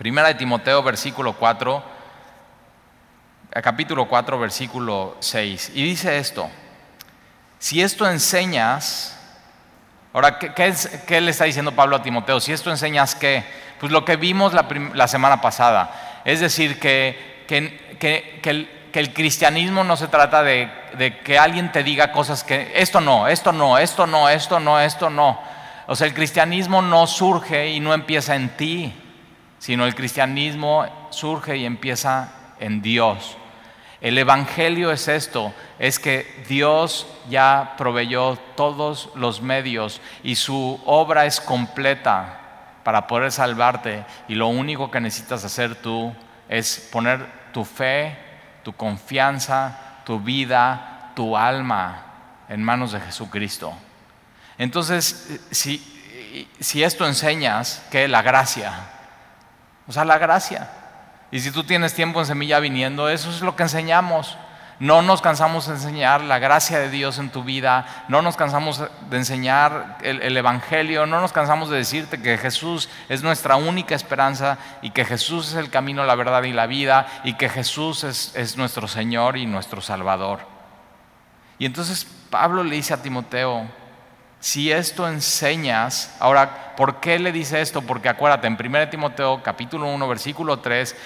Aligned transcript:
Primera 0.00 0.28
de 0.28 0.34
Timoteo, 0.34 0.82
versículo 0.82 1.34
4, 1.34 1.84
capítulo 3.62 4.08
4, 4.08 4.38
versículo 4.38 5.18
6. 5.20 5.72
Y 5.74 5.82
dice 5.82 6.16
esto, 6.16 6.48
si 7.58 7.82
esto 7.82 8.08
enseñas, 8.08 9.14
ahora, 10.14 10.38
¿qué, 10.38 11.20
le 11.20 11.30
está 11.30 11.44
diciendo 11.44 11.72
Pablo 11.72 11.96
a 11.96 12.02
Timoteo? 12.02 12.40
Si 12.40 12.50
esto 12.50 12.70
enseñas 12.70 13.14
qué? 13.14 13.44
Pues 13.78 13.92
lo 13.92 14.06
que 14.06 14.16
vimos 14.16 14.54
la, 14.54 15.06
semana 15.06 15.42
pasada. 15.42 16.22
Es 16.24 16.40
decir, 16.40 16.80
que, 16.80 17.44
que, 17.46 18.40
el, 18.94 19.12
cristianismo 19.12 19.84
no 19.84 19.98
se 19.98 20.08
trata 20.08 20.42
de, 20.42 20.70
de 20.96 21.18
que 21.18 21.38
alguien 21.38 21.72
te 21.72 21.82
diga 21.82 22.10
cosas 22.10 22.42
que 22.42 22.72
esto 22.74 23.02
no, 23.02 23.28
esto 23.28 23.52
no, 23.52 23.76
esto 23.76 24.06
no, 24.06 24.30
esto 24.30 24.60
no, 24.60 24.80
esto 24.80 25.10
no. 25.10 25.38
O 25.88 25.94
sea, 25.94 26.06
el 26.06 26.14
cristianismo 26.14 26.80
no 26.80 27.06
surge 27.06 27.68
y 27.68 27.80
no 27.80 27.92
empieza 27.92 28.34
en 28.34 28.48
ti, 28.56 28.94
sino 29.60 29.86
el 29.86 29.94
cristianismo 29.94 30.86
surge 31.10 31.58
y 31.58 31.66
empieza 31.66 32.32
en 32.58 32.82
Dios. 32.82 33.36
El 34.00 34.16
Evangelio 34.16 34.90
es 34.90 35.06
esto, 35.08 35.52
es 35.78 35.98
que 35.98 36.44
Dios 36.48 37.06
ya 37.28 37.74
proveyó 37.76 38.36
todos 38.56 39.10
los 39.14 39.42
medios 39.42 40.00
y 40.22 40.36
su 40.36 40.80
obra 40.86 41.26
es 41.26 41.40
completa 41.40 42.40
para 42.82 43.06
poder 43.06 43.30
salvarte 43.30 44.06
y 44.26 44.34
lo 44.34 44.48
único 44.48 44.90
que 44.90 45.00
necesitas 45.00 45.44
hacer 45.44 45.74
tú 45.74 46.14
es 46.48 46.88
poner 46.90 47.26
tu 47.52 47.62
fe, 47.66 48.16
tu 48.64 48.72
confianza, 48.72 50.00
tu 50.06 50.18
vida, 50.18 51.12
tu 51.14 51.36
alma 51.36 52.06
en 52.48 52.62
manos 52.62 52.92
de 52.92 53.00
Jesucristo. 53.00 53.74
Entonces, 54.56 55.40
si, 55.50 56.46
si 56.58 56.82
esto 56.82 57.06
enseñas, 57.06 57.86
que 57.90 58.08
la 58.08 58.22
gracia, 58.22 58.72
o 59.90 59.92
sea, 59.92 60.04
la 60.04 60.18
gracia, 60.18 60.70
y 61.32 61.40
si 61.40 61.50
tú 61.50 61.64
tienes 61.64 61.94
tiempo 61.94 62.20
en 62.20 62.26
semilla 62.26 62.60
viniendo, 62.60 63.08
eso 63.08 63.28
es 63.28 63.40
lo 63.40 63.56
que 63.56 63.64
enseñamos. 63.64 64.38
No 64.78 65.02
nos 65.02 65.20
cansamos 65.20 65.66
de 65.66 65.74
enseñar 65.74 66.20
la 66.20 66.38
gracia 66.38 66.78
de 66.78 66.90
Dios 66.90 67.18
en 67.18 67.30
tu 67.30 67.42
vida, 67.42 68.04
no 68.06 68.22
nos 68.22 68.36
cansamos 68.36 68.84
de 69.10 69.16
enseñar 69.16 69.98
el, 70.02 70.36
Evangelio, 70.36 71.06
no 71.06 71.20
nos 71.20 71.32
cansamos 71.32 71.70
de 71.70 71.78
decirte 71.78 72.22
que 72.22 72.38
Jesús 72.38 72.88
es 73.08 73.24
nuestra 73.24 73.56
única 73.56 73.96
esperanza 73.96 74.58
y 74.80 74.90
que 74.90 75.04
Jesús 75.04 75.48
es 75.48 75.54
el 75.56 75.70
camino, 75.70 76.04
la 76.04 76.14
verdad 76.14 76.44
y 76.44 76.52
la 76.52 76.66
vida 76.66 77.08
y 77.24 77.34
que 77.34 77.48
Jesús 77.48 78.04
es, 78.04 78.32
es 78.36 78.56
nuestro 78.56 78.86
Señor 78.86 79.36
y 79.36 79.44
nuestro 79.44 79.80
Salvador. 79.80 80.38
Y 81.58 81.66
entonces 81.66 82.06
Pablo 82.30 82.62
le 82.62 82.76
dice 82.76 82.94
a 82.94 83.02
Timoteo, 83.02 83.66
si 84.40 84.72
esto 84.72 85.06
enseñas, 85.06 86.16
ahora, 86.18 86.74
¿por 86.74 86.98
qué 86.98 87.18
le 87.18 87.30
dice 87.30 87.60
esto? 87.60 87.82
Porque 87.82 88.08
acuérdate, 88.08 88.46
en 88.46 88.56
1 88.58 88.88
Timoteo 88.88 89.42
capítulo 89.42 89.86
1, 89.86 90.08
versículo 90.08 90.58
3, 90.58 90.96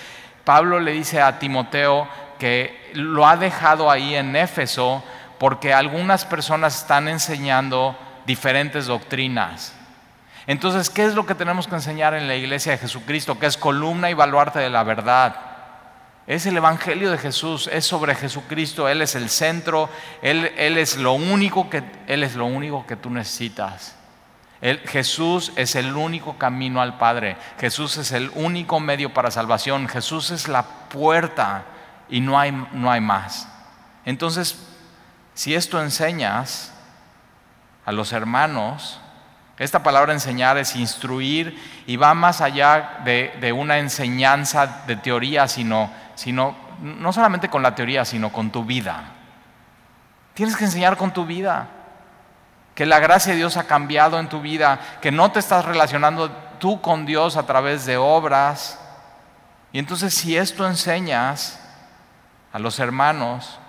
Pablo 0.44 0.78
le 0.78 0.92
dice 0.92 1.20
a 1.20 1.38
Timoteo 1.38 2.08
que 2.38 2.90
lo 2.94 3.26
ha 3.26 3.36
dejado 3.36 3.90
ahí 3.90 4.14
en 4.14 4.36
Éfeso 4.36 5.02
porque 5.38 5.74
algunas 5.74 6.24
personas 6.24 6.82
están 6.82 7.08
enseñando 7.08 7.96
diferentes 8.24 8.86
doctrinas. 8.86 9.74
Entonces, 10.46 10.90
¿qué 10.90 11.04
es 11.04 11.14
lo 11.14 11.26
que 11.26 11.34
tenemos 11.34 11.66
que 11.66 11.74
enseñar 11.74 12.14
en 12.14 12.28
la 12.28 12.36
iglesia 12.36 12.72
de 12.72 12.78
Jesucristo? 12.78 13.38
Que 13.38 13.46
es 13.46 13.56
columna 13.56 14.10
y 14.10 14.14
baluarte 14.14 14.58
de 14.58 14.70
la 14.70 14.84
verdad. 14.84 15.34
Es 16.26 16.46
el 16.46 16.56
Evangelio 16.56 17.10
de 17.10 17.18
Jesús, 17.18 17.68
es 17.70 17.84
sobre 17.84 18.14
Jesucristo, 18.14 18.88
Él 18.88 19.02
es 19.02 19.14
el 19.14 19.28
centro, 19.28 19.90
Él, 20.22 20.46
es, 20.56 20.96
lo 20.96 21.12
único 21.12 21.68
que, 21.68 21.84
Él 22.06 22.22
es 22.22 22.34
lo 22.34 22.46
único 22.46 22.86
que 22.86 22.96
tú 22.96 23.10
necesitas. 23.10 23.94
Jesús 24.86 25.52
es 25.56 25.74
el 25.74 25.94
único 25.94 26.38
camino 26.38 26.80
al 26.80 26.96
Padre, 26.96 27.36
Jesús 27.60 27.98
es 27.98 28.12
el 28.12 28.30
único 28.34 28.80
medio 28.80 29.12
para 29.12 29.30
salvación, 29.30 29.86
Jesús 29.86 30.30
es 30.30 30.48
la 30.48 30.62
puerta 30.62 31.64
y 32.08 32.22
no 32.22 32.38
hay, 32.38 32.52
no 32.72 32.90
hay 32.90 33.02
más. 33.02 33.46
Entonces, 34.06 34.56
si 35.34 35.54
esto 35.54 35.82
enseñas 35.82 36.72
a 37.84 37.92
los 37.92 38.12
hermanos, 38.12 38.98
esta 39.58 39.82
palabra 39.82 40.14
enseñar 40.14 40.56
es 40.56 40.74
instruir 40.74 41.84
y 41.86 41.96
va 41.96 42.14
más 42.14 42.40
allá 42.40 43.00
de, 43.04 43.36
de 43.42 43.52
una 43.52 43.78
enseñanza 43.78 44.84
de 44.86 44.96
teoría, 44.96 45.46
sino 45.46 45.90
sino 46.14 46.56
no 46.80 47.12
solamente 47.12 47.48
con 47.48 47.62
la 47.62 47.74
teoría, 47.74 48.04
sino 48.04 48.32
con 48.32 48.50
tu 48.50 48.64
vida. 48.64 49.12
Tienes 50.34 50.56
que 50.56 50.64
enseñar 50.64 50.96
con 50.96 51.12
tu 51.12 51.24
vida. 51.24 51.68
Que 52.74 52.86
la 52.86 52.98
gracia 52.98 53.32
de 53.32 53.38
Dios 53.38 53.56
ha 53.56 53.64
cambiado 53.64 54.18
en 54.18 54.28
tu 54.28 54.40
vida, 54.40 54.80
que 55.00 55.12
no 55.12 55.30
te 55.30 55.38
estás 55.38 55.64
relacionando 55.64 56.30
tú 56.58 56.80
con 56.80 57.06
Dios 57.06 57.36
a 57.36 57.46
través 57.46 57.86
de 57.86 57.96
obras. 57.96 58.80
Y 59.72 59.78
entonces 59.78 60.12
si 60.12 60.36
esto 60.36 60.66
enseñas 60.66 61.60
a 62.52 62.58
los 62.58 62.80
hermanos, 62.80 63.60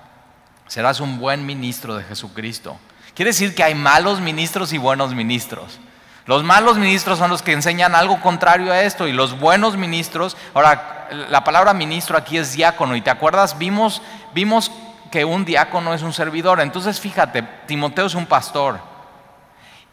serás 0.68 1.00
un 1.00 1.20
buen 1.20 1.46
ministro 1.46 1.96
de 1.96 2.04
Jesucristo. 2.04 2.78
Quiere 3.14 3.30
decir 3.30 3.54
que 3.54 3.64
hay 3.64 3.76
malos 3.76 4.20
ministros 4.22 4.74
y 4.74 4.80
buenos 4.80 5.14
ministros. 5.14 5.80
Los 6.26 6.44
malos 6.44 6.78
ministros 6.78 7.20
son 7.20 7.30
los 7.30 7.44
que 7.44 7.54
enseñan 7.54 7.94
algo 7.94 8.20
contrario 8.22 8.72
a 8.72 8.82
esto 8.82 9.08
y 9.08 9.14
los 9.14 9.40
buenos 9.40 9.78
ministros, 9.78 10.36
ahora 10.56 10.95
la 11.12 11.44
palabra 11.44 11.74
ministro 11.74 12.18
aquí 12.18 12.38
es 12.38 12.54
diácono 12.54 12.96
y 12.96 13.02
te 13.02 13.10
acuerdas, 13.10 13.58
vimos, 13.58 14.02
vimos 14.34 14.72
que 15.12 15.26
un 15.26 15.46
diácono 15.46 15.94
es 15.94 16.02
un 16.02 16.14
servidor, 16.14 16.60
entonces 16.60 17.00
fíjate, 17.00 17.44
Timoteo 17.68 18.06
es 18.06 18.16
un 18.16 18.26
pastor 18.26 18.80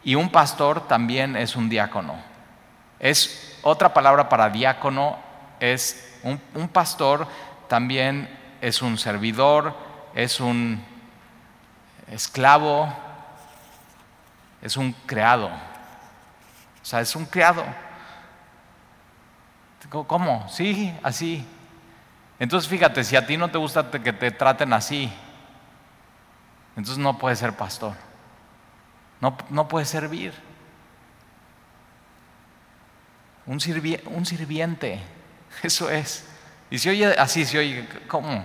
y 0.03 0.15
un 0.15 0.29
pastor 0.29 0.87
también 0.87 1.35
es 1.35 1.55
un 1.55 1.69
diácono. 1.69 2.15
Es 2.99 3.57
otra 3.63 3.93
palabra 3.93 4.29
para 4.29 4.49
diácono, 4.49 5.17
es 5.59 6.19
un, 6.23 6.67
pastor 6.67 7.27
también 7.67 8.29
es 8.61 8.81
un 8.81 8.97
servidor, 8.97 9.75
es 10.13 10.39
un 10.39 10.83
esclavo, 12.11 12.93
es 14.61 14.77
un 14.77 14.93
creado. 15.05 15.47
O 15.47 16.85
sea, 16.85 17.01
es 17.01 17.15
un 17.15 17.25
criado. 17.25 17.63
¿Cómo? 19.89 20.47
Sí, 20.49 20.93
así. 21.03 21.45
Entonces 22.39 22.69
fíjate, 22.69 23.03
si 23.03 23.15
a 23.15 23.25
ti 23.25 23.37
no 23.37 23.49
te 23.49 23.57
gusta 23.57 23.89
que 23.89 24.13
te 24.13 24.31
traten 24.31 24.73
así, 24.73 25.11
entonces 26.75 26.97
no 26.97 27.17
puedes 27.17 27.39
ser 27.39 27.53
pastor. 27.53 27.93
No, 29.21 29.37
no 29.49 29.67
puedes 29.67 29.89
servir. 29.89 30.33
Un, 33.45 33.59
un 34.07 34.25
sirviente, 34.25 35.01
eso 35.63 35.89
es. 35.89 36.27
Y 36.69 36.79
si 36.79 36.89
oye 36.89 37.07
así, 37.17 37.45
si 37.45 37.57
oye, 37.57 37.87
¿cómo? 38.07 38.43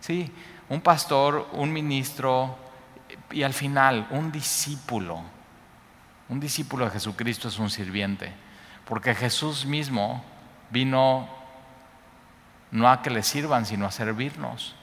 Sí, 0.00 0.32
un 0.68 0.80
pastor, 0.80 1.48
un 1.52 1.72
ministro 1.72 2.56
y 3.30 3.42
al 3.42 3.52
final 3.52 4.06
un 4.10 4.30
discípulo. 4.30 5.22
Un 6.28 6.40
discípulo 6.40 6.84
de 6.84 6.90
Jesucristo 6.92 7.48
es 7.48 7.58
un 7.58 7.70
sirviente, 7.70 8.32
porque 8.84 9.14
Jesús 9.14 9.64
mismo 9.64 10.22
vino 10.70 11.28
no 12.70 12.88
a 12.90 13.02
que 13.02 13.10
le 13.10 13.22
sirvan, 13.22 13.66
sino 13.66 13.86
a 13.86 13.90
servirnos. 13.90 14.74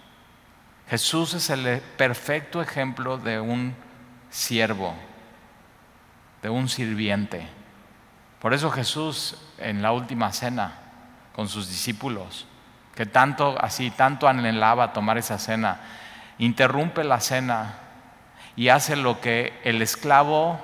Jesús 0.90 1.34
es 1.34 1.50
el 1.50 1.81
perfecto 1.97 2.62
ejemplo 2.62 3.18
de 3.18 3.40
un 3.40 3.75
siervo, 4.29 4.94
de 6.41 6.50
un 6.50 6.69
sirviente. 6.69 7.47
Por 8.40 8.53
eso 8.53 8.69
Jesús 8.69 9.38
en 9.57 9.81
la 9.81 9.91
última 9.91 10.31
cena 10.31 10.74
con 11.34 11.47
sus 11.47 11.68
discípulos, 11.68 12.45
que 12.94 13.06
tanto 13.06 13.57
así, 13.59 13.90
tanto 13.91 14.28
anhelaba 14.28 14.94
tomar 14.94 15.18
esa 15.18 15.40
cena, 15.40 15.79
interrumpe 16.38 17.03
la 17.03 17.19
cena 17.19 17.74
y 18.56 18.69
hace 18.69 18.95
lo 18.95 19.19
que 19.19 19.59
el 19.63 19.81
esclavo 19.81 20.59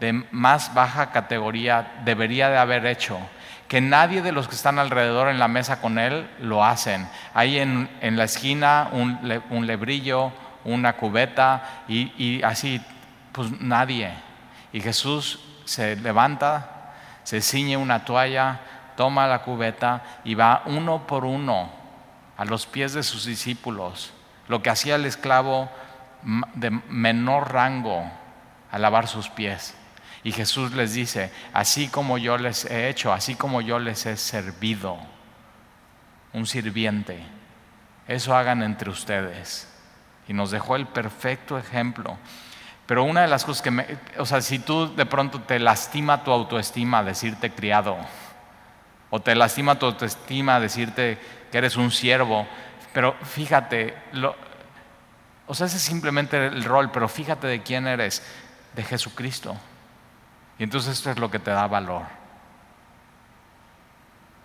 de 0.00 0.12
más 0.30 0.74
baja 0.74 1.10
categoría 1.10 2.00
debería 2.04 2.48
de 2.50 2.58
haber 2.58 2.86
hecho, 2.86 3.18
que 3.74 3.80
nadie 3.80 4.22
de 4.22 4.30
los 4.30 4.46
que 4.46 4.54
están 4.54 4.78
alrededor 4.78 5.26
en 5.26 5.40
la 5.40 5.48
mesa 5.48 5.80
con 5.80 5.98
él 5.98 6.30
lo 6.38 6.64
hacen. 6.64 7.08
Hay 7.34 7.58
en, 7.58 7.88
la 8.02 8.22
esquina 8.22 8.88
un, 8.92 9.66
lebrillo, 9.66 10.30
una 10.62 10.92
cubeta 10.92 11.82
y, 11.88 12.12
y 12.16 12.40
así, 12.44 12.80
pues 13.32 13.50
nadie. 13.60 14.12
Y 14.72 14.80
Jesús 14.80 15.40
se 15.64 15.96
levanta, 15.96 16.92
se 17.24 17.40
ciñe 17.40 17.76
una 17.76 18.04
toalla, 18.04 18.60
toma 18.96 19.26
la 19.26 19.40
cubeta 19.42 20.04
y 20.22 20.36
va 20.36 20.62
uno 20.66 21.04
por 21.08 21.24
uno 21.24 21.68
a 22.36 22.44
los 22.44 22.66
pies 22.66 22.92
de 22.92 23.02
sus 23.02 23.24
discípulos, 23.24 24.12
lo 24.46 24.62
que 24.62 24.70
hacía 24.70 24.94
el 24.94 25.04
esclavo 25.04 25.68
de 26.54 26.70
menor 26.70 27.52
rango 27.52 28.08
a 28.70 28.78
lavar 28.78 29.08
sus 29.08 29.28
pies. 29.30 29.74
Y 30.24 30.32
Jesús 30.32 30.72
les 30.72 30.94
dice, 30.94 31.30
así 31.52 31.88
como 31.88 32.16
yo 32.16 32.38
les 32.38 32.64
he 32.64 32.88
hecho, 32.88 33.12
así 33.12 33.34
como 33.34 33.60
yo 33.60 33.78
les 33.78 34.06
he 34.06 34.16
servido, 34.16 34.98
un 36.32 36.46
sirviente, 36.46 37.22
eso 38.08 38.34
hagan 38.34 38.62
entre 38.62 38.90
ustedes. 38.90 39.68
Y 40.26 40.32
nos 40.32 40.50
dejó 40.50 40.76
el 40.76 40.86
perfecto 40.86 41.58
ejemplo. 41.58 42.16
Pero 42.86 43.04
una 43.04 43.20
de 43.20 43.28
las 43.28 43.44
cosas 43.44 43.62
que 43.62 43.70
me, 43.70 43.86
o 44.16 44.24
sea, 44.24 44.40
si 44.40 44.58
tú 44.58 44.94
de 44.94 45.04
pronto 45.04 45.42
te 45.42 45.58
lastima 45.58 46.24
tu 46.24 46.32
autoestima 46.32 47.02
decirte 47.02 47.50
criado, 47.50 47.96
o 49.10 49.20
te 49.20 49.34
lastima 49.34 49.78
tu 49.78 49.86
autoestima 49.86 50.58
decirte 50.58 51.18
que 51.52 51.58
eres 51.58 51.76
un 51.76 51.90
siervo. 51.90 52.46
Pero 52.94 53.14
fíjate, 53.22 53.94
o 55.46 55.54
sea, 55.54 55.66
ese 55.66 55.76
es 55.76 55.82
simplemente 55.82 56.46
el 56.46 56.64
rol, 56.64 56.90
pero 56.90 57.08
fíjate 57.08 57.46
de 57.46 57.62
quién 57.62 57.86
eres, 57.86 58.22
de 58.74 58.82
Jesucristo. 58.82 59.56
Y 60.58 60.64
entonces 60.64 60.98
esto 60.98 61.10
es 61.10 61.18
lo 61.18 61.30
que 61.30 61.38
te 61.38 61.50
da 61.50 61.66
valor. 61.66 62.02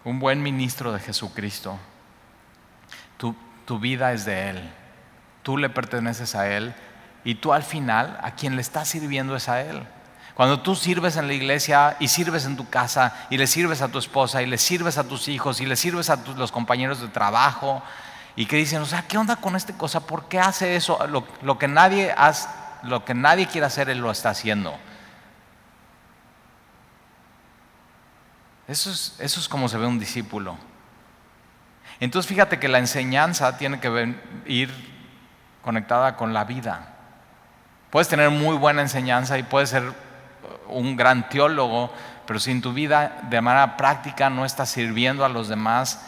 Un 0.04 0.20
buen 0.20 0.42
ministro 0.42 0.92
de 0.92 1.00
Jesucristo. 1.00 1.78
Tu, 3.18 3.36
tu 3.66 3.80
vida 3.80 4.14
es 4.14 4.26
de 4.26 4.50
Él. 4.50 4.70
Tú 5.44 5.58
le 5.58 5.70
perteneces 5.70 6.36
a 6.36 6.50
Él. 6.50 6.74
Y 7.24 7.36
tú 7.36 7.54
al 7.54 7.64
final 7.64 8.20
a 8.24 8.32
quien 8.32 8.56
le 8.56 8.62
estás 8.62 8.88
sirviendo 8.88 9.36
es 9.36 9.50
a 9.50 9.62
Él. 9.62 9.86
Cuando 10.40 10.62
tú 10.62 10.74
sirves 10.74 11.18
en 11.18 11.28
la 11.28 11.34
iglesia 11.34 11.98
y 12.00 12.08
sirves 12.08 12.46
en 12.46 12.56
tu 12.56 12.70
casa 12.70 13.14
y 13.30 13.38
le 13.38 13.46
sirves 13.46 13.82
a 13.82 13.90
tu 13.90 14.00
esposa 14.00 14.42
y 14.42 14.46
le 14.46 14.58
sirves 14.58 14.98
a 14.98 15.04
tus 15.04 15.28
hijos 15.28 15.60
y 15.60 15.66
le 15.66 15.76
sirves 15.76 16.10
a 16.10 16.16
los 16.38 16.54
compañeros 16.54 17.02
de 17.02 17.10
trabajo 17.10 17.84
y 18.38 18.46
que 18.46 18.56
dicen, 18.56 18.82
o 18.82 18.86
sea, 18.86 19.02
¿qué 19.02 19.18
onda 19.18 19.36
con 19.36 19.58
esta 19.58 19.74
cosa? 19.74 20.00
¿Por 20.00 20.30
qué 20.30 20.40
hace 20.40 20.78
eso? 20.78 21.06
Lo, 21.08 21.58
que, 21.58 21.68
nadie 21.68 22.16
lo 22.84 23.04
que 23.04 23.14
nadie 23.14 23.48
quiere 23.48 23.68
hacer, 23.68 23.90
él 23.90 24.00
lo 24.00 24.12
está 24.12 24.30
haciendo. 24.30 24.80
Eso 28.69 28.92
es, 28.92 29.16
eso 29.18 29.39
es 29.39 29.50
como 29.50 29.68
se 29.68 29.77
ve 29.80 29.88
un 29.88 30.00
discípulo. 30.00 30.56
Entonces 32.00 32.30
fíjate 32.30 32.60
que 32.60 32.68
la 32.68 32.77
enseñanza 32.77 33.57
tiene 33.57 33.80
que 33.80 34.16
ir 34.45 34.71
conectada 35.63 36.16
con 36.16 36.33
la 36.33 36.45
vida. 36.45 36.95
Puedes 37.89 38.07
tener 38.07 38.30
muy 38.30 38.56
buena 38.56 38.81
enseñanza 38.81 39.39
y 39.39 39.44
puedes 39.44 39.71
ser 39.71 39.92
un 40.68 40.95
gran 40.95 41.27
teólogo, 41.30 41.92
pero 42.27 42.39
si 42.39 42.51
en 42.51 42.62
tu 42.62 42.71
vida 42.71 43.21
de 43.30 43.42
manera 43.42 43.75
práctica 43.75 44.30
no 44.30 44.45
estás 44.45 44.69
sirviendo 44.69 45.25
a 45.25 45.30
los 45.30 45.50
demás, 45.50 46.06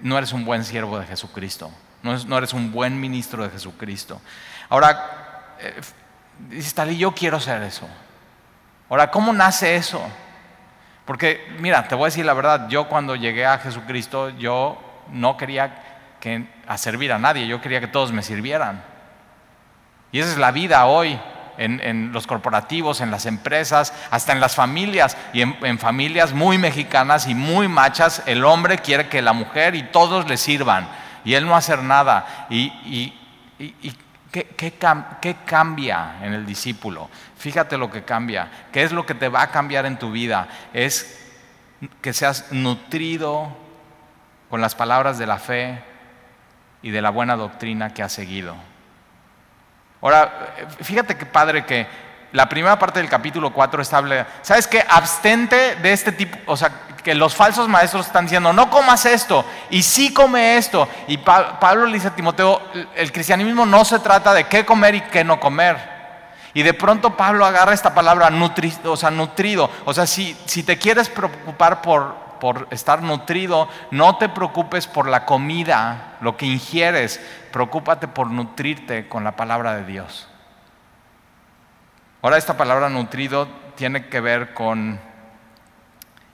no 0.00 0.18
eres 0.18 0.34
un 0.34 0.44
buen 0.44 0.62
siervo 0.62 0.98
de 0.98 1.06
Jesucristo, 1.06 1.72
no, 2.02 2.38
eres 2.38 2.52
un 2.52 2.70
buen 2.70 3.00
ministro 3.00 3.42
de 3.42 3.50
Jesucristo. 3.50 4.20
Ahora, 4.68 5.56
eh, 5.58 5.80
dices, 6.50 6.74
yo 6.98 7.12
quiero 7.12 7.40
ser 7.40 7.62
eso. 7.62 7.88
Ahora, 8.90 9.10
¿cómo 9.10 9.32
nace 9.32 9.74
eso? 9.74 10.06
Porque, 11.06 11.46
mira, 11.60 11.86
te 11.88 11.94
voy 11.94 12.04
a 12.04 12.08
decir 12.08 12.26
la 12.26 12.34
verdad, 12.34 12.68
yo 12.68 12.88
cuando 12.88 13.14
llegué 13.14 13.46
a 13.46 13.58
Jesucristo, 13.58 14.30
yo 14.30 14.76
no 15.12 15.36
quería 15.36 15.82
que, 16.20 16.46
a 16.66 16.76
servir 16.76 17.12
a 17.12 17.18
nadie, 17.18 17.46
yo 17.46 17.60
quería 17.60 17.80
que 17.80 17.86
todos 17.86 18.12
me 18.12 18.22
sirvieran. 18.22 18.82
Y 20.10 20.18
esa 20.18 20.32
es 20.32 20.38
la 20.38 20.50
vida 20.50 20.86
hoy 20.86 21.18
en, 21.58 22.12
los 22.12 22.26
corporativos, 22.26 23.00
en 23.00 23.10
las 23.10 23.26
empresas, 23.26 23.92
hasta 24.10 24.32
en 24.32 24.40
las 24.40 24.54
familias. 24.54 25.16
Y 25.32 25.42
en, 25.42 25.78
familias 25.78 26.32
muy 26.32 26.58
mexicanas 26.58 27.28
y 27.28 27.34
muy 27.34 27.68
machas, 27.68 28.22
el 28.26 28.44
hombre 28.44 28.78
quiere 28.78 29.08
que 29.08 29.22
la 29.22 29.32
mujer 29.32 29.74
y 29.74 29.84
todos 29.84 30.28
le 30.28 30.36
sirvan. 30.36 30.88
Y 31.24 31.34
él 31.34 31.46
no 31.46 31.56
hacer 31.56 31.82
nada. 31.82 32.46
¿Y, 32.50 33.12
¿qué, 34.44 34.74
qué 35.20 35.36
cambia 35.44 36.16
en 36.22 36.32
el 36.32 36.44
discípulo? 36.44 37.08
Fíjate 37.36 37.78
lo 37.78 37.90
que 37.90 38.04
cambia. 38.04 38.50
¿Qué 38.72 38.82
es 38.82 38.92
lo 38.92 39.06
que 39.06 39.14
te 39.14 39.28
va 39.28 39.42
a 39.42 39.50
cambiar 39.50 39.86
en 39.86 39.98
tu 39.98 40.10
vida? 40.10 40.48
Es 40.72 41.22
que 42.00 42.12
seas 42.12 42.52
nutrido 42.52 43.56
con 44.50 44.60
las 44.60 44.74
palabras 44.74 45.18
de 45.18 45.26
la 45.26 45.38
fe 45.38 45.82
y 46.82 46.90
de 46.90 47.02
la 47.02 47.10
buena 47.10 47.36
doctrina 47.36 47.92
que 47.92 48.02
has 48.02 48.12
seguido. 48.12 48.56
Ahora, 50.00 50.54
fíjate 50.82 51.16
que 51.16 51.26
padre 51.26 51.64
que 51.64 51.86
la 52.32 52.48
primera 52.48 52.78
parte 52.78 53.00
del 53.00 53.08
capítulo 53.08 53.52
4 53.52 53.82
establece, 53.82 54.26
¿sabes 54.42 54.66
qué? 54.66 54.84
Abstente 54.88 55.76
de 55.76 55.92
este 55.92 56.12
tipo, 56.12 56.38
o 56.46 56.56
sea, 56.56 56.70
que 57.02 57.14
los 57.14 57.34
falsos 57.34 57.68
maestros 57.68 58.06
están 58.06 58.24
diciendo, 58.24 58.52
no 58.52 58.68
comas 58.68 59.06
esto, 59.06 59.44
y 59.70 59.82
sí 59.82 60.12
come 60.12 60.56
esto. 60.56 60.88
Y 61.06 61.18
Pablo 61.18 61.86
le 61.86 61.94
dice 61.94 62.08
a 62.08 62.14
Timoteo, 62.16 62.60
el 62.96 63.12
cristianismo 63.12 63.64
no 63.64 63.84
se 63.84 64.00
trata 64.00 64.34
de 64.34 64.44
qué 64.44 64.66
comer 64.66 64.96
y 64.96 65.00
qué 65.02 65.22
no 65.22 65.38
comer. 65.38 65.96
Y 66.52 66.62
de 66.62 66.74
pronto 66.74 67.16
Pablo 67.16 67.44
agarra 67.44 67.74
esta 67.74 67.94
palabra 67.94 68.30
o 68.84 68.96
sea, 68.96 69.10
nutrido. 69.10 69.70
O 69.84 69.94
sea, 69.94 70.06
si, 70.06 70.36
si 70.46 70.62
te 70.62 70.78
quieres 70.78 71.08
preocupar 71.08 71.82
por, 71.82 72.14
por 72.40 72.66
estar 72.70 73.02
nutrido, 73.02 73.68
no 73.90 74.16
te 74.16 74.28
preocupes 74.28 74.86
por 74.86 75.06
la 75.06 75.26
comida, 75.26 76.16
lo 76.20 76.36
que 76.36 76.46
ingieres, 76.46 77.20
preocúpate 77.52 78.08
por 78.08 78.30
nutrirte 78.30 79.06
con 79.06 79.22
la 79.22 79.36
palabra 79.36 79.76
de 79.76 79.84
Dios. 79.84 80.28
Ahora 82.26 82.38
esta 82.38 82.56
palabra 82.56 82.88
nutrido 82.88 83.46
tiene 83.76 84.08
que 84.08 84.20
ver 84.20 84.52
con 84.52 84.98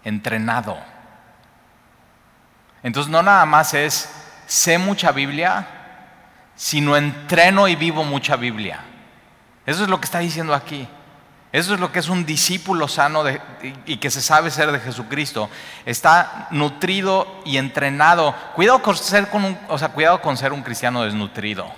entrenado. 0.05 0.79
Entonces 2.83 3.13
no 3.13 3.23
nada 3.23 3.45
más 3.45 3.75
es 3.75 4.11
sé 4.47 4.79
mucha 4.79 5.13
Biblia, 5.13 5.67
sino 6.57 6.97
entreno 6.97 7.69
y 7.69 7.77
vivo 7.77 8.05
mucha 8.05 8.37
Biblia. 8.37 8.81
Eso 9.67 9.83
es 9.83 9.91
lo 9.91 10.01
que 10.01 10.07
está 10.07 10.21
diciendo 10.21 10.55
aquí. 10.55 10.89
Eso 11.53 11.75
es 11.75 11.81
lo 11.81 11.93
que 11.93 11.99
es 11.99 12.09
un 12.09 12.25
discípulo 12.25 12.89
sano 12.89 13.25
y 13.85 13.99
que 13.99 14.11
se 14.11 14.23
sabe 14.23 14.51
ser 14.51 14.73
de 14.73 14.81
Jesucristo. 14.81 15.51
Está 15.85 16.49
nutrido 16.53 17.43
y 17.45 17.59
entrenado. 17.59 18.35
Cuidado 18.55 18.81
con 18.81 18.97
ser, 18.97 19.29
un, 19.35 19.59
o 19.69 19.77
sea, 19.77 19.91
cuidado 19.91 20.23
con 20.23 20.39
ser 20.39 20.55
un 20.55 20.63
cristiano 20.63 21.03
desnutrido. 21.03 21.71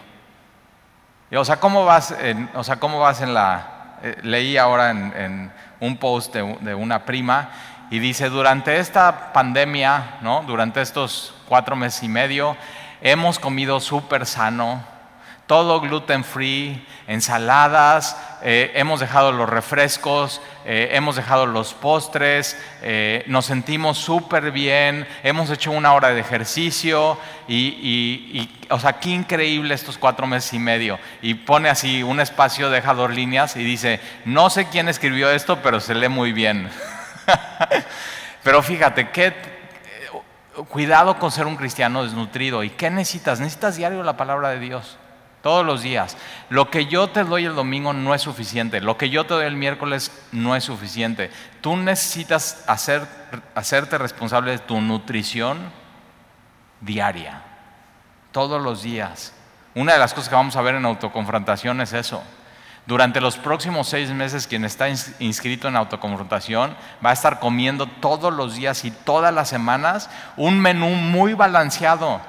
O 1.34 1.44
sea, 1.44 1.58
¿cómo 1.58 1.84
vas 1.84 2.14
o 2.54 2.62
sea, 2.62 2.78
¿cómo 2.78 3.00
vas 3.00 3.20
en 3.20 3.34
la... 3.34 3.73
Eh, 4.06 4.18
leí 4.22 4.58
ahora 4.58 4.90
en, 4.90 5.50
un 5.80 5.96
post 5.96 6.34
de, 6.34 6.58
de, 6.60 6.74
una 6.74 7.06
prima 7.06 7.48
y 7.90 8.00
dice, 8.00 8.28
durante 8.28 8.76
esta 8.76 9.32
pandemia, 9.32 10.18
¿no? 10.20 10.44
durante 10.46 10.82
estos 10.82 11.34
cuatro 11.48 11.74
meses 11.74 12.02
y 12.02 12.08
medio, 12.08 12.54
hemos 13.00 13.38
comido 13.38 13.80
súper 13.80 14.26
sano, 14.26 14.84
todo 15.46 15.80
gluten 15.80 16.24
free, 16.24 16.82
ensaladas, 17.06 18.16
eh, 18.42 18.72
hemos 18.74 19.00
dejado 19.00 19.30
los 19.30 19.48
refrescos, 19.48 20.40
eh, 20.64 20.90
hemos 20.92 21.16
dejado 21.16 21.44
los 21.44 21.74
postres, 21.74 22.58
eh, 22.82 23.24
nos 23.26 23.44
sentimos 23.44 23.98
súper 23.98 24.52
bien, 24.52 25.06
hemos 25.22 25.50
hecho 25.50 25.70
una 25.70 25.92
hora 25.92 26.10
de 26.10 26.20
ejercicio 26.20 27.18
y, 27.46 28.48
o 28.70 28.78
sea, 28.80 28.94
qué 28.94 29.10
increíble 29.10 29.74
estos 29.74 29.98
cuatro 29.98 30.26
meses 30.26 30.54
y 30.54 30.58
medio. 30.58 30.98
Y 31.20 31.34
pone 31.34 31.68
así 31.68 32.02
un 32.02 32.20
espacio, 32.20 32.70
deja 32.70 32.94
dos 32.94 33.10
líneas 33.10 33.56
y 33.56 33.64
dice, 33.64 34.00
no 34.24 34.48
sé 34.48 34.68
quién 34.68 34.88
escribió 34.88 35.30
esto, 35.30 35.58
pero 35.62 35.78
se 35.78 35.94
lee 35.94 36.08
muy 36.08 36.32
bien. 36.32 36.70
pero 38.42 38.62
fíjate, 38.62 39.10
qué, 39.10 39.34
cuidado 40.70 41.18
con 41.18 41.30
ser 41.30 41.46
un 41.46 41.56
cristiano 41.56 42.02
desnutrido. 42.02 42.62
¿Y 42.62 42.70
qué 42.70 42.88
necesitas? 42.90 43.40
Necesitas 43.40 43.76
diario 43.76 44.02
la 44.02 44.16
palabra 44.16 44.48
de 44.48 44.60
Dios 44.60 44.98
todos 45.44 45.64
los 45.64 45.82
días. 45.82 46.16
Lo 46.48 46.70
que 46.70 46.86
yo 46.86 47.08
te 47.08 47.22
doy 47.22 47.44
el 47.44 47.54
domingo 47.54 47.92
no 47.92 48.14
es 48.14 48.22
suficiente, 48.22 48.80
lo 48.80 48.96
que 48.96 49.10
yo 49.10 49.26
te 49.26 49.34
doy 49.34 49.44
el 49.44 49.56
miércoles 49.56 50.10
no 50.32 50.56
es 50.56 50.64
suficiente. 50.64 51.30
Tú 51.60 51.76
necesitas 51.76 52.64
hacer, 52.66 53.06
hacerte 53.54 53.98
responsable 53.98 54.52
de 54.52 54.58
tu 54.58 54.80
nutrición 54.80 55.58
diaria, 56.80 57.42
todos 58.32 58.60
los 58.60 58.82
días. 58.82 59.34
Una 59.74 59.92
de 59.92 59.98
las 59.98 60.14
cosas 60.14 60.30
que 60.30 60.34
vamos 60.34 60.56
a 60.56 60.62
ver 60.62 60.76
en 60.76 60.86
autoconfrontación 60.86 61.82
es 61.82 61.92
eso. 61.92 62.22
Durante 62.86 63.20
los 63.20 63.36
próximos 63.36 63.86
seis 63.86 64.10
meses, 64.10 64.46
quien 64.46 64.64
está 64.64 64.88
inscrito 65.18 65.68
en 65.68 65.76
autoconfrontación 65.76 66.74
va 67.04 67.10
a 67.10 67.14
estar 67.14 67.38
comiendo 67.38 67.86
todos 67.86 68.32
los 68.32 68.56
días 68.56 68.82
y 68.86 68.90
todas 68.90 69.34
las 69.34 69.50
semanas 69.50 70.08
un 70.38 70.58
menú 70.58 70.88
muy 70.88 71.34
balanceado 71.34 72.22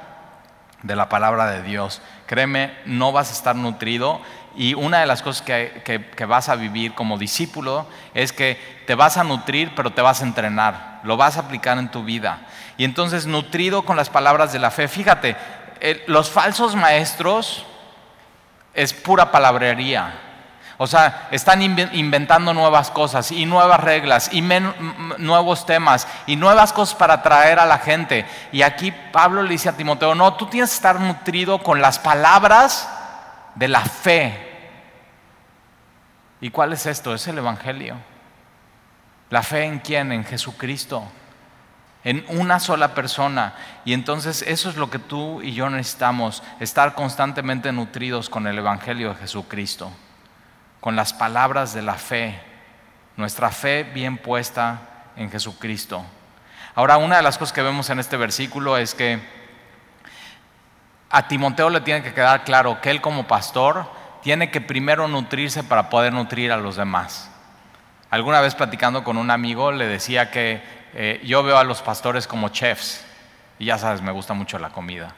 de 0.84 0.95
la 0.95 1.10
palabra 1.10 1.48
de 1.48 1.63
Dios. 1.63 2.01
Créeme, 2.25 2.74
no 2.86 3.12
vas 3.12 3.29
a 3.29 3.34
estar 3.34 3.55
nutrido 3.55 4.22
y 4.58 4.74
una 4.74 5.00
de 5.00 5.05
las 5.05 5.22
cosas 5.22 5.41
que, 5.41 6.25
vas 6.27 6.50
a 6.50 6.55
vivir 6.55 6.94
como 6.94 7.17
discípulo 7.17 7.86
es 8.13 8.32
que 8.32 8.58
te 8.88 8.96
vas 8.96 9.17
a 9.17 9.24
nutrir, 9.24 9.74
pero 9.75 9.91
te 9.91 10.01
vas 10.01 10.22
a 10.22 10.25
entrenar, 10.25 11.01
lo 11.03 11.17
vas 11.17 11.38
a 11.38 11.41
aplicar 11.41 11.77
en 11.77 11.89
tu 11.89 12.03
vida. 12.03 12.39
Y 12.77 12.86
entonces, 12.86 13.25
nutrido 13.25 13.84
con 13.84 13.98
las 13.98 14.10
palabras 14.10 14.53
de 14.53 14.60
la 14.60 14.72
fe, 14.72 14.88
fíjate, 14.88 15.36
los 16.08 16.29
falsos 16.29 16.75
maestros 16.75 17.65
es 18.74 18.94
pura 18.94 19.32
palabrería. 19.32 20.25
O 20.77 20.88
sea, 20.88 21.29
están 21.32 21.62
inventando 21.62 22.53
nuevas 22.53 22.91
cosas 22.91 23.32
y 23.32 23.46
nuevas 23.46 23.79
reglas 23.79 24.29
y 24.34 24.41
nuevos 24.41 25.65
temas 25.65 26.05
y 26.27 26.36
nuevas 26.36 26.74
cosas 26.74 26.96
para 26.96 27.15
atraer 27.15 27.60
a 27.60 27.65
la 27.65 27.77
gente. 27.77 28.25
Y 28.51 28.62
aquí 28.62 28.91
Pablo 29.13 29.41
le 29.41 29.51
dice 29.51 29.70
a 29.70 29.77
Timoteo, 29.77 30.15
no, 30.15 30.34
tú 30.34 30.48
tienes 30.48 30.72
que 30.72 30.75
estar 30.75 31.00
nutrido 31.00 31.60
con 31.63 31.82
las 31.82 31.98
palabras 31.98 32.89
de 33.55 33.70
la 33.70 33.82
fe. 33.82 34.51
¿Y 36.41 36.50
cuál 36.50 36.74
es 36.74 36.86
esto? 36.86 37.15
Es 37.15 37.25
el 37.27 37.38
Evangelio. 37.38 37.96
La 39.29 39.44
fe 39.44 39.63
en 39.63 39.79
quién? 39.79 40.12
En 40.12 40.25
Jesucristo. 40.25 41.05
En 42.03 42.25
una 42.27 42.60
sola 42.60 42.94
persona. 42.94 43.53
Y 43.86 43.94
entonces 43.94 44.44
eso 44.46 44.70
es 44.70 44.75
lo 44.75 44.89
que 44.89 45.00
tú 45.00 45.41
y 45.41 45.53
yo 45.53 45.70
necesitamos, 45.70 46.44
estar 46.60 46.96
constantemente 46.96 47.72
nutridos 47.72 48.29
con 48.29 48.46
el 48.46 48.58
Evangelio 48.58 49.13
de 49.13 49.15
Jesucristo 49.15 49.89
con 50.86 50.96
las 50.96 51.13
palabras 51.13 51.74
de 51.74 51.82
la 51.82 51.96
fe, 51.96 52.39
nuestra 53.18 53.50
fe 53.50 53.82
bien 53.84 54.20
puesta 54.20 54.82
en 55.15 55.32
Jesucristo. 55.32 56.06
Ahora, 56.75 56.98
una 56.98 57.18
de 57.18 57.24
las 57.24 57.39
cosas 57.39 57.54
que 57.54 57.63
vemos 57.63 57.89
en 57.89 57.98
este 57.98 58.18
versículo 58.18 58.77
es 58.77 58.94
que 58.94 59.20
a 61.10 61.27
Timoteo 61.27 61.72
le 61.72 61.82
tiene 61.82 62.04
que 62.04 62.13
quedar 62.13 62.44
claro 62.44 62.82
que 62.82 62.92
él 62.92 63.01
como 63.01 63.25
pastor 63.25 63.89
tiene 64.22 64.51
que 64.51 64.62
primero 64.62 65.08
nutrirse 65.08 65.63
para 65.63 65.89
poder 65.89 66.13
nutrir 66.13 66.51
a 66.51 66.58
los 66.58 66.75
demás. 66.75 67.32
Alguna 68.12 68.39
vez 68.39 68.54
platicando 68.54 69.04
con 69.04 69.18
un 69.18 69.32
amigo 69.32 69.72
le 69.72 69.88
decía 69.88 70.30
que 70.30 70.62
eh, 70.94 71.20
yo 71.25 71.42
veo 71.42 71.58
a 71.58 71.63
los 71.63 71.82
pastores 71.82 72.27
como 72.27 72.50
chefs 72.50 73.04
y 73.58 73.65
ya 73.65 73.80
sabes, 73.80 74.04
me 74.04 74.12
gusta 74.12 74.36
mucho 74.36 74.60
la 74.60 74.70
comida. 74.70 75.15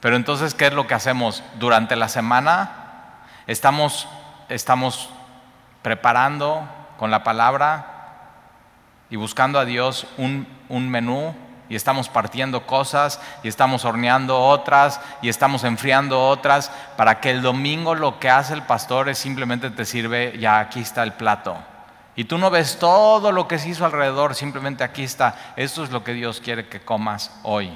Pero 0.00 0.16
entonces, 0.16 0.54
¿qué 0.54 0.66
es 0.66 0.72
lo 0.72 0.88
que 0.88 0.94
hacemos? 0.94 1.44
Durante 1.60 1.94
la 1.94 2.08
semana 2.08 2.88
estamos, 3.46 4.08
estamos 4.48 5.10
preparando 5.82 6.68
con 6.98 7.10
la 7.10 7.24
palabra 7.24 7.94
y 9.10 9.16
buscando 9.16 9.58
a 9.58 9.64
Dios 9.64 10.06
un, 10.16 10.46
un 10.68 10.88
menú 10.88 11.34
y 11.68 11.76
estamos 11.76 12.08
partiendo 12.08 12.66
cosas 12.66 13.20
y 13.42 13.48
estamos 13.48 13.84
horneando 13.84 14.40
otras 14.40 15.00
y 15.22 15.28
estamos 15.28 15.64
enfriando 15.64 16.26
otras 16.26 16.70
para 16.96 17.20
que 17.20 17.30
el 17.30 17.42
domingo 17.42 17.94
lo 17.94 18.18
que 18.18 18.30
hace 18.30 18.54
el 18.54 18.62
pastor 18.62 19.08
es 19.08 19.18
simplemente 19.18 19.70
te 19.70 19.84
sirve, 19.84 20.36
ya 20.38 20.60
aquí 20.60 20.80
está 20.80 21.02
el 21.02 21.12
plato. 21.12 21.56
Y 22.16 22.24
tú 22.24 22.36
no 22.36 22.50
ves 22.50 22.78
todo 22.78 23.30
lo 23.30 23.46
que 23.46 23.58
se 23.58 23.68
hizo 23.68 23.84
alrededor, 23.84 24.34
simplemente 24.34 24.82
aquí 24.82 25.04
está. 25.04 25.52
Esto 25.54 25.84
es 25.84 25.90
lo 25.90 26.02
que 26.02 26.14
Dios 26.14 26.40
quiere 26.40 26.68
que 26.68 26.80
comas 26.80 27.38
hoy. 27.44 27.70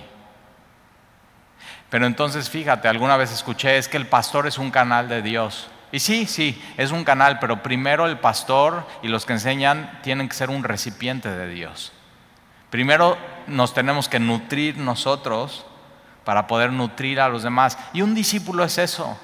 Pero 1.90 2.06
entonces 2.06 2.50
fíjate, 2.50 2.88
alguna 2.88 3.16
vez 3.16 3.30
escuché 3.30 3.76
es 3.76 3.86
que 3.86 3.98
el 3.98 4.08
pastor 4.08 4.46
es 4.46 4.58
un 4.58 4.70
canal 4.70 5.08
de 5.08 5.22
Dios. 5.22 5.68
Y 5.92 6.00
sí, 6.00 6.26
sí, 6.26 6.60
es 6.78 6.90
un 6.90 7.04
canal, 7.04 7.38
pero 7.38 7.62
primero 7.62 8.06
el 8.06 8.18
pastor 8.18 8.86
y 9.02 9.08
los 9.08 9.26
que 9.26 9.34
enseñan 9.34 10.00
tienen 10.02 10.28
que 10.28 10.34
ser 10.34 10.48
un 10.48 10.64
recipiente 10.64 11.30
de 11.30 11.48
Dios. 11.48 11.92
Primero 12.70 13.18
nos 13.46 13.74
tenemos 13.74 14.08
que 14.08 14.18
nutrir 14.18 14.78
nosotros 14.78 15.66
para 16.24 16.46
poder 16.46 16.72
nutrir 16.72 17.20
a 17.20 17.28
los 17.28 17.42
demás. 17.42 17.76
Y 17.92 18.00
un 18.00 18.14
discípulo 18.14 18.64
es 18.64 18.78
eso. 18.78 19.18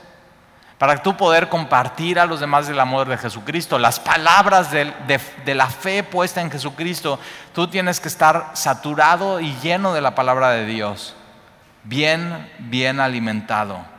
Para 0.77 1.03
tú 1.03 1.17
poder 1.17 1.49
compartir 1.49 2.21
a 2.21 2.27
los 2.27 2.39
demás 2.39 2.69
del 2.69 2.79
amor 2.79 3.09
de 3.09 3.17
Jesucristo, 3.17 3.79
las 3.79 3.99
palabras 3.99 4.71
de, 4.71 4.93
de, 5.45 5.55
la 5.55 5.67
fe 5.67 6.05
puesta 6.05 6.41
en 6.41 6.51
Jesucristo, 6.51 7.19
tú 7.53 7.67
tienes 7.67 7.99
que 7.99 8.07
estar 8.09 8.51
saturado 8.53 9.41
y 9.41 9.57
lleno 9.57 9.93
de 9.93 10.03
la 10.03 10.15
palabra 10.15 10.51
de 10.51 10.67
Dios, 10.67 11.17
bien, 11.83 12.49
bien 12.59 13.01
alimentado. 13.01 13.98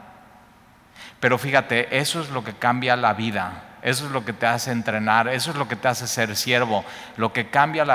Pero 1.19 1.37
fíjate, 1.37 1.97
eso 1.97 2.21
es 2.21 2.29
lo 2.29 2.43
que 2.43 2.53
cambia 2.53 2.95
la 2.95 3.13
vida. 3.13 3.63
Eso 3.81 4.05
es 4.05 4.11
lo 4.11 4.25
que 4.25 4.33
te 4.33 4.45
hace 4.45 4.71
entrenar, 4.71 5.29
eso 5.29 5.51
es 5.51 5.57
lo 5.57 5.67
que 5.67 5.77
te 5.77 5.87
hace 5.87 6.05
ser 6.07 6.35
siervo. 6.35 6.83
Lo 7.15 7.31
que 7.31 7.49
cambia, 7.49 7.85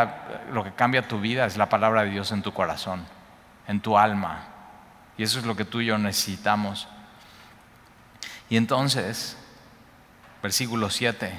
lo 0.51 0.65
que 0.65 0.73
cambia 0.73 1.07
tu 1.07 1.21
vida 1.21 1.45
es 1.45 1.57
la 1.57 1.69
palabra 1.69 2.05
de 2.05 2.11
Dios 2.11 2.33
en 2.33 2.43
tu 2.43 2.53
corazón, 2.53 3.05
en 3.69 3.81
tu 3.81 3.99
alma. 3.99 4.45
Y 5.19 5.23
eso 5.23 5.39
es 5.39 5.45
lo 5.45 5.55
que 5.55 5.65
tú 5.65 5.81
y 5.81 5.87
yo 5.87 5.99
necesitamos. 5.99 6.89
Y 8.49 8.57
entonces, 8.57 9.37
versículo 10.43 10.91
7, 10.91 11.33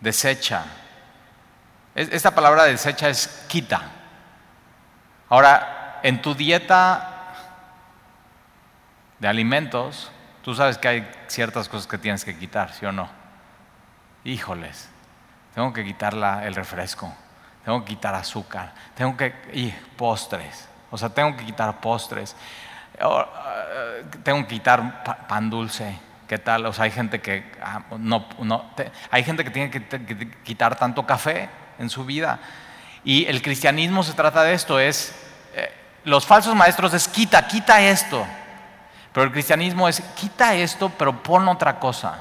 desecha. 0.00 0.64
Esta 1.94 2.34
palabra 2.34 2.64
desecha 2.64 3.08
es 3.08 3.46
quita. 3.48 3.82
Ahora, 5.28 6.00
en 6.02 6.20
tu 6.20 6.34
dieta 6.34 7.08
de 9.18 9.28
alimentos, 9.28 10.10
tú 10.42 10.54
sabes 10.54 10.78
que 10.78 10.88
hay 10.88 11.10
ciertas 11.28 11.68
cosas 11.68 11.86
que 11.86 11.98
tienes 11.98 12.24
que 12.24 12.36
quitar, 12.36 12.72
¿sí 12.72 12.86
o 12.86 12.92
no? 12.92 13.22
híjoles, 14.24 14.88
tengo 15.54 15.72
que 15.72 15.84
quitar 15.84 16.14
el 16.44 16.54
refresco, 16.54 17.12
tengo 17.64 17.84
que 17.84 17.94
quitar 17.94 18.14
azúcar, 18.14 18.72
tengo 18.94 19.16
que, 19.16 19.34
y 19.52 19.70
postres, 19.96 20.68
o 20.90 20.98
sea, 20.98 21.08
tengo 21.08 21.36
que 21.36 21.44
quitar 21.44 21.80
postres, 21.80 22.36
eh, 22.98 24.04
tengo 24.22 24.42
que 24.42 24.54
quitar 24.54 25.02
pan 25.28 25.50
dulce, 25.50 25.98
¿qué 26.28 26.38
tal? 26.38 26.66
O 26.66 26.72
sea, 26.72 26.84
hay 26.84 26.90
gente 26.90 27.20
que 27.20 27.50
ah, 27.62 27.82
no, 27.98 28.26
no 28.38 28.70
hay 29.10 29.24
gente 29.24 29.44
que 29.44 29.50
tiene 29.50 29.70
que, 29.70 30.30
quitar 30.44 30.76
tanto 30.76 31.06
café 31.06 31.48
en 31.78 31.90
su 31.90 32.04
vida. 32.04 32.38
Y 33.04 33.26
el 33.26 33.42
cristianismo 33.42 34.04
se 34.04 34.12
trata 34.12 34.44
de 34.44 34.54
esto, 34.54 34.78
es, 34.78 35.12
eh, 35.54 35.72
los 36.04 36.24
falsos 36.24 36.54
maestros 36.54 36.94
es 36.94 37.08
quita, 37.08 37.48
quita 37.48 37.80
esto. 37.80 38.24
Pero 39.12 39.24
el 39.24 39.32
cristianismo 39.32 39.88
es 39.88 40.00
quita 40.16 40.54
esto, 40.54 40.90
pero 40.96 41.22
pon 41.22 41.46
otra 41.48 41.78
cosa. 41.78 42.20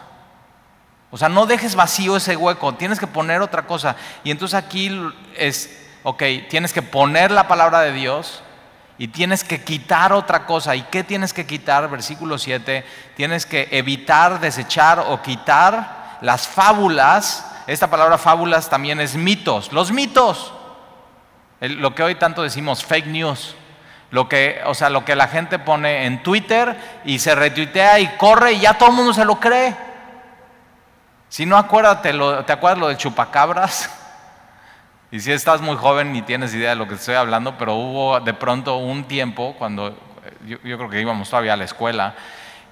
O 1.09 1.17
sea, 1.17 1.29
no 1.29 1.45
dejes 1.45 1.75
vacío 1.75 2.15
ese 2.15 2.35
hueco, 2.35 2.73
tienes 2.75 2.99
que 2.99 3.07
poner 3.07 3.41
otra 3.41 3.63
cosa. 3.63 3.95
Y 4.23 4.31
entonces 4.31 4.55
aquí 4.55 4.91
es, 5.35 5.89
ok, 6.03 6.23
tienes 6.49 6.71
que 6.73 6.81
poner 6.81 7.31
la 7.31 7.47
palabra 7.47 7.81
de 7.81 7.91
Dios 7.91 8.41
y 8.97 9.09
tienes 9.09 9.43
que 9.43 9.61
quitar 9.61 10.13
otra 10.13 10.45
cosa. 10.45 10.75
¿Y 10.75 10.83
qué 10.83 11.03
tienes 11.03 11.33
que 11.33 11.45
quitar? 11.45 11.89
Versículo 11.89 12.37
7, 12.37 12.85
tienes 13.15 13.45
que 13.45 13.67
evitar, 13.71 14.39
desechar 14.39 14.99
o 14.99 15.21
quitar 15.21 16.17
las 16.21 16.47
fábulas. 16.47 17.45
Esta 17.67 17.89
palabra 17.89 18.17
fábulas 18.17 18.69
también 18.69 18.99
es 19.01 19.15
mitos, 19.15 19.73
los 19.73 19.91
mitos. 19.91 20.53
lo 21.59 21.93
que 21.93 22.03
hoy 22.03 22.15
tanto 22.15 22.41
decimos, 22.41 22.85
fake 22.85 23.07
news. 23.07 23.55
Lo 24.11 24.27
que, 24.27 24.61
o 24.65 24.73
sea, 24.73 24.89
lo 24.89 25.05
que 25.05 25.15
la 25.15 25.27
gente 25.27 25.57
pone 25.57 26.05
en 26.05 26.21
Twitter 26.21 26.75
y 27.05 27.19
se 27.19 27.33
retuitea 27.33 27.99
y 27.99 28.07
corre 28.17 28.53
y 28.53 28.59
ya 28.59 28.73
todo 28.77 28.89
el 28.89 28.95
mundo 28.95 29.13
se 29.13 29.25
lo 29.25 29.39
cree. 29.39 29.75
Si 31.29 31.45
no, 31.45 31.57
acuérdate, 31.57 32.13
¿te 32.45 32.51
acuerdas 32.51 32.79
lo 32.79 32.87
de 32.89 32.97
chupacabras? 32.97 33.89
Y 35.13 35.19
si 35.19 35.29
estás 35.33 35.59
muy 35.59 35.75
joven 35.75 36.15
y 36.15 36.21
tienes 36.21 36.53
idea 36.53 36.69
de 36.69 36.77
lo 36.77 36.87
que 36.87 36.93
estoy 36.93 37.15
hablando, 37.15 37.57
pero 37.57 37.75
hubo 37.75 38.21
de 38.21 38.33
pronto 38.33 38.77
un 38.77 39.03
tiempo 39.03 39.53
cuando 39.59 39.93
yo, 40.45 40.57
creo 40.61 40.89
que 40.89 41.01
íbamos 41.01 41.29
todavía 41.29 41.53
a 41.53 41.57
la 41.57 41.65
escuela 41.65 42.15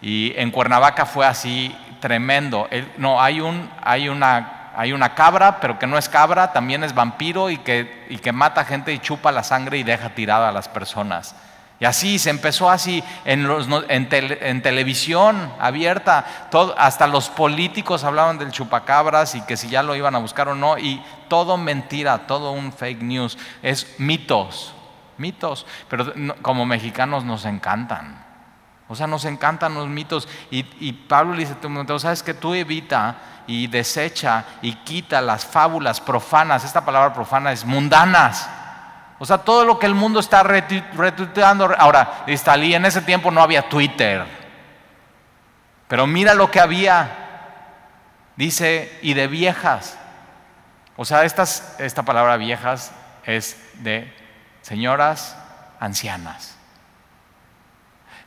y 0.01 0.33
en 0.37 0.49
Cuernavaca 0.51 1.05
fue 1.05 1.25
así 1.25 1.75
tremendo. 1.99 2.69
no, 2.97 3.21
hay, 3.21 3.41
un, 3.41 3.69
hay, 3.83 4.07
una, 4.07 4.58
hay 4.75 4.93
una 4.93 5.15
cabra, 5.15 5.59
pero 5.59 5.79
que 5.79 5.87
no 5.87 5.97
es 5.97 6.09
cabra, 6.09 6.51
también 6.51 6.83
es 6.83 6.93
vampiro 6.93 7.49
y 7.49 7.57
que, 7.57 8.05
y 8.09 8.17
que 8.17 8.31
mata 8.31 8.65
gente 8.65 8.93
y 8.93 8.99
chupa 8.99 9.31
la 9.31 9.43
sangre 9.43 9.77
y 9.77 9.83
deja 9.83 10.09
tirada 10.09 10.49
a 10.49 10.51
las 10.51 10.67
personas. 10.67 11.35
Y 11.79 11.85
así 11.85 12.19
se 12.19 12.29
empezó 12.29 12.69
así 12.69 13.01
en, 13.23 13.47
en, 13.87 14.61
televisión 14.61 15.53
abierta, 15.59 16.49
hasta 16.77 17.07
los 17.07 17.29
políticos 17.29 18.03
hablaban 18.03 18.37
del 18.37 18.51
chupacabras 18.51 19.35
y 19.35 19.41
que 19.41 19.55
si 19.55 19.69
ya 19.69 19.81
lo 19.81 19.95
iban 19.95 20.13
a 20.13 20.19
buscar 20.19 20.49
o 20.49 20.55
no, 20.55 20.77
y 20.77 21.01
todo 21.29 21.55
mentira, 21.55 22.27
todo 22.27 22.51
un 22.51 22.73
fake 22.73 23.01
news, 23.01 23.37
es 23.63 23.95
mitos, 23.97 24.73
mitos, 25.17 25.65
pero 25.87 26.13
como 26.41 26.65
mexicanos 26.65 27.23
nos 27.23 27.45
encantan. 27.45 28.25
O 28.89 28.95
sea, 28.95 29.07
nos 29.07 29.23
encantan 29.25 29.75
los 29.75 29.87
mitos. 29.87 30.27
Y, 30.49 30.65
y 30.79 30.93
Pablo 30.93 31.35
le 31.35 31.45
dice, 31.45 31.55
sabes 31.99 32.23
que 32.23 32.33
tú 32.33 32.55
evita 32.55 33.38
y 33.49 33.67
desecha 33.67 34.45
y 34.61 34.75
quita 34.75 35.19
las 35.21 35.45
fábulas 35.45 35.99
profanas. 35.99 36.63
Esta 36.63 36.85
palabra 36.85 37.13
profana 37.13 37.51
es 37.51 37.65
mundanas 37.65 38.49
o 39.19 39.25
sea, 39.25 39.39
todo 39.39 39.65
lo 39.65 39.77
que 39.77 39.85
el 39.85 39.93
mundo 39.93 40.21
está 40.21 40.43
retuiteando. 40.43 41.75
Ahora, 41.77 42.23
Istalí, 42.25 42.73
en 42.73 42.85
ese 42.85 43.01
tiempo 43.01 43.29
no 43.29 43.41
había 43.41 43.67
Twitter. 43.67 44.25
Pero 45.89 46.07
mira 46.07 46.33
lo 46.33 46.49
que 46.49 46.61
había. 46.61 47.09
Dice, 48.37 48.97
y 49.01 49.13
de 49.13 49.27
viejas. 49.27 49.97
O 50.95 51.03
sea, 51.03 51.25
esta 51.25 52.03
palabra 52.03 52.37
viejas 52.37 52.93
es 53.25 53.61
de 53.83 54.13
señoras 54.61 55.37
ancianas. 55.81 56.55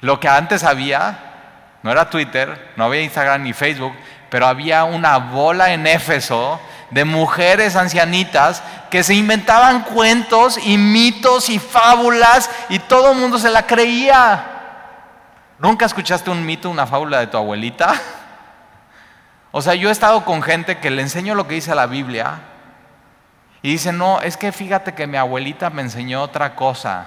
Lo 0.01 0.21
que 0.21 0.29
antes 0.29 0.63
había, 0.63 1.79
no 1.83 1.91
era 1.91 2.11
Twitter, 2.11 2.73
no 2.77 2.85
había 2.85 3.01
Instagram 3.01 3.45
ni 3.45 3.55
Facebook, 3.55 3.95
pero 4.33 4.47
había 4.47 4.85
una 4.85 5.19
bola 5.19 5.75
en 5.75 5.87
Éfeso 5.87 6.59
de 6.89 7.05
mujeres 7.05 7.77
ancianitas 7.77 8.63
que 8.89 9.03
se 9.03 9.13
inventaban 9.13 9.83
cuentos 9.83 10.57
y 10.57 10.79
mitos 10.79 11.51
y 11.51 11.59
fábulas 11.59 12.49
y 12.71 12.79
todo 12.79 13.13
el 13.13 13.19
mundo 13.19 13.39
se 13.39 13.51
la 13.51 13.67
creía. 13.67 14.43
¿Nunca 15.59 15.85
escuchaste 15.85 16.31
un 16.31 16.47
mito, 16.47 16.71
una 16.71 16.87
fábula 16.87 17.21
de 17.21 17.27
tu 17.27 17.37
abuelita? 17.37 17.93
O 19.51 19.61
sea, 19.61 19.75
yo 19.75 19.91
he 19.91 19.93
estado 19.93 20.25
con 20.25 20.41
gente 20.43 20.79
que 20.79 20.91
le 20.91 21.03
enseño 21.03 21.35
lo 21.35 21.47
que 21.47 21.57
dice 21.57 21.75
la 21.75 21.85
Biblia 21.85 22.39
y 23.61 23.73
dice, 23.73 23.93
no, 23.93 24.23
es 24.23 24.39
que 24.39 24.51
fíjate 24.51 24.95
que 24.95 25.07
mi 25.07 25.19
abuelita 25.19 25.69
me 25.69 25.83
enseñó 25.83 26.23
otra 26.23 26.55
cosa. 26.55 27.05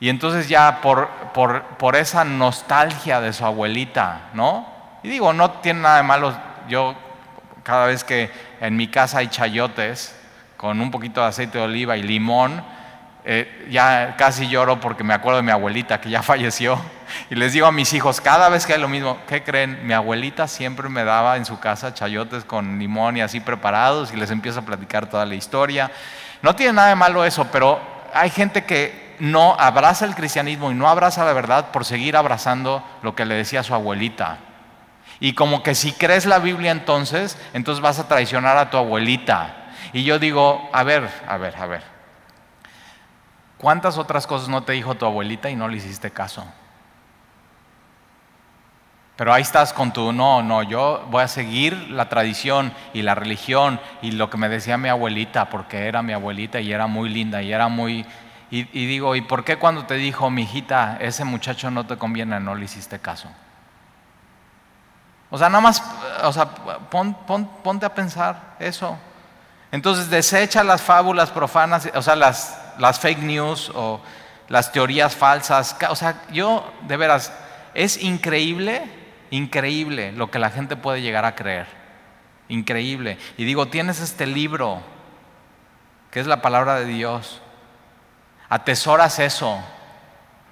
Y 0.00 0.08
entonces 0.08 0.48
ya 0.48 0.80
por, 0.80 1.10
por, 1.34 1.64
por 1.76 1.96
esa 1.96 2.24
nostalgia 2.24 3.20
de 3.20 3.34
su 3.34 3.44
abuelita, 3.44 4.30
¿no? 4.32 4.79
Y 5.02 5.08
digo, 5.08 5.32
no 5.32 5.50
tiene 5.50 5.80
nada 5.80 5.96
de 5.98 6.02
malo, 6.02 6.36
yo 6.68 6.94
cada 7.62 7.86
vez 7.86 8.04
que 8.04 8.30
en 8.60 8.76
mi 8.76 8.88
casa 8.88 9.18
hay 9.18 9.28
chayotes 9.28 10.14
con 10.56 10.80
un 10.80 10.90
poquito 10.90 11.20
de 11.22 11.28
aceite 11.28 11.58
de 11.58 11.64
oliva 11.64 11.96
y 11.96 12.02
limón, 12.02 12.62
eh, 13.24 13.66
ya 13.70 14.14
casi 14.16 14.48
lloro 14.48 14.80
porque 14.80 15.04
me 15.04 15.12
acuerdo 15.14 15.38
de 15.38 15.42
mi 15.42 15.50
abuelita 15.50 16.00
que 16.00 16.10
ya 16.10 16.22
falleció. 16.24 16.80
Y 17.28 17.34
les 17.34 17.52
digo 17.52 17.66
a 17.66 17.72
mis 17.72 17.92
hijos, 17.92 18.20
cada 18.20 18.48
vez 18.48 18.66
que 18.66 18.74
hay 18.74 18.80
lo 18.80 18.88
mismo, 18.88 19.18
¿qué 19.26 19.42
creen? 19.42 19.86
Mi 19.86 19.92
abuelita 19.92 20.46
siempre 20.48 20.88
me 20.88 21.04
daba 21.04 21.36
en 21.36 21.44
su 21.44 21.58
casa 21.58 21.94
chayotes 21.94 22.44
con 22.44 22.78
limón 22.78 23.16
y 23.16 23.20
así 23.20 23.40
preparados 23.40 24.12
y 24.12 24.16
les 24.16 24.30
empiezo 24.30 24.60
a 24.60 24.62
platicar 24.62 25.08
toda 25.08 25.26
la 25.26 25.34
historia. 25.34 25.90
No 26.42 26.54
tiene 26.54 26.74
nada 26.74 26.88
de 26.88 26.94
malo 26.94 27.24
eso, 27.24 27.46
pero 27.50 27.80
hay 28.12 28.30
gente 28.30 28.64
que 28.64 29.16
no 29.18 29.54
abraza 29.58 30.04
el 30.04 30.14
cristianismo 30.14 30.70
y 30.70 30.74
no 30.74 30.88
abraza 30.88 31.24
la 31.24 31.32
verdad 31.32 31.70
por 31.70 31.84
seguir 31.84 32.16
abrazando 32.16 32.82
lo 33.02 33.14
que 33.14 33.24
le 33.24 33.34
decía 33.34 33.62
su 33.62 33.74
abuelita. 33.74 34.38
Y 35.20 35.34
como 35.34 35.62
que 35.62 35.74
si 35.74 35.92
crees 35.92 36.24
la 36.24 36.38
Biblia 36.38 36.72
entonces, 36.72 37.38
entonces 37.52 37.82
vas 37.82 37.98
a 37.98 38.08
traicionar 38.08 38.56
a 38.56 38.70
tu 38.70 38.78
abuelita. 38.78 39.70
Y 39.92 40.02
yo 40.04 40.18
digo, 40.18 40.68
a 40.72 40.82
ver, 40.82 41.08
a 41.28 41.36
ver, 41.36 41.54
a 41.56 41.66
ver. 41.66 41.82
¿Cuántas 43.58 43.98
otras 43.98 44.26
cosas 44.26 44.48
no 44.48 44.62
te 44.62 44.72
dijo 44.72 44.94
tu 44.94 45.04
abuelita 45.04 45.50
y 45.50 45.56
no 45.56 45.68
le 45.68 45.76
hiciste 45.76 46.10
caso? 46.10 46.46
Pero 49.16 49.34
ahí 49.34 49.42
estás 49.42 49.74
con 49.74 49.92
tu, 49.92 50.14
no, 50.14 50.42
no, 50.42 50.62
yo 50.62 51.06
voy 51.10 51.22
a 51.22 51.28
seguir 51.28 51.90
la 51.90 52.08
tradición 52.08 52.72
y 52.94 53.02
la 53.02 53.14
religión 53.14 53.78
y 54.00 54.12
lo 54.12 54.30
que 54.30 54.38
me 54.38 54.48
decía 54.48 54.78
mi 54.78 54.88
abuelita, 54.88 55.50
porque 55.50 55.86
era 55.86 56.00
mi 56.00 56.14
abuelita 56.14 56.58
y 56.58 56.72
era 56.72 56.86
muy 56.86 57.10
linda 57.10 57.42
y 57.42 57.52
era 57.52 57.68
muy... 57.68 58.06
Y, 58.50 58.64
digo, 58.64 59.14
¿y 59.14 59.20
por 59.20 59.44
qué 59.44 59.58
cuando 59.58 59.84
te 59.84 59.94
dijo, 59.94 60.30
mi 60.30 60.44
hijita, 60.44 60.96
ese 61.00 61.26
muchacho 61.26 61.70
no 61.70 61.84
te 61.84 61.98
conviene, 61.98 62.40
no 62.40 62.54
le 62.54 62.64
hiciste 62.64 62.98
caso? 62.98 63.28
O 65.30 65.38
sea, 65.38 65.48
nada 65.48 65.60
más, 65.60 65.82
o 66.24 66.32
sea, 66.32 66.46
ponte 66.90 67.86
a 67.86 67.94
pensar 67.94 68.56
eso. 68.58 68.98
Entonces 69.70 70.10
desecha 70.10 70.64
las 70.64 70.82
fábulas 70.82 71.30
profanas, 71.30 71.88
o 71.94 72.02
sea, 72.02 72.16
las, 72.16 72.58
las 72.78 72.98
fake 72.98 73.20
news 73.20 73.70
o 73.74 74.00
las 74.48 74.72
teorías 74.72 75.14
falsas. 75.14 75.76
O 75.88 75.94
sea, 75.94 76.22
yo, 76.32 76.72
de 76.88 76.96
veras, 76.96 77.32
es 77.74 78.02
increíble, 78.02 78.82
increíble 79.30 80.10
lo 80.10 80.30
que 80.30 80.40
la 80.40 80.50
gente 80.50 80.74
puede 80.74 81.00
llegar 81.00 81.24
a 81.24 81.36
creer. 81.36 81.68
Increíble. 82.48 83.16
Y 83.36 83.44
digo, 83.44 83.68
tienes 83.68 84.00
este 84.00 84.26
libro, 84.26 84.82
que 86.10 86.18
es 86.18 86.26
la 86.26 86.42
palabra 86.42 86.74
de 86.74 86.86
Dios. 86.86 87.40
Atesoras 88.48 89.20
eso 89.20 89.62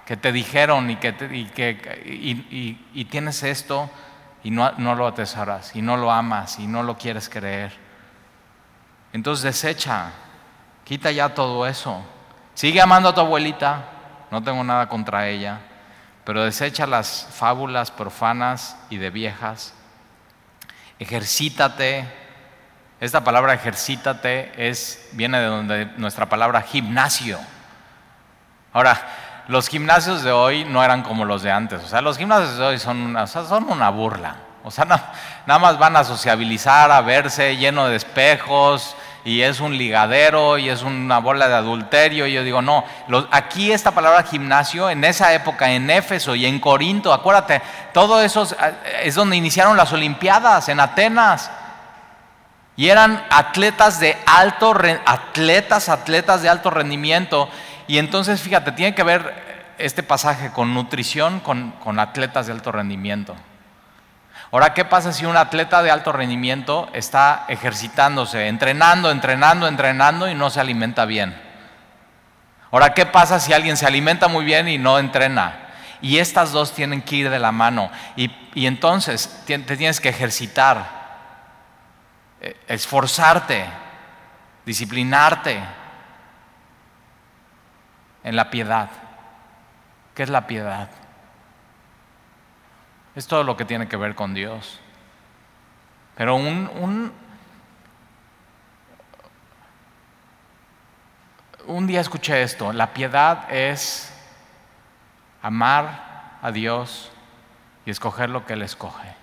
que 0.07 0.17
te 0.17 0.31
dijeron 0.31 0.89
y 0.89 0.97
que, 0.97 1.09
y, 1.33 1.47
que 1.47 2.79
y 2.95 3.05
tienes 3.07 3.43
esto 3.43 3.91
y 4.43 4.51
no, 4.51 4.95
lo 4.95 5.07
atesoras 5.07 5.75
y 5.75 5.83
no 5.83 5.97
lo 5.97 6.11
amas 6.11 6.59
y 6.59 6.67
no 6.67 6.83
lo 6.83 6.97
quieres 6.97 7.29
creer. 7.29 7.73
Entonces 9.13 9.43
desecha, 9.43 10.13
quita 10.85 11.11
ya 11.11 11.35
todo 11.35 11.67
eso. 11.67 12.03
Sigue 12.55 12.81
amando 12.81 13.09
a 13.09 13.15
tu 13.15 13.21
abuelita, 13.21 13.85
no 14.31 14.43
tengo 14.43 14.63
nada 14.65 14.89
contra 14.89 15.29
ella, 15.29 15.61
pero 16.25 16.45
desecha 16.45 16.87
las 16.87 17.29
fábulas 17.33 17.91
profanas 17.91 18.77
y 18.91 18.99
de 18.99 19.11
viejas. 19.11 19.75
Ejercítate. 20.99 22.07
Esta 23.01 23.23
palabra 23.23 23.55
ejercítate 23.55 24.69
es, 24.69 25.09
viene 25.13 25.39
de 25.39 25.47
donde 25.47 25.87
nuestra 25.97 26.27
palabra 26.29 26.63
gimnasio. 26.63 27.39
Ahora, 28.73 29.01
los 29.49 29.69
gimnasios 29.69 30.23
de 30.23 30.31
hoy 30.31 30.65
no 30.65 30.85
eran 30.85 31.03
como 31.03 31.25
los 31.25 31.43
de 31.43 31.51
antes. 31.51 31.83
O 31.83 31.89
sea, 31.89 32.03
los 32.03 32.19
gimnasios 32.19 32.59
de 32.59 32.65
hoy 32.65 32.79
son 32.79 32.99
una, 32.99 33.27
son 33.27 33.65
una 33.71 33.91
burla. 33.91 34.37
O 34.63 34.71
sea, 34.71 34.85
nada 35.47 35.59
más 35.59 35.79
van 35.79 35.97
a 35.97 36.05
sociabilizar, 36.05 36.91
a 36.91 37.01
verse 37.01 37.57
lleno 37.57 37.89
de 37.89 37.97
espejos 37.97 38.95
y 39.25 39.43
es 39.43 39.61
un 39.61 39.77
ligadero 39.77 40.59
y 40.59 40.69
es 40.69 40.83
una 40.83 41.19
bola 41.19 41.49
de 41.49 41.55
adulterio. 41.55 42.27
Y 42.27 42.35
yo 42.35 42.45
digo, 42.45 42.61
no, 42.61 42.85
aquí 43.31 43.73
esta 43.73 43.91
palabra 43.91 44.23
gimnasio, 44.23 44.91
en 44.91 45.03
esa 45.05 45.33
época, 45.33 45.71
en 45.71 45.89
Éfeso 45.89 46.35
y 46.35 46.45
en 46.45 46.61
Corinto, 46.61 47.13
acuérdate, 47.13 47.63
todo 47.95 48.21
eso 48.23 48.47
es 49.03 49.15
donde 49.15 49.37
iniciaron 49.37 49.77
las 49.77 49.93
Olimpiadas, 49.93 50.69
en 50.69 50.81
Atenas. 50.81 51.51
Y 52.77 52.91
eran 52.91 53.25
atletas 53.31 53.99
de 53.99 54.17
alto, 54.25 54.75
atletas, 55.05 55.89
atletas 55.89 56.43
de 56.43 56.49
alto 56.49 56.71
rendimiento. 56.71 57.49
Y 57.89 57.97
entonces, 57.99 58.43
fíjate, 58.43 58.73
tiene 58.73 58.95
que 58.95 59.03
ver 59.03 59.75
este 59.79 60.03
pasaje 60.03 60.51
con 60.51 60.75
nutrición, 60.75 61.41
con, 61.41 61.99
atletas 61.99 62.47
de 62.47 62.53
alto 62.53 62.71
rendimiento. 62.71 63.35
Ahora, 64.53 64.75
¿qué 64.75 64.85
pasa 64.85 65.13
si 65.13 65.25
un 65.25 65.37
atleta 65.37 65.83
de 65.83 65.91
alto 65.91 66.13
rendimiento 66.13 66.91
está 66.93 67.47
ejercitándose, 67.49 68.47
entrenando, 68.47 69.11
entrenando, 69.11 69.67
entrenando 69.67 70.29
y 70.29 70.35
no 70.35 70.51
se 70.51 70.61
alimenta 70.61 71.07
bien? 71.07 71.35
Ahora, 72.71 72.93
¿qué 72.93 73.07
pasa 73.07 73.41
si 73.41 73.55
alguien 73.55 73.79
se 73.79 73.87
alimenta 73.87 74.29
muy 74.29 74.45
bien 74.45 74.69
y 74.69 74.77
no 74.77 74.99
entrena? 74.99 75.57
Y 76.03 76.19
estas 76.19 76.53
dos 76.53 76.75
tienen 76.75 77.01
que 77.01 77.17
ir 77.17 77.31
de 77.31 77.39
la 77.39 77.53
mano. 77.53 77.91
Y, 78.17 78.31
y 78.55 78.67
entonces 78.67 79.43
te 79.47 79.59
tienes 79.59 80.01
que 80.01 80.11
ejercitar, 80.11 80.99
eh, 82.43 82.61
esforzarte, 82.69 83.65
disciplinarte, 84.67 85.59
en 88.25 88.37
la 88.37 88.51
piedad. 88.51 88.91
¿Qué 90.15 90.23
es 90.23 90.31
la 90.31 90.47
piedad? 90.47 90.91
Es 93.15 93.27
todo 93.27 93.45
lo 93.45 93.57
que 93.57 93.65
tiene 93.65 93.89
que 93.89 93.97
ver 93.97 94.15
con 94.15 94.35
Dios. 94.35 94.81
Pero 96.17 96.35
un, 96.37 96.71
un, 96.81 97.13
un 101.67 101.87
día 101.87 102.01
escuché 102.01 102.43
esto, 102.43 102.73
la 102.73 102.93
piedad 102.93 103.53
es 103.53 104.13
amar 105.43 106.39
a 106.43 106.51
Dios 106.51 107.13
y 107.87 107.91
escoger 107.91 108.31
lo 108.31 108.45
que 108.45 108.55
Él 108.55 108.63
escoge. 108.63 109.15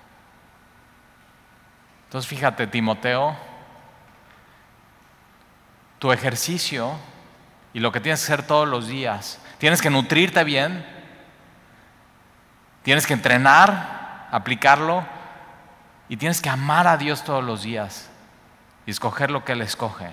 Entonces 2.05 2.29
fíjate, 2.29 2.67
Timoteo, 2.67 3.36
tu 5.99 6.12
ejercicio 6.12 6.93
y 7.75 7.81
lo 7.81 7.91
que 7.91 7.99
tienes 7.99 8.21
que 8.21 8.31
hacer 8.31 8.47
todos 8.47 8.65
los 8.65 8.88
días. 8.88 9.38
Tienes 9.57 9.81
que 9.81 9.89
nutrirte 9.89 10.45
bien, 10.45 10.85
tienes 12.83 13.05
que 13.05 13.11
entrenar, 13.11 14.29
aplicarlo 14.31 15.05
y 16.07 16.15
tienes 16.15 16.41
que 16.41 16.47
amar 16.47 16.88
a 16.88 16.95
Dios 16.95 17.25
todos 17.25 17.43
los 17.43 17.63
días 17.63 18.09
y 18.85 18.91
escoger 18.91 19.29
lo 19.29 19.43
que 19.43 19.51
Él 19.51 19.61
escoge. 19.61 20.09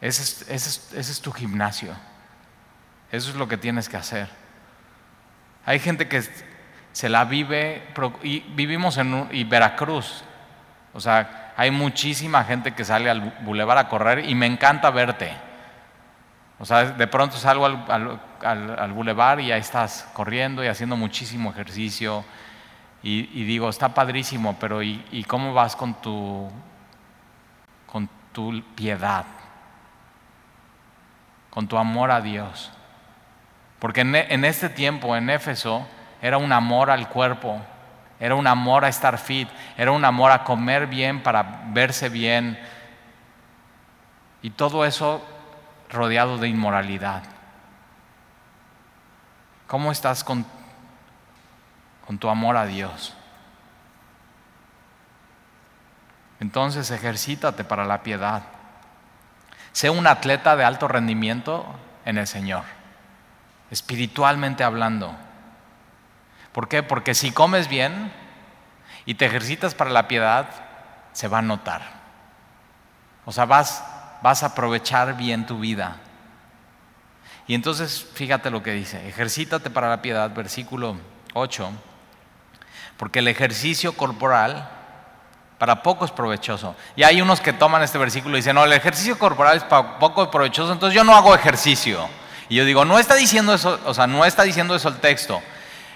Ese 0.00 0.52
es, 0.52 1.20
tu 1.22 1.30
gimnasio. 1.30 1.94
Eso 3.12 3.30
es 3.30 3.36
lo 3.36 3.46
que 3.46 3.56
tienes 3.56 3.88
que 3.88 3.96
hacer. 3.96 4.28
Hay 5.64 5.78
gente 5.78 6.08
que 6.08 6.24
se 6.90 7.08
la 7.08 7.24
vive, 7.24 7.86
y 8.24 8.40
vivimos 8.40 8.98
en 8.98 9.48
Veracruz, 9.48 10.24
o 10.92 10.98
sea, 10.98 11.45
hay 11.56 11.70
muchísima 11.70 12.44
gente 12.44 12.74
que 12.74 12.84
sale 12.84 13.08
al 13.08 13.34
bulevar 13.40 13.78
a 13.78 13.88
correr 13.88 14.28
y 14.28 14.34
me 14.34 14.46
encanta 14.46 14.90
verte. 14.90 15.32
O 16.58 16.66
sea, 16.66 16.84
de 16.84 17.06
pronto 17.06 17.36
salgo 17.36 17.66
al, 17.66 18.92
bulevar 18.92 19.40
y 19.40 19.52
ahí 19.52 19.60
estás 19.60 20.08
corriendo 20.12 20.62
y 20.62 20.68
haciendo 20.68 20.96
muchísimo 20.96 21.50
ejercicio. 21.50 22.24
Y, 23.02 23.44
digo, 23.44 23.68
está 23.68 23.94
padrísimo, 23.94 24.56
pero 24.58 24.82
¿y, 24.82 25.24
cómo 25.28 25.54
vas 25.54 25.76
con 25.76 25.94
tu, 25.94 26.50
con 27.86 28.08
tu 28.32 28.62
piedad? 28.74 29.24
Con 31.50 31.68
tu 31.68 31.78
amor 31.78 32.10
a 32.10 32.20
Dios. 32.20 32.70
Porque 33.78 34.02
en, 34.02 34.14
en 34.14 34.44
este 34.44 34.68
tiempo, 34.68 35.16
en 35.16 35.30
Éfeso, 35.30 35.86
era 36.20 36.36
un 36.36 36.52
amor 36.52 36.90
al 36.90 37.08
cuerpo 37.08 37.62
era 38.18 38.34
un 38.34 38.46
amor 38.46 38.84
a 38.84 38.88
estar 38.88 39.18
fit, 39.18 39.48
era 39.76 39.90
un 39.92 40.04
amor 40.04 40.30
a 40.30 40.44
comer 40.44 40.86
bien 40.86 41.22
para 41.22 41.64
verse 41.68 42.08
bien. 42.08 42.58
Y 44.42 44.50
todo 44.50 44.84
eso 44.84 45.22
rodeado 45.90 46.38
de 46.38 46.48
inmoralidad. 46.48 47.22
¿Cómo 49.66 49.90
estás 49.90 50.22
con, 50.24 50.46
tu 52.18 52.28
amor 52.28 52.56
a 52.56 52.66
Dios? 52.66 53.14
Entonces 56.38 56.90
ejercítate 56.90 57.64
para 57.64 57.84
la 57.84 58.02
piedad. 58.02 58.42
Sé 59.72 59.90
un 59.90 60.06
atleta 60.06 60.56
de 60.56 60.64
alto 60.64 60.88
rendimiento 60.88 61.66
en 62.04 62.16
el 62.18 62.26
Señor, 62.26 62.62
espiritualmente 63.70 64.64
hablando. 64.64 65.14
¿Por 66.56 66.68
qué? 66.68 66.82
Porque 66.82 67.14
si 67.14 67.32
comes 67.32 67.68
bien 67.68 68.10
y 69.04 69.16
te 69.16 69.26
ejercitas 69.26 69.74
para 69.74 69.90
la 69.90 70.08
piedad, 70.08 70.48
se 71.12 71.28
va 71.28 71.40
a 71.40 71.42
notar. 71.42 71.82
O 73.26 73.32
sea, 73.32 73.44
vas, 73.44 73.84
vas 74.22 74.42
a 74.42 74.46
aprovechar 74.46 75.18
bien 75.18 75.44
tu 75.44 75.58
vida. 75.60 75.98
Y 77.46 77.54
entonces, 77.54 78.06
fíjate 78.14 78.48
lo 78.48 78.62
que 78.62 78.70
dice, 78.70 79.06
ejercítate 79.06 79.68
para 79.68 79.90
la 79.90 80.00
piedad, 80.00 80.30
versículo 80.30 80.96
8, 81.34 81.72
porque 82.96 83.18
el 83.18 83.28
ejercicio 83.28 83.92
corporal 83.94 84.66
para 85.58 85.82
poco 85.82 86.06
es 86.06 86.10
provechoso. 86.10 86.74
Y 86.96 87.02
hay 87.02 87.20
unos 87.20 87.42
que 87.42 87.52
toman 87.52 87.82
este 87.82 87.98
versículo 87.98 88.34
y 88.34 88.40
dicen, 88.40 88.54
no, 88.54 88.64
el 88.64 88.72
ejercicio 88.72 89.18
corporal 89.18 89.58
es 89.58 89.64
para 89.64 89.98
poco 89.98 90.30
provechoso, 90.30 90.72
entonces 90.72 90.94
yo 90.94 91.04
no 91.04 91.14
hago 91.14 91.34
ejercicio. 91.34 92.08
Y 92.48 92.54
yo 92.54 92.64
digo, 92.64 92.86
no 92.86 92.98
está 92.98 93.14
diciendo 93.14 93.52
eso, 93.52 93.78
o 93.84 93.92
sea, 93.92 94.06
no 94.06 94.24
está 94.24 94.42
diciendo 94.42 94.74
eso 94.74 94.88
el 94.88 94.96
texto. 95.00 95.42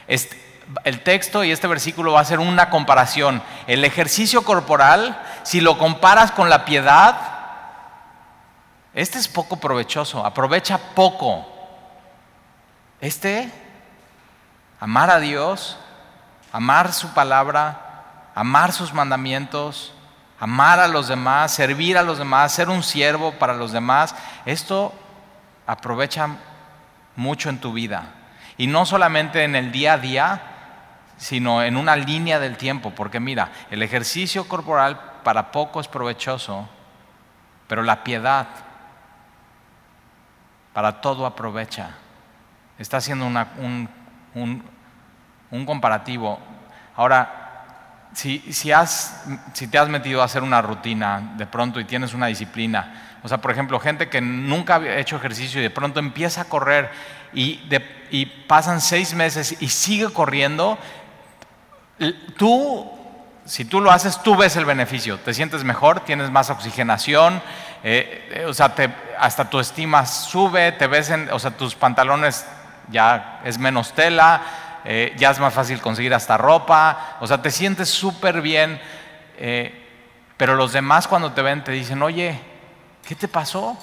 Este, 0.07 0.50
el 0.85 1.03
texto 1.03 1.45
y 1.45 1.51
este 1.51 1.67
versículo 1.67 2.13
va 2.13 2.21
a 2.21 2.25
ser 2.25 2.39
una 2.39 2.71
comparación. 2.71 3.43
El 3.67 3.85
ejercicio 3.85 4.43
corporal, 4.43 5.21
si 5.43 5.61
lo 5.61 5.79
comparas 5.79 6.31
con 6.33 6.49
la 6.49 6.65
piedad, 6.65 7.37
Este 8.93 9.19
es 9.19 9.29
poco 9.29 9.57
provechoso, 9.57 10.27
aprovecha 10.27 10.77
poco. 10.97 11.47
Este, 13.01 13.49
amar 14.81 15.11
a 15.11 15.21
Dios, 15.21 15.79
amar 16.53 16.93
su 16.93 17.15
palabra, 17.15 18.31
amar 18.35 18.73
sus 18.73 18.93
mandamientos, 18.93 19.93
amar 20.41 20.81
a 20.81 20.89
los 20.89 21.07
demás, 21.07 21.53
servir 21.53 21.97
a 21.99 22.03
los 22.03 22.19
demás, 22.19 22.53
ser 22.53 22.69
un 22.69 22.83
siervo 22.83 23.33
para 23.33 23.55
los 23.55 23.73
demás, 23.73 24.15
esto 24.45 24.93
aprovecha 25.67 26.29
mucho 27.15 27.49
en 27.49 27.61
tu 27.61 27.73
vida. 27.73 28.15
Y 28.57 28.67
no 28.67 28.87
solamente 28.87 29.45
en 29.45 29.55
el 29.55 29.71
día 29.71 29.95
a 29.95 29.99
día, 29.99 30.43
sino 31.21 31.63
en 31.63 31.77
una 31.77 31.97
línea 31.97 32.41
del 32.41 32.57
tiempo, 32.57 32.93
porque 32.93 33.21
mira, 33.21 33.53
el 33.71 33.83
ejercicio 33.83 34.49
corporal 34.49 34.99
para 35.23 35.53
poco 35.53 35.79
es 35.79 35.87
provechoso, 35.87 36.67
pero 37.69 37.83
la 37.83 38.03
piedad 38.03 38.49
para 40.73 41.03
todo 41.03 41.27
aprovecha. 41.27 41.91
Está 42.79 42.97
haciendo 42.97 43.27
un, 43.27 43.89
un, 44.35 45.67
comparativo. 45.67 46.39
Ahora, 46.97 48.09
si, 48.15 48.39
si, 48.51 48.73
has, 48.73 49.23
si 49.53 49.69
te 49.69 49.77
has 49.77 49.91
metido 49.91 50.23
a 50.23 50.25
hacer 50.25 50.43
una 50.43 50.63
rutina 50.63 51.35
de 51.37 51.47
pronto 51.47 51.81
y 51.81 51.85
tienes 51.85 52.15
una 52.15 52.29
disciplina, 52.29 53.19
o 53.23 53.29
sea, 53.29 53.39
por 53.39 53.51
ejemplo, 53.51 53.79
gente 53.79 54.09
que 54.09 54.23
nunca 54.23 54.77
había 54.77 54.97
hecho 54.97 55.17
ejercicio 55.17 55.61
y 55.61 55.65
de 55.65 55.71
pronto 55.71 56.01
empieza 56.01 56.41
a 56.41 56.45
correr 56.47 56.91
y, 57.35 57.61
y 58.11 58.27
pasan 58.27 58.81
seis 58.81 59.13
meses 59.13 59.57
y 59.61 59.69
sigue 59.69 60.11
corriendo, 60.13 60.79
tú 62.37 63.01
si 63.51 63.65
tú 63.65 63.81
lo 63.81 63.91
haces, 63.91 64.23
tú 64.23 64.37
ves 64.37 64.55
el 64.55 64.65
beneficio, 64.65 65.19
te 65.19 65.35
sientes 65.35 65.65
mejor, 65.65 66.01
tienes 66.05 66.31
más 66.31 66.51
oxigenación, 66.51 67.43
eh, 67.83 68.29
eh, 68.31 68.45
o 68.45 68.55
sea, 68.55 68.73
hasta 69.19 69.51
tu 69.51 69.59
estima 69.59 70.07
sube, 70.07 70.71
te 70.71 70.87
ves 70.87 71.11
en, 71.11 71.29
o 71.33 71.39
sea, 71.41 71.51
tus 71.51 71.75
pantalones 71.75 72.47
ya 72.93 73.41
es 73.45 73.59
menos 73.59 73.93
tela, 73.93 74.41
eh, 74.85 75.15
ya 75.17 75.33
es 75.33 75.41
más 75.41 75.53
fácil 75.53 75.81
conseguir 75.81 76.15
hasta 76.15 76.37
ropa, 76.37 77.17
o 77.19 77.27
sea, 77.27 77.43
te 77.43 77.51
sientes 77.51 77.89
súper 77.89 78.41
bien, 78.41 78.81
pero 80.37 80.55
los 80.55 80.73
demás 80.73 81.09
cuando 81.09 81.33
te 81.33 81.43
ven 81.43 81.65
te 81.65 81.73
dicen, 81.73 82.03
oye, 82.03 82.39
¿qué 83.05 83.17
te 83.17 83.27
pasó? 83.27 83.77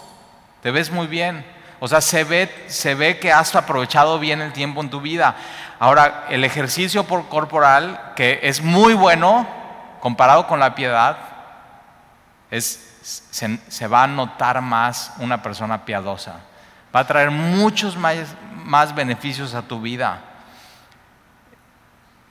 Te 0.62 0.72
ves 0.72 0.92
muy 0.92 1.08
bien. 1.08 1.44
O 1.80 1.88
sea, 1.88 2.02
se 2.02 2.24
ve, 2.24 2.50
se 2.68 2.96
ve 2.96 3.20
que 3.20 3.32
has 3.32 3.56
aprovechado 3.56 4.18
bien 4.18 4.42
el 4.42 4.52
tiempo 4.52 4.82
en 4.82 4.90
tu 4.90 5.02
vida. 5.02 5.36
Ahora, 5.80 6.26
el 6.30 6.44
ejercicio 6.44 7.06
corporal, 7.06 8.14
que 8.16 8.40
es 8.44 8.62
muy 8.62 8.94
bueno, 8.94 9.48
comparado 10.00 10.48
con 10.48 10.60
la 10.60 10.74
piedad, 10.74 11.18
es, 12.50 12.98
se, 13.68 13.88
va 13.88 14.04
a 14.04 14.08
notar 14.08 14.62
más 14.62 15.14
una 15.20 15.42
persona 15.44 15.86
piadosa. 15.86 16.40
Va 16.96 17.02
a 17.02 17.08
traer 17.08 17.30
muchos 17.30 17.96
más, 17.96 18.36
más 18.56 18.96
beneficios 18.96 19.54
a 19.54 19.62
tu 19.62 19.80
vida. 19.80 20.20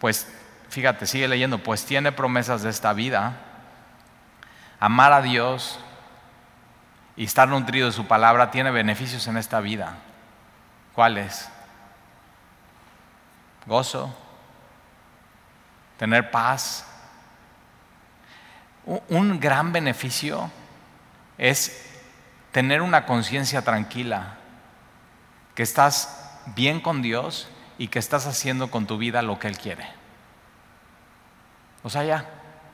Pues 0.01 0.27
fíjate, 0.69 1.07
sigue 1.07 1.29
leyendo, 1.29 1.59
pues 1.59 1.85
tiene 1.85 2.11
promesas 2.11 2.63
de 2.63 2.71
esta 2.71 2.93
vida. 2.93 3.35
Amar 4.81 5.13
a 5.13 5.23
Dios 5.23 5.79
y 7.17 7.25
estar 7.25 7.49
nutrido 7.49 7.87
de 7.87 7.93
su 7.93 8.07
palabra 8.07 8.51
tiene 8.51 8.71
beneficios 8.73 9.27
en 9.29 9.37
esta 9.37 9.61
vida. 9.61 9.95
¿Cuáles? 10.95 11.49
Gozo, 13.67 14.15
tener 15.99 16.31
paz, 16.31 16.87
un 19.09 19.41
gran 19.41 19.73
beneficio 19.73 20.51
es 21.39 21.91
tener 22.53 22.81
una 22.81 23.05
conciencia 23.05 23.63
tranquila, 23.63 24.37
que 25.55 25.63
estás 25.63 26.41
bien 26.55 26.81
con 26.81 27.03
Dios 27.03 27.49
y 27.79 27.89
que 27.89 27.99
estás 27.99 28.27
haciendo 28.27 28.71
con 28.71 28.87
tu 28.87 28.99
vida 28.99 29.23
lo 29.23 29.39
que 29.39 29.49
Él 29.49 29.59
quiere. 29.59 29.89
O 31.83 31.91
sea, 31.91 32.05
ya, 32.05 32.29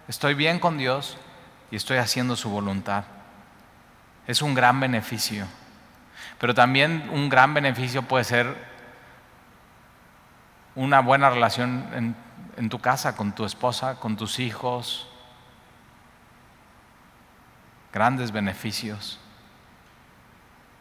estoy 0.08 0.34
bien 0.34 0.58
con 0.58 0.78
Dios 0.78 1.16
y 1.70 1.76
estoy 1.76 1.98
haciendo 1.98 2.36
su 2.36 2.50
voluntad. 2.50 3.04
Es 4.26 4.42
un 4.42 4.54
gran 4.54 4.78
beneficio. 4.80 5.46
Pero 6.38 6.54
también 6.54 7.08
un 7.12 7.28
gran 7.28 7.54
beneficio 7.54 8.02
puede 8.02 8.24
ser 8.24 8.71
una 10.74 11.00
buena 11.00 11.30
relación 11.30 11.88
en, 11.94 12.16
en 12.56 12.68
tu 12.68 12.78
casa, 12.78 13.16
con 13.16 13.32
tu 13.32 13.44
esposa, 13.44 13.96
con 13.96 14.16
tus 14.16 14.38
hijos, 14.38 15.08
grandes 17.92 18.32
beneficios. 18.32 19.18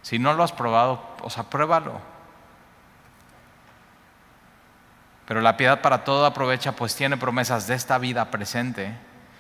Si 0.02 0.18
no 0.18 0.34
lo 0.34 0.44
has 0.44 0.52
probado, 0.52 1.02
o 1.22 1.30
sea, 1.30 1.44
pruébalo. 1.44 2.00
Pero 5.28 5.42
la 5.42 5.56
piedad 5.58 5.82
para 5.82 6.04
todo 6.04 6.26
aprovecha, 6.26 6.74
pues 6.74 6.96
tiene 6.96 7.18
promesas 7.18 7.68
de 7.68 7.76
esta 7.76 7.98
vida 7.98 8.32
presente. 8.32 8.94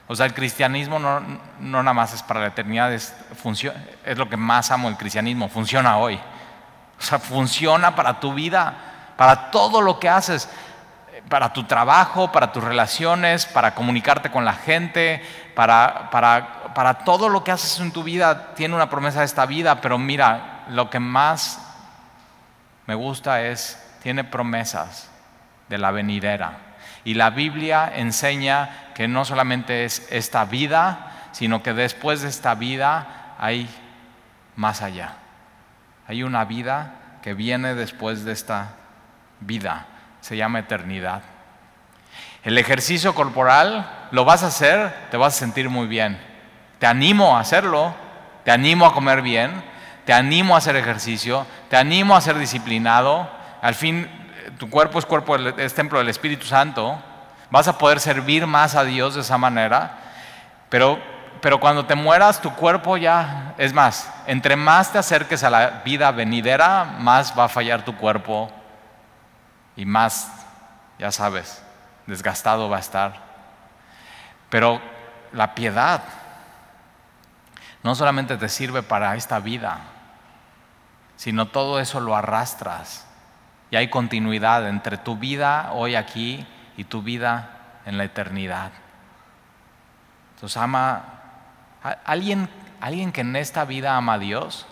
O 0.08 0.16
sea, 0.16 0.26
el 0.26 0.34
cristianismo 0.34 1.00
no, 1.00 1.22
no 1.60 1.84
nada 1.84 1.94
más 1.94 2.14
es 2.14 2.24
para 2.24 2.42
la 2.42 2.48
eternidad, 2.48 2.94
es, 2.94 3.16
es 4.06 4.18
lo 4.18 4.30
que 4.30 4.38
más 4.38 4.72
amo 4.72 4.90
el 4.90 4.98
cristianismo, 4.98 5.50
funciona 5.50 5.98
hoy. 5.98 6.20
O 7.00 7.02
sea, 7.02 7.18
funciona 7.18 7.96
para 7.96 8.20
tu 8.20 8.34
vida, 8.34 8.91
para 9.18 9.52
todo 9.52 9.82
lo 9.82 10.00
que 10.00 10.10
haces, 10.10 10.50
para 11.30 11.54
tu 11.54 11.64
trabajo, 11.64 12.32
para 12.32 12.52
tus 12.52 12.64
relaciones, 12.64 13.46
para 13.46 13.74
comunicarte 13.74 14.32
con 14.32 14.44
la 14.44 14.54
gente, 14.54 15.22
para, 15.56 16.10
para 16.10 16.62
para 16.74 17.00
todo 17.00 17.30
lo 17.30 17.44
que 17.44 17.52
haces 17.52 17.80
en 17.80 17.92
tu 17.92 18.04
vida 18.04 18.54
tiene 18.56 18.76
una 18.76 18.90
promesa 18.90 19.20
de 19.20 19.26
esta 19.26 19.46
vida, 19.46 19.82
pero 19.82 19.98
mira, 19.98 20.64
lo 20.70 20.90
que 20.90 21.00
más 21.00 21.60
me 22.88 22.96
gusta 22.96 23.42
es, 23.42 23.82
tiene 24.02 24.24
promesas 24.24 25.10
de 25.70 25.78
la 25.78 25.92
venidera. 25.92 26.54
Y 27.04 27.16
la 27.16 27.30
Biblia 27.30 27.92
enseña 27.96 28.92
que 28.94 29.08
no 29.08 29.26
solamente 29.26 29.86
es 29.86 30.08
esta 30.12 30.46
vida, 30.46 31.12
sino 31.32 31.64
que 31.64 31.74
después 31.74 32.22
de 32.22 32.30
esta 32.30 32.56
vida 32.56 33.36
hay 33.40 33.70
más 34.56 34.82
allá. 34.82 35.16
Hay 36.08 36.24
una 36.24 36.46
vida 36.46 36.94
que 37.22 37.34
viene 37.34 37.76
después 37.76 38.26
de 38.26 38.34
esta 38.34 38.76
vida. 39.42 39.86
Se 40.22 40.38
llama 40.38 40.60
eternidad. 40.60 41.22
El 42.44 42.58
ejercicio 42.58 43.14
corporal 43.14 44.08
lo 44.12 44.26
vas 44.26 44.44
a 44.44 44.48
hacer, 44.48 44.94
te 45.12 45.18
vas 45.18 45.36
a 45.36 45.40
sentir 45.40 45.70
muy 45.70 45.88
bien 45.88 46.32
te 46.82 46.88
animo 46.88 47.38
a 47.38 47.42
hacerlo, 47.42 47.94
te 48.44 48.50
animo 48.50 48.88
a 48.88 48.94
comer 48.96 49.22
bien, 49.22 49.64
te 50.04 50.14
animo 50.14 50.56
a 50.56 50.58
hacer 50.58 50.76
ejercicio, 50.76 51.46
te 51.70 51.78
animo 51.78 52.16
a 52.16 52.22
ser 52.22 52.40
disciplinado. 52.40 53.30
Al 53.62 53.76
fin, 53.76 54.10
tu 54.58 54.68
cuerpo 54.68 54.98
es, 54.98 55.06
cuerpo, 55.06 55.36
es 55.36 55.76
templo 55.76 56.00
del 56.00 56.10
Espíritu 56.10 56.48
Santo. 56.48 57.00
Vas 57.52 57.68
a 57.68 57.78
poder 57.78 58.00
servir 58.00 58.48
más 58.48 58.74
a 58.74 58.84
Dios 58.84 59.14
de 59.14 59.22
esa 59.22 59.38
manera. 59.38 60.00
Pero, 60.70 60.98
pero 61.40 61.60
cuando 61.60 61.86
te 61.86 61.94
mueras, 61.94 62.42
tu 62.42 62.52
cuerpo 62.56 62.98
ya, 62.98 63.54
es 63.60 63.74
más, 63.74 64.12
entre 64.26 64.56
más 64.56 64.92
te 64.92 64.98
acerques 64.98 65.44
a 65.44 65.52
la 65.52 65.84
vida 65.86 66.10
venidera, 66.10 66.96
más 66.98 67.38
va 67.38 67.44
a 67.44 67.50
fallar 67.50 67.86
tu 67.86 67.96
cuerpo 67.96 68.52
y 69.82 69.86
más, 69.86 70.32
ya 71.00 71.12
sabes, 71.12 71.64
desgastado 72.06 72.70
va 72.70 72.78
a 72.78 72.82
estar. 72.82 73.16
Pero 74.48 74.80
la 75.32 75.56
piedad, 75.56 76.04
no 77.82 77.96
solamente 77.96 78.38
te 78.38 78.48
sirve 78.48 78.84
para 78.84 79.16
esta 79.16 79.40
vida, 79.40 79.80
sino 81.16 81.48
todo 81.48 81.80
eso 81.80 82.00
lo 82.00 82.16
arrastras. 82.16 83.08
Y 83.72 83.76
hay 83.76 83.90
continuidad 83.90 84.68
entre 84.68 84.98
tu 84.98 85.18
vida 85.18 85.72
hoy 85.74 85.96
aquí 85.96 86.46
y 86.78 86.84
tu 86.84 87.02
vida 87.02 87.50
en 87.88 87.98
la 87.98 88.04
eternidad. 88.04 88.74
Entonces 90.36 90.58
ama, 90.58 91.06
alguien, 92.06 92.50
alguien 92.80 93.12
que 93.12 93.22
en 93.22 93.36
esta 93.36 93.66
vida 93.66 93.98
ama 93.98 94.14
a 94.14 94.20
Dios, 94.20 94.68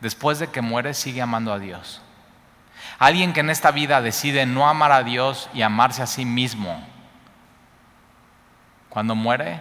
después 0.00 0.40
de 0.40 0.48
que 0.48 0.60
muere 0.60 0.92
sigue 0.92 1.22
amando 1.22 1.52
a 1.52 1.60
Dios. 1.60 2.03
Alguien 2.98 3.32
que 3.32 3.40
en 3.40 3.50
esta 3.50 3.70
vida 3.70 4.00
decide 4.00 4.46
no 4.46 4.68
amar 4.68 4.92
a 4.92 5.02
Dios 5.02 5.48
y 5.52 5.62
amarse 5.62 6.02
a 6.02 6.06
sí 6.06 6.24
mismo, 6.24 6.86
cuando 8.88 9.14
muere 9.14 9.60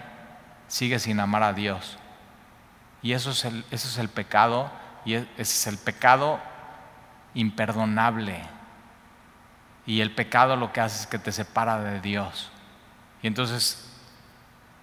sigue 0.67 0.99
sin 0.99 1.19
amar 1.19 1.43
a 1.43 1.53
Dios. 1.53 1.97
Y 3.01 3.13
eso 3.13 3.31
es 3.31 3.45
el, 3.45 3.65
eso 3.71 3.87
es 3.87 3.97
el 3.97 4.09
pecado, 4.09 4.71
y 5.05 5.15
ese 5.15 5.27
es 5.37 5.67
el 5.67 5.77
pecado 5.77 6.39
imperdonable. 7.33 8.41
Y 9.85 10.01
el 10.01 10.13
pecado 10.13 10.55
lo 10.55 10.71
que 10.71 10.81
hace 10.81 11.01
es 11.01 11.07
que 11.07 11.19
te 11.19 11.31
separa 11.31 11.79
de 11.79 11.99
Dios. 11.99 12.51
Y 13.21 13.27
entonces 13.27 13.89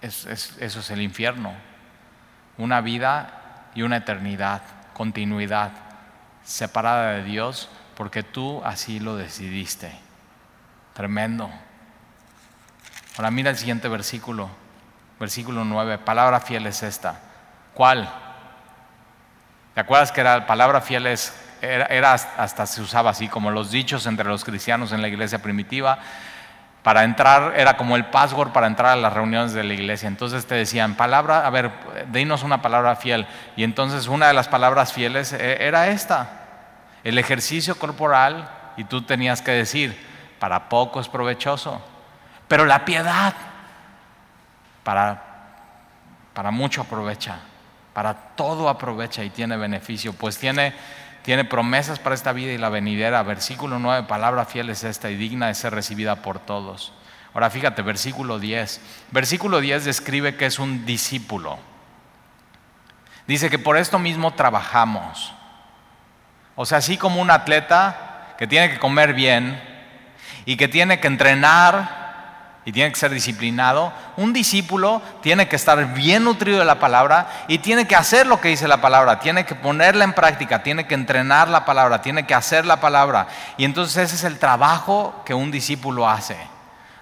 eso 0.01 0.29
es 0.29 0.91
el 0.91 1.01
infierno. 1.01 1.53
Una 2.57 2.81
vida 2.81 3.69
y 3.73 3.81
una 3.81 3.97
eternidad, 3.97 4.61
continuidad, 4.93 5.71
separada 6.43 7.11
de 7.13 7.23
Dios 7.23 7.69
porque 8.01 8.23
tú 8.23 8.63
así 8.65 8.99
lo 8.99 9.15
decidiste. 9.15 9.91
Tremendo. 10.95 11.51
Ahora 13.15 13.29
mira 13.29 13.51
el 13.51 13.57
siguiente 13.57 13.87
versículo, 13.89 14.49
versículo 15.19 15.63
9. 15.63 15.99
Palabra 15.99 16.39
fiel 16.39 16.65
es 16.65 16.81
esta. 16.81 17.19
¿Cuál? 17.75 18.11
¿Te 19.75 19.81
acuerdas 19.81 20.11
que 20.11 20.23
la 20.23 20.47
palabra 20.47 20.81
fiel 20.81 21.05
es, 21.05 21.31
era, 21.61 22.13
hasta 22.13 22.65
se 22.65 22.81
usaba 22.81 23.11
así 23.11 23.27
como 23.27 23.51
los 23.51 23.69
dichos 23.69 24.07
entre 24.07 24.27
los 24.27 24.43
cristianos 24.43 24.91
en 24.93 25.03
la 25.03 25.07
iglesia 25.07 25.39
primitiva? 25.43 25.99
Para 26.81 27.03
entrar, 27.03 27.53
era 27.55 27.77
como 27.77 27.95
el 27.95 28.05
password 28.05 28.49
para 28.49 28.65
entrar 28.65 28.93
a 28.93 28.95
las 28.95 29.13
reuniones 29.13 29.53
de 29.53 29.63
la 29.63 29.75
iglesia. 29.75 30.07
Entonces 30.07 30.47
te 30.47 30.55
decían, 30.55 30.95
palabra, 30.95 31.45
a 31.45 31.51
ver, 31.51 31.69
dinos 32.11 32.41
una 32.41 32.63
palabra 32.63 32.95
fiel. 32.95 33.27
Y 33.55 33.63
entonces 33.63 34.07
una 34.07 34.27
de 34.27 34.33
las 34.33 34.47
palabras 34.47 34.91
fieles 34.91 35.33
eh, 35.33 35.57
era 35.59 35.89
esta, 35.89 36.40
el 37.03 37.17
ejercicio 37.17 37.77
corporal, 37.77 38.49
y 38.77 38.83
tú 38.83 39.01
tenías 39.01 39.41
que 39.41 39.51
decir, 39.51 39.97
para 40.39 40.69
poco 40.69 40.99
es 40.99 41.07
provechoso, 41.07 41.81
pero 42.47 42.65
la 42.65 42.85
piedad, 42.85 43.33
para, 44.83 45.21
para 46.33 46.51
mucho 46.51 46.81
aprovecha, 46.81 47.39
para 47.93 48.13
todo 48.13 48.69
aprovecha 48.69 49.23
y 49.23 49.29
tiene 49.29 49.57
beneficio, 49.57 50.13
pues 50.13 50.37
tiene 50.37 50.73
tiene 51.23 51.45
promesas 51.45 51.99
para 51.99 52.15
esta 52.15 52.33
vida 52.33 52.51
y 52.51 52.57
la 52.57 52.69
venidera. 52.69 53.21
Versículo 53.23 53.79
9, 53.79 54.07
palabra 54.07 54.45
fiel 54.45 54.69
es 54.69 54.83
esta 54.83 55.09
y 55.09 55.15
digna 55.15 55.47
de 55.47 55.55
ser 55.55 55.73
recibida 55.73 56.17
por 56.17 56.39
todos. 56.39 56.93
Ahora 57.33 57.49
fíjate, 57.49 57.81
versículo 57.81 58.39
10. 58.39 58.81
Versículo 59.11 59.61
10 59.61 59.85
describe 59.85 60.35
que 60.35 60.47
es 60.47 60.59
un 60.59 60.85
discípulo. 60.85 61.59
Dice 63.27 63.49
que 63.49 63.59
por 63.59 63.77
esto 63.77 63.99
mismo 63.99 64.33
trabajamos. 64.33 65.33
O 66.61 66.65
sea, 66.67 66.77
así 66.77 66.95
como 66.95 67.19
un 67.19 67.31
atleta 67.31 68.35
que 68.37 68.45
tiene 68.45 68.69
que 68.69 68.77
comer 68.77 69.15
bien 69.15 69.59
y 70.45 70.57
que 70.57 70.67
tiene 70.67 70.99
que 70.99 71.07
entrenar 71.07 72.59
y 72.65 72.71
tiene 72.71 72.91
que 72.91 72.99
ser 72.99 73.09
disciplinado. 73.09 73.91
Un 74.15 74.31
discípulo 74.31 75.01
tiene 75.23 75.47
que 75.47 75.55
estar 75.55 75.83
bien 75.95 76.23
nutrido 76.23 76.59
de 76.59 76.65
la 76.65 76.79
palabra 76.79 77.45
y 77.47 77.57
tiene 77.57 77.87
que 77.87 77.95
hacer 77.95 78.27
lo 78.27 78.39
que 78.39 78.49
dice 78.49 78.67
la 78.67 78.79
palabra, 78.79 79.19
tiene 79.19 79.43
que 79.43 79.55
ponerla 79.55 80.03
en 80.03 80.13
práctica, 80.13 80.61
tiene 80.61 80.85
que 80.85 80.93
entrenar 80.93 81.47
la 81.47 81.65
palabra, 81.65 82.03
tiene 82.03 82.27
que 82.27 82.35
hacer 82.35 82.67
la 82.67 82.79
palabra. 82.79 83.25
Y 83.57 83.65
entonces 83.65 83.97
ese 83.97 84.17
es 84.17 84.23
el 84.23 84.37
trabajo 84.37 85.23
que 85.25 85.33
un 85.33 85.49
discípulo 85.49 86.07
hace. 86.07 86.37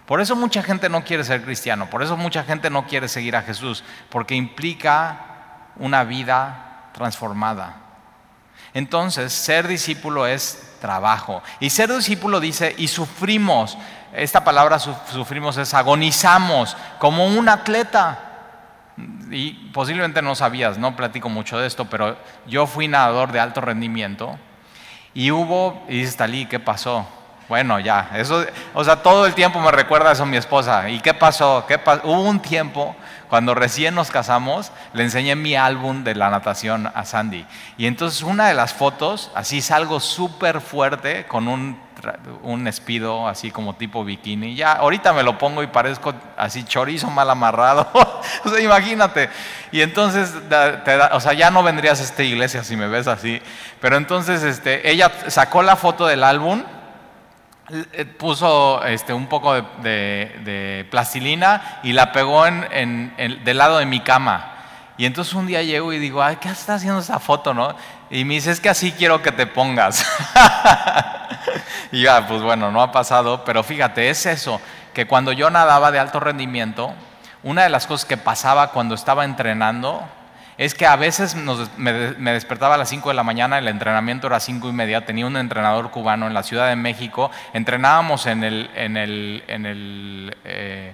Por 0.05 0.21
eso 0.21 0.37
mucha 0.37 0.63
gente 0.63 0.87
no 0.87 1.03
quiere 1.03 1.25
ser 1.25 1.43
cristiano, 1.43 1.89
por 1.89 2.01
eso 2.01 2.15
mucha 2.15 2.45
gente 2.45 2.69
no 2.69 2.87
quiere 2.87 3.09
seguir 3.09 3.35
a 3.35 3.41
Jesús, 3.41 3.83
porque 4.09 4.35
implica 4.35 5.17
una 5.75 6.05
vida 6.05 6.91
transformada. 6.93 7.78
Entonces, 8.73 9.33
ser 9.33 9.67
discípulo 9.67 10.27
es 10.27 10.77
trabajo. 10.79 11.41
Y 11.59 11.69
ser 11.69 11.93
discípulo 11.93 12.39
dice, 12.39 12.73
y 12.77 12.87
sufrimos 12.87 13.77
esta 14.13 14.43
palabra 14.43 14.79
sufrimos 14.79 15.57
es 15.57 15.73
agonizamos 15.73 16.75
como 16.97 17.27
un 17.27 17.47
atleta. 17.49 18.19
Y 19.31 19.51
posiblemente 19.71 20.21
no 20.21 20.35
sabías, 20.35 20.77
no 20.77 20.95
platico 20.95 21.29
mucho 21.29 21.57
de 21.59 21.67
esto, 21.67 21.85
pero 21.85 22.17
yo 22.47 22.67
fui 22.67 22.87
nadador 22.87 23.31
de 23.31 23.39
alto 23.39 23.61
rendimiento 23.61 24.37
y 25.13 25.31
hubo, 25.31 25.85
y 25.87 25.99
dices, 25.99 26.17
Talí, 26.17 26.45
¿qué 26.47 26.59
pasó? 26.59 27.07
Bueno, 27.47 27.79
ya, 27.79 28.11
eso, 28.15 28.45
o 28.73 28.83
sea, 28.83 28.97
todo 28.97 29.25
el 29.25 29.33
tiempo 29.33 29.59
me 29.59 29.71
recuerda 29.71 30.11
eso 30.11 30.25
mi 30.25 30.37
esposa. 30.37 30.89
¿Y 30.89 30.99
qué 30.99 31.13
pasó? 31.13 31.65
¿Qué 31.67 31.79
Hubo 32.03 32.21
un 32.21 32.41
tiempo, 32.41 32.95
cuando 33.29 33.55
recién 33.55 33.95
nos 33.95 34.11
casamos, 34.11 34.71
le 34.93 35.03
enseñé 35.03 35.35
mi 35.35 35.55
álbum 35.55 36.03
de 36.03 36.15
la 36.15 36.29
natación 36.29 36.91
a 36.93 37.05
Sandy. 37.05 37.45
Y 37.77 37.85
entonces 37.85 38.23
una 38.23 38.47
de 38.47 38.53
las 38.53 38.73
fotos, 38.73 39.31
así 39.35 39.61
salgo 39.61 39.99
súper 39.99 40.61
fuerte 40.61 41.25
con 41.25 41.47
un 41.47 41.89
un 42.43 42.67
espido 42.67 43.27
así 43.27 43.51
como 43.51 43.75
tipo 43.75 44.03
bikini. 44.03 44.55
Ya, 44.55 44.73
ahorita 44.73 45.13
me 45.13 45.23
lo 45.23 45.37
pongo 45.37 45.63
y 45.63 45.67
parezco 45.67 46.13
así 46.37 46.63
chorizo 46.63 47.09
mal 47.09 47.29
amarrado. 47.29 47.89
o 48.45 48.49
sea, 48.49 48.59
imagínate. 48.59 49.29
Y 49.71 49.81
entonces, 49.81 50.33
o 51.11 51.19
sea, 51.19 51.33
ya 51.33 51.51
no 51.51 51.63
vendrías 51.63 51.99
a 51.99 52.03
esta 52.03 52.23
iglesia 52.23 52.63
si 52.63 52.75
me 52.75 52.87
ves 52.87 53.07
así. 53.07 53.41
Pero 53.79 53.97
entonces, 53.97 54.43
este, 54.43 54.89
ella 54.89 55.11
sacó 55.27 55.61
la 55.61 55.75
foto 55.75 56.07
del 56.07 56.23
álbum, 56.23 56.63
puso 58.17 58.83
este, 58.85 59.13
un 59.13 59.27
poco 59.27 59.53
de, 59.53 60.87
plastilina 60.89 61.79
y 61.83 61.93
la 61.93 62.11
pegó 62.11 62.45
en, 62.45 63.13
del 63.43 63.57
lado 63.57 63.77
de 63.77 63.85
mi 63.85 64.01
cama. 64.01 64.55
Y 64.97 65.05
entonces 65.05 65.33
un 65.33 65.47
día 65.47 65.63
llego 65.63 65.93
y 65.93 65.99
digo, 65.99 66.21
ay, 66.21 66.37
¿qué 66.37 66.49
está 66.49 66.75
haciendo 66.75 66.99
esa 66.99 67.19
foto, 67.19 67.53
no? 67.53 67.73
Y 68.09 68.25
me 68.25 68.33
dice, 68.33 68.51
es 68.51 68.59
que 68.59 68.69
así 68.69 68.91
quiero 68.91 69.21
que 69.21 69.31
te 69.31 69.47
pongas. 69.47 70.05
y 71.91 72.01
ya, 72.01 72.27
pues 72.27 72.41
bueno, 72.41 72.69
no 72.69 72.81
ha 72.81 72.91
pasado, 72.91 73.45
pero 73.45 73.63
fíjate, 73.63 74.09
es 74.09 74.25
eso, 74.25 74.59
que 74.93 75.07
cuando 75.07 75.31
yo 75.31 75.49
nadaba 75.49 75.91
de 75.91 75.99
alto 75.99 76.19
rendimiento, 76.19 76.93
una 77.43 77.63
de 77.63 77.69
las 77.69 77.87
cosas 77.87 78.05
que 78.05 78.17
pasaba 78.17 78.71
cuando 78.71 78.95
estaba 78.95 79.23
entrenando 79.23 80.05
es 80.59 80.75
que 80.75 80.85
a 80.85 80.97
veces 80.97 81.35
me, 81.77 81.93
despertaba 82.33 82.75
a 82.75 82.77
las 82.77 82.89
5 82.89 83.07
de 83.09 83.15
la 83.15 83.23
mañana, 83.23 83.57
el 83.57 83.67
entrenamiento 83.69 84.27
era 84.27 84.41
5 84.41 84.67
y 84.67 84.73
media, 84.73 85.05
tenía 85.05 85.25
un 85.25 85.37
entrenador 85.37 85.89
cubano 85.89 86.27
en 86.27 86.33
la 86.33 86.43
Ciudad 86.43 86.67
de 86.67 86.75
México, 86.75 87.31
entrenábamos 87.53 88.27
en 88.27 88.43
el, 88.43 88.69
en 88.75 88.97
el, 88.97 89.43
en 89.47 89.65
el 89.65 90.37
eh, 90.43 90.93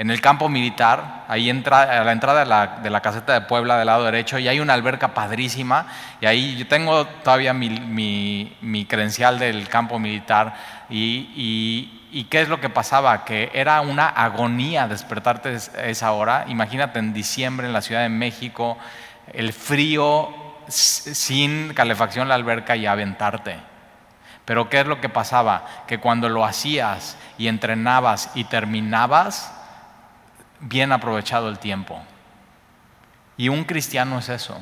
en 0.00 0.10
el 0.10 0.22
campo 0.22 0.48
militar, 0.48 1.26
ahí 1.28 1.50
entra, 1.50 1.82
a 1.82 2.02
la 2.04 2.12
entrada 2.12 2.80
de 2.82 2.88
la, 2.88 3.02
caseta 3.02 3.34
de 3.34 3.42
Puebla 3.42 3.76
del 3.76 3.84
lado 3.84 4.06
derecho, 4.06 4.38
y 4.38 4.48
hay 4.48 4.58
una 4.58 4.72
alberca 4.72 5.12
padrísima, 5.12 5.88
y 6.22 6.26
ahí 6.26 6.56
yo 6.56 6.66
tengo 6.66 7.04
todavía 7.06 7.52
mi, 7.52 8.86
credencial 8.88 9.38
del 9.38 9.68
campo 9.68 9.98
militar, 9.98 10.54
y, 10.88 11.99
qué 12.24 12.40
es 12.42 12.48
lo 12.48 12.60
que 12.60 12.68
pasaba, 12.68 13.24
que 13.24 13.50
era 13.54 13.80
una 13.80 14.08
agonía 14.08 14.88
despertarte 14.88 15.54
esa 15.54 16.12
hora, 16.12 16.44
imagínate 16.48 16.98
en 16.98 17.12
diciembre 17.12 17.66
en 17.66 17.72
la 17.72 17.82
Ciudad 17.82 18.02
de 18.02 18.08
México, 18.08 18.78
el 19.32 19.52
frío 19.52 20.28
sin 20.68 21.74
calefacción 21.74 22.28
la 22.28 22.34
alberca 22.34 22.76
y 22.76 22.86
aventarte. 22.86 23.56
Pero 24.44 24.68
¿qué 24.68 24.80
es 24.80 24.86
lo 24.86 25.00
que 25.00 25.08
pasaba? 25.08 25.84
Que 25.86 25.98
cuando 25.98 26.28
lo 26.28 26.44
hacías 26.44 27.16
y 27.38 27.48
entrenabas 27.48 28.30
y 28.34 28.44
terminabas, 28.44 29.52
bien 30.60 30.92
aprovechado 30.92 31.48
el 31.48 31.58
tiempo. 31.58 32.00
Y 33.36 33.48
un 33.48 33.64
cristiano 33.64 34.18
es 34.18 34.28
eso. 34.28 34.60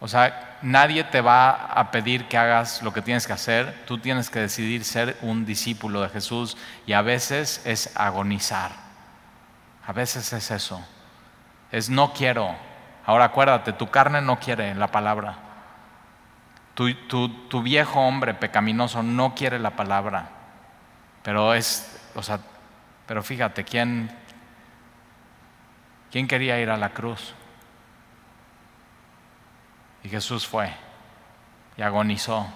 O 0.00 0.08
sea, 0.08 0.53
nadie 0.62 1.04
te 1.04 1.20
va 1.20 1.50
a 1.50 1.90
pedir 1.90 2.28
que 2.28 2.36
hagas 2.38 2.82
lo 2.82 2.92
que 2.92 3.02
tienes 3.02 3.26
que 3.26 3.32
hacer, 3.32 3.84
tú 3.86 3.98
tienes 3.98 4.30
que 4.30 4.40
decidir 4.40 4.84
ser 4.84 5.16
un 5.22 5.44
discípulo 5.44 6.00
de 6.00 6.08
Jesús 6.08 6.56
y 6.86 6.92
a 6.92 7.02
veces 7.02 7.62
es 7.64 7.94
agonizar. 7.96 8.72
A 9.86 9.92
veces 9.92 10.32
es 10.32 10.50
eso. 10.50 10.84
Es 11.70 11.90
no 11.90 12.12
quiero. 12.12 12.54
Ahora 13.06 13.26
acuérdate, 13.26 13.72
tu 13.72 13.90
carne 13.90 14.22
no 14.22 14.38
quiere 14.38 14.74
la 14.74 14.88
palabra. 14.88 15.36
Tu, 16.74 16.94
tu 17.48 17.62
viejo 17.62 18.00
hombre 18.00 18.34
pecaminoso 18.34 19.02
no 19.02 19.34
quiere 19.34 19.58
la 19.58 19.76
palabra. 19.76 20.28
Pero 21.22 21.54
es, 21.54 22.00
o 22.14 22.22
sea, 22.22 22.40
pero 23.06 23.22
fíjate, 23.22 23.64
¿quién, 23.64 24.10
¿Quién 26.14 26.28
quería 26.28 26.60
ir 26.60 26.70
a 26.70 26.76
la 26.76 26.90
cruz? 26.90 27.34
Y 30.04 30.08
Jesús 30.08 30.46
fue 30.46 30.70
y 31.76 31.82
agonizó 31.82 32.46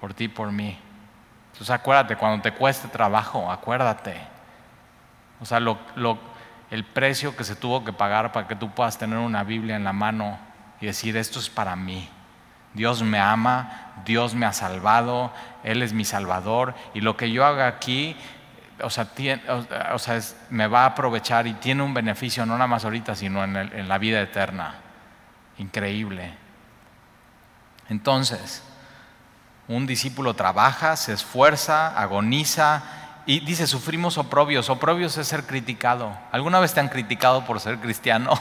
por 0.00 0.14
ti, 0.14 0.28
por 0.28 0.50
mí. 0.50 0.76
Entonces 1.52 1.70
acuérdate, 1.70 2.16
cuando 2.16 2.42
te 2.42 2.52
cueste 2.52 2.88
trabajo, 2.88 3.50
acuérdate. 3.52 4.16
O 5.40 5.44
sea, 5.44 5.60
el 6.70 6.84
precio 6.84 7.36
que 7.36 7.44
se 7.44 7.54
tuvo 7.54 7.84
que 7.84 7.92
pagar 7.92 8.32
para 8.32 8.48
que 8.48 8.56
tú 8.56 8.70
puedas 8.70 8.98
tener 8.98 9.18
una 9.18 9.44
Biblia 9.44 9.76
en 9.76 9.84
la 9.84 9.92
mano 9.92 10.38
y 10.80 10.86
decir, 10.86 11.16
esto 11.16 11.38
es 11.38 11.50
para 11.50 11.76
mí. 11.76 12.08
Dios 12.72 13.02
me 13.02 13.18
ama, 13.18 13.92
Dios 14.04 14.34
me 14.34 14.46
ha 14.46 14.52
salvado, 14.52 15.32
Él 15.64 15.82
es 15.82 15.92
mi 15.92 16.04
Salvador 16.04 16.74
y 16.94 17.00
lo 17.00 17.16
que 17.16 17.30
yo 17.30 17.44
haga 17.44 17.66
aquí 17.66 18.16
o 18.82 18.88
sea, 18.88 19.06
sea 19.98 20.20
me 20.48 20.66
va 20.66 20.84
a 20.84 20.86
aprovechar 20.86 21.46
y 21.46 21.52
tiene 21.54 21.82
un 21.82 21.92
beneficio 21.92 22.46
no 22.46 22.54
nada 22.54 22.66
más 22.66 22.84
ahorita, 22.84 23.14
sino 23.14 23.44
en 23.44 23.88
la 23.88 23.98
vida 23.98 24.22
eterna. 24.22 24.89
Increíble. 25.60 26.32
Entonces, 27.90 28.62
un 29.68 29.86
discípulo 29.86 30.32
trabaja, 30.32 30.96
se 30.96 31.12
esfuerza, 31.12 32.00
agoniza 32.00 32.82
y 33.26 33.40
dice, 33.40 33.66
sufrimos 33.66 34.16
oprobios. 34.16 34.70
Oprobios 34.70 35.18
es 35.18 35.28
ser 35.28 35.44
criticado. 35.44 36.16
¿Alguna 36.32 36.60
vez 36.60 36.72
te 36.72 36.80
han 36.80 36.88
criticado 36.88 37.44
por 37.44 37.60
ser 37.60 37.76
cristiano? 37.76 38.32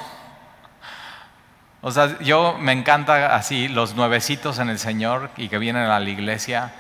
o 1.82 1.92
sea, 1.92 2.18
yo 2.20 2.56
me 2.58 2.72
encanta 2.72 3.36
así 3.36 3.68
los 3.68 3.96
nuevecitos 3.96 4.58
en 4.60 4.70
el 4.70 4.80
Señor 4.80 5.30
y 5.36 5.50
que 5.50 5.58
vienen 5.58 5.84
a 5.84 6.00
la 6.00 6.10
iglesia 6.10 6.72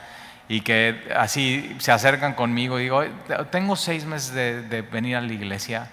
y 0.47 0.62
que 0.62 1.12
así 1.17 1.75
se 1.80 1.91
acercan 1.91 2.34
conmigo 2.34 2.80
y 2.80 2.84
digo, 2.84 3.04
tengo 3.52 3.75
seis 3.75 4.06
meses 4.06 4.34
de, 4.34 4.82
venir 4.84 5.17
a 5.17 5.21
la 5.21 5.34
iglesia 5.34 5.89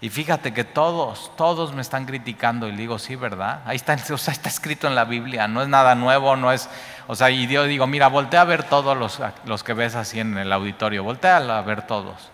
y 0.00 0.10
fíjate 0.10 0.54
que 0.54 0.64
todos, 0.64 1.34
todos 1.36 1.74
me 1.74 1.82
están 1.82 2.06
criticando 2.06 2.68
y 2.68 2.76
digo, 2.76 2.98
sí, 2.98 3.16
¿verdad? 3.16 3.62
Ahí 3.66 3.76
está, 3.76 3.96
o 4.12 4.18
sea, 4.18 4.32
está 4.32 4.48
escrito 4.48 4.86
en 4.86 4.94
la 4.94 5.04
Biblia, 5.04 5.48
no 5.48 5.62
es 5.62 5.68
nada 5.68 5.94
nuevo, 5.94 6.36
no 6.36 6.52
es, 6.52 6.68
o 7.06 7.16
sea, 7.16 7.30
y 7.30 7.46
yo 7.48 7.64
digo, 7.64 7.86
mira, 7.86 8.08
voltea 8.08 8.42
a 8.42 8.44
ver 8.44 8.64
todos 8.64 8.96
los, 8.96 9.20
los 9.44 9.64
que 9.64 9.74
ves 9.74 9.94
así 9.94 10.20
en 10.20 10.38
el 10.38 10.52
auditorio, 10.52 11.02
voltea 11.02 11.36
a 11.36 11.62
ver 11.62 11.86
todos. 11.86 12.30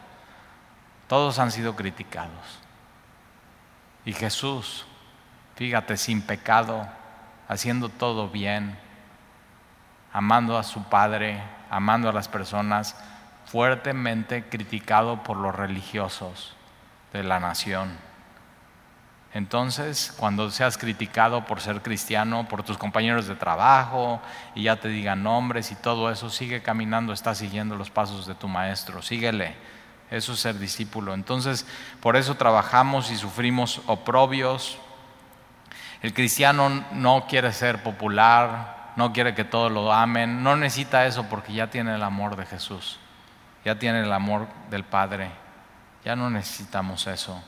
Todos 1.09 1.39
han 1.39 1.51
sido 1.51 1.77
criticados. 1.77 2.61
Y 4.07 4.13
Jesús 4.13 4.87
fíjate, 5.57 5.97
sin 5.97 6.23
pecado, 6.23 6.87
haciendo 7.49 7.89
todo 7.89 8.29
bien, 8.29 8.77
amando 10.13 10.59
a 10.59 10.63
su 10.63 10.83
Padre, 10.85 11.43
amando 11.71 12.09
a 12.09 12.13
las 12.13 12.29
personas, 12.29 12.97
fuertemente 13.47 14.45
criticado 14.49 15.23
por 15.23 15.37
los 15.37 15.55
religiosos 15.55 16.55
de 17.19 17.25
la 17.25 17.41
nación. 17.41 17.97
Entonces, 19.33 20.13
cuando 20.17 20.51
seas 20.51 20.79
criticado 20.79 21.45
por 21.45 21.61
ser 21.61 21.81
cristiano, 21.81 22.47
por 22.49 22.63
tus 22.63 22.77
compañeros 22.77 23.27
de 23.27 23.35
trabajo, 23.35 24.21
y 24.55 24.65
ya 24.65 24.77
te 24.77 24.89
digan 24.89 25.23
nombres 25.23 25.73
y 25.73 25.75
todo 25.75 26.11
eso, 26.11 26.31
sigue 26.31 26.63
caminando, 26.63 27.13
está 27.13 27.35
siguiendo 27.35 27.77
los 27.77 27.91
pasos 27.91 28.27
de 28.27 28.35
tu 28.35 28.47
maestro, 28.47 29.03
síguele. 29.03 29.55
Eso 30.11 30.35
es 30.35 30.41
ser 30.41 30.59
discípulo. 30.59 31.15
Entonces, 31.15 31.67
por 32.01 32.17
eso 32.17 32.37
trabajamos 32.37 33.11
y 33.11 33.17
sufrimos 33.17 33.81
oprobios. 33.87 34.79
El 36.03 36.15
cristiano 36.15 36.85
no 36.93 37.27
quiere 37.29 37.53
ser 37.53 37.83
popular, 37.83 38.93
no 38.97 39.13
quiere 39.13 39.35
que 39.35 39.45
todos 39.45 39.73
lo 39.73 39.93
amen, 39.93 40.43
no 40.43 40.55
necesita 40.55 41.07
eso 41.07 41.25
porque 41.29 41.53
ya 41.53 41.69
tiene 41.69 41.95
el 41.95 42.03
amor 42.03 42.37
de 42.37 42.47
Jesús, 42.47 42.99
ya 43.65 43.79
tiene 43.79 44.01
el 44.01 44.13
amor 44.13 44.47
del 44.71 44.85
Padre, 44.85 45.31
ya 46.05 46.15
no 46.15 46.31
necesitamos 46.31 47.07
eso. 47.07 47.43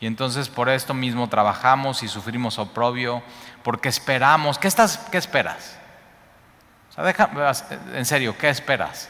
Y 0.00 0.06
entonces 0.06 0.48
por 0.48 0.68
esto 0.68 0.92
mismo 0.92 1.28
trabajamos 1.28 2.02
y 2.02 2.08
sufrimos 2.08 2.58
oprobio, 2.58 3.22
porque 3.62 3.88
esperamos. 3.88 4.58
¿Qué, 4.58 4.68
estás, 4.68 4.98
qué 5.10 5.18
esperas? 5.18 5.78
en 6.96 8.04
serio, 8.04 8.36
¿qué 8.38 8.48
esperas? 8.50 9.08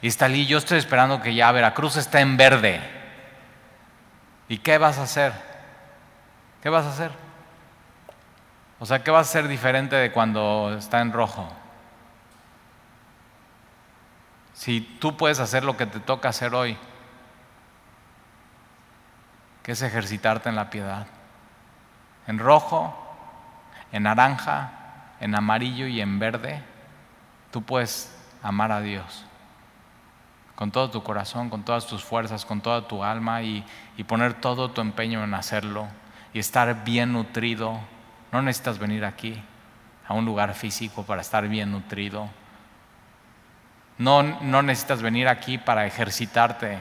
Y 0.00 0.08
está 0.08 0.26
allí, 0.26 0.46
yo 0.46 0.58
estoy 0.58 0.78
esperando 0.78 1.20
que 1.20 1.34
ya 1.34 1.50
Veracruz 1.52 1.96
esté 1.96 2.20
en 2.20 2.36
verde. 2.36 2.80
¿Y 4.48 4.58
qué 4.58 4.78
vas 4.78 4.98
a 4.98 5.02
hacer? 5.02 5.32
¿Qué 6.62 6.68
vas 6.68 6.86
a 6.86 6.90
hacer? 6.90 7.10
O 8.78 8.86
sea, 8.86 9.02
¿qué 9.02 9.10
vas 9.10 9.26
a 9.26 9.30
hacer 9.30 9.48
diferente 9.48 9.96
de 9.96 10.12
cuando 10.12 10.76
está 10.78 11.00
en 11.00 11.12
rojo? 11.12 11.48
Si 14.54 14.80
tú 14.80 15.16
puedes 15.16 15.40
hacer 15.40 15.64
lo 15.64 15.76
que 15.76 15.86
te 15.86 16.00
toca 16.00 16.28
hacer 16.28 16.54
hoy, 16.54 16.78
que 19.66 19.72
es 19.72 19.82
ejercitarte 19.82 20.48
en 20.48 20.54
la 20.54 20.70
piedad. 20.70 21.08
En 22.28 22.38
rojo, 22.38 22.96
en 23.90 24.04
naranja, 24.04 24.70
en 25.18 25.34
amarillo 25.34 25.88
y 25.88 26.00
en 26.00 26.20
verde, 26.20 26.62
tú 27.50 27.64
puedes 27.64 28.16
amar 28.44 28.70
a 28.70 28.80
Dios 28.80 29.24
con 30.54 30.70
todo 30.70 30.88
tu 30.88 31.02
corazón, 31.02 31.50
con 31.50 31.64
todas 31.64 31.84
tus 31.88 32.04
fuerzas, 32.04 32.44
con 32.46 32.60
toda 32.60 32.86
tu 32.86 33.02
alma 33.02 33.42
y, 33.42 33.64
y, 33.96 34.04
poner 34.04 34.34
todo 34.34 34.70
tu 34.70 34.80
empeño 34.80 35.24
en 35.24 35.34
hacerlo 35.34 35.88
y 36.32 36.38
estar 36.38 36.84
bien 36.84 37.12
nutrido. 37.12 37.80
No 38.30 38.42
necesitas 38.42 38.78
venir 38.78 39.04
aquí 39.04 39.42
a 40.06 40.14
un 40.14 40.24
lugar 40.24 40.54
físico 40.54 41.02
para 41.02 41.22
estar 41.22 41.48
bien 41.48 41.72
nutrido. 41.72 42.28
No, 43.98 44.22
no 44.22 44.62
necesitas 44.62 45.02
venir 45.02 45.26
aquí 45.26 45.58
para 45.58 45.86
ejercitarte 45.86 46.78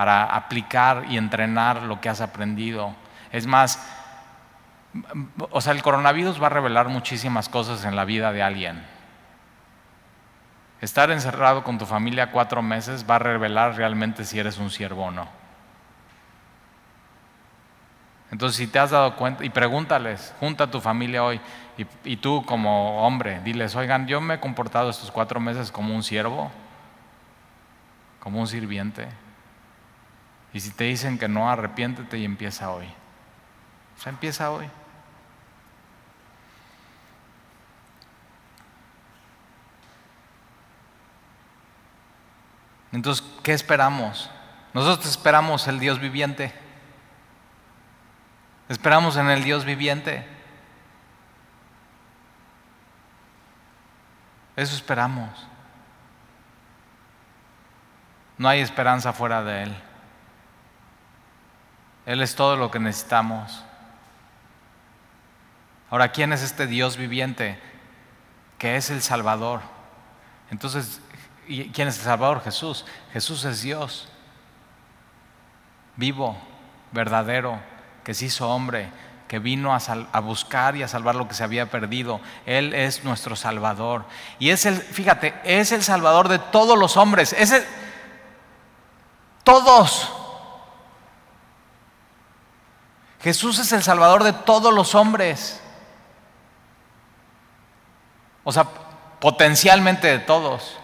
para 0.00 0.24
aplicar 0.24 1.04
y 1.10 1.18
entrenar 1.18 1.82
lo 1.82 2.00
que 2.00 2.08
has 2.08 2.22
aprendido. 2.22 2.94
Es 3.32 3.46
más, 3.46 3.86
o 5.50 5.60
sea, 5.60 5.74
el 5.74 5.82
coronavirus 5.82 6.42
va 6.42 6.46
a 6.46 6.48
revelar 6.48 6.88
muchísimas 6.88 7.50
cosas 7.50 7.84
en 7.84 7.94
la 7.94 8.06
vida 8.06 8.32
de 8.32 8.42
alguien. 8.42 8.82
Estar 10.80 11.10
encerrado 11.10 11.64
con 11.64 11.76
tu 11.76 11.84
familia 11.84 12.30
cuatro 12.30 12.62
meses 12.62 13.04
va 13.04 13.16
a 13.16 13.18
revelar 13.18 13.76
realmente 13.76 14.24
si 14.24 14.38
eres 14.38 14.56
un 14.56 14.70
siervo 14.70 15.04
o 15.04 15.10
no. 15.10 15.28
Entonces, 18.30 18.56
si 18.56 18.68
te 18.68 18.78
has 18.78 18.92
dado 18.92 19.16
cuenta, 19.16 19.44
y 19.44 19.50
pregúntales, 19.50 20.34
junta 20.40 20.64
a 20.64 20.70
tu 20.70 20.80
familia 20.80 21.24
hoy, 21.24 21.42
y, 21.76 21.86
y, 22.04 22.16
tú 22.16 22.42
como 22.46 23.06
hombre, 23.06 23.40
diles, 23.40 23.76
oigan, 23.76 24.06
yo 24.06 24.22
me 24.22 24.36
he 24.36 24.40
comportado 24.40 24.88
estos 24.88 25.10
cuatro 25.10 25.40
meses 25.40 25.70
como 25.70 25.94
un 25.94 26.02
siervo, 26.02 26.50
como 28.18 28.40
un 28.40 28.46
sirviente. 28.46 29.06
Y 30.52 30.60
si 30.60 30.70
te 30.70 30.84
dicen 30.84 31.18
que 31.18 31.28
no, 31.28 31.50
arrepiéntete 31.50 32.18
y 32.18 32.24
empieza 32.24 32.70
hoy. 32.70 32.86
O 33.96 34.00
sea, 34.00 34.10
empieza 34.10 34.50
hoy. 34.50 34.68
Entonces, 42.92 43.24
¿qué 43.42 43.52
esperamos? 43.52 44.30
Nosotros 44.74 45.08
esperamos 45.08 45.68
el 45.68 45.78
Dios 45.78 46.00
viviente. 46.00 46.52
Esperamos 48.68 49.16
en 49.16 49.30
el 49.30 49.44
Dios 49.44 49.64
viviente. 49.64 50.26
Eso 54.56 54.74
esperamos. 54.74 55.46
No 58.38 58.48
hay 58.48 58.60
esperanza 58.60 59.12
fuera 59.12 59.42
de 59.42 59.64
Él. 59.64 59.89
Él 62.06 62.22
es 62.22 62.34
todo 62.34 62.56
lo 62.56 62.70
que 62.70 62.78
necesitamos. 62.78 63.64
Ahora, 65.90 66.12
¿quién 66.12 66.32
es 66.32 66.42
este 66.42 66.66
Dios 66.66 66.96
viviente? 66.96 67.58
Que 68.58 68.76
es 68.76 68.90
el 68.90 69.02
Salvador. 69.02 69.60
Entonces, 70.50 71.00
¿quién 71.46 71.88
es 71.88 71.98
el 71.98 72.04
Salvador? 72.04 72.42
Jesús. 72.42 72.84
Jesús 73.12 73.44
es 73.44 73.62
Dios. 73.62 74.08
Vivo, 75.96 76.38
verdadero, 76.92 77.60
que 78.04 78.14
se 78.14 78.26
hizo 78.26 78.48
hombre, 78.48 78.88
que 79.28 79.38
vino 79.38 79.74
a, 79.74 80.20
buscar 80.20 80.76
y 80.76 80.82
a 80.82 80.88
salvar 80.88 81.14
lo 81.14 81.28
que 81.28 81.34
se 81.34 81.44
había 81.44 81.70
perdido. 81.70 82.20
Él 82.46 82.72
es 82.74 83.04
nuestro 83.04 83.36
Salvador. 83.36 84.04
Y 84.38 84.50
es 84.50 84.66
el, 84.66 84.76
fíjate, 84.76 85.34
es 85.44 85.72
el 85.72 85.82
Salvador 85.82 86.28
de 86.28 86.38
todos 86.38 86.78
los 86.78 86.96
hombres. 86.96 87.32
Es 87.32 87.52
el, 87.52 87.64
todos. 89.44 90.19
Jesús 93.22 93.58
es 93.58 93.72
el 93.72 93.82
Salvador 93.82 94.24
de 94.24 94.32
todos 94.32 94.72
los 94.72 94.94
hombres. 94.94 95.60
O 98.44 98.52
sea, 98.52 98.64
potencialmente 99.20 100.08
de 100.08 100.18
todos. 100.18 100.78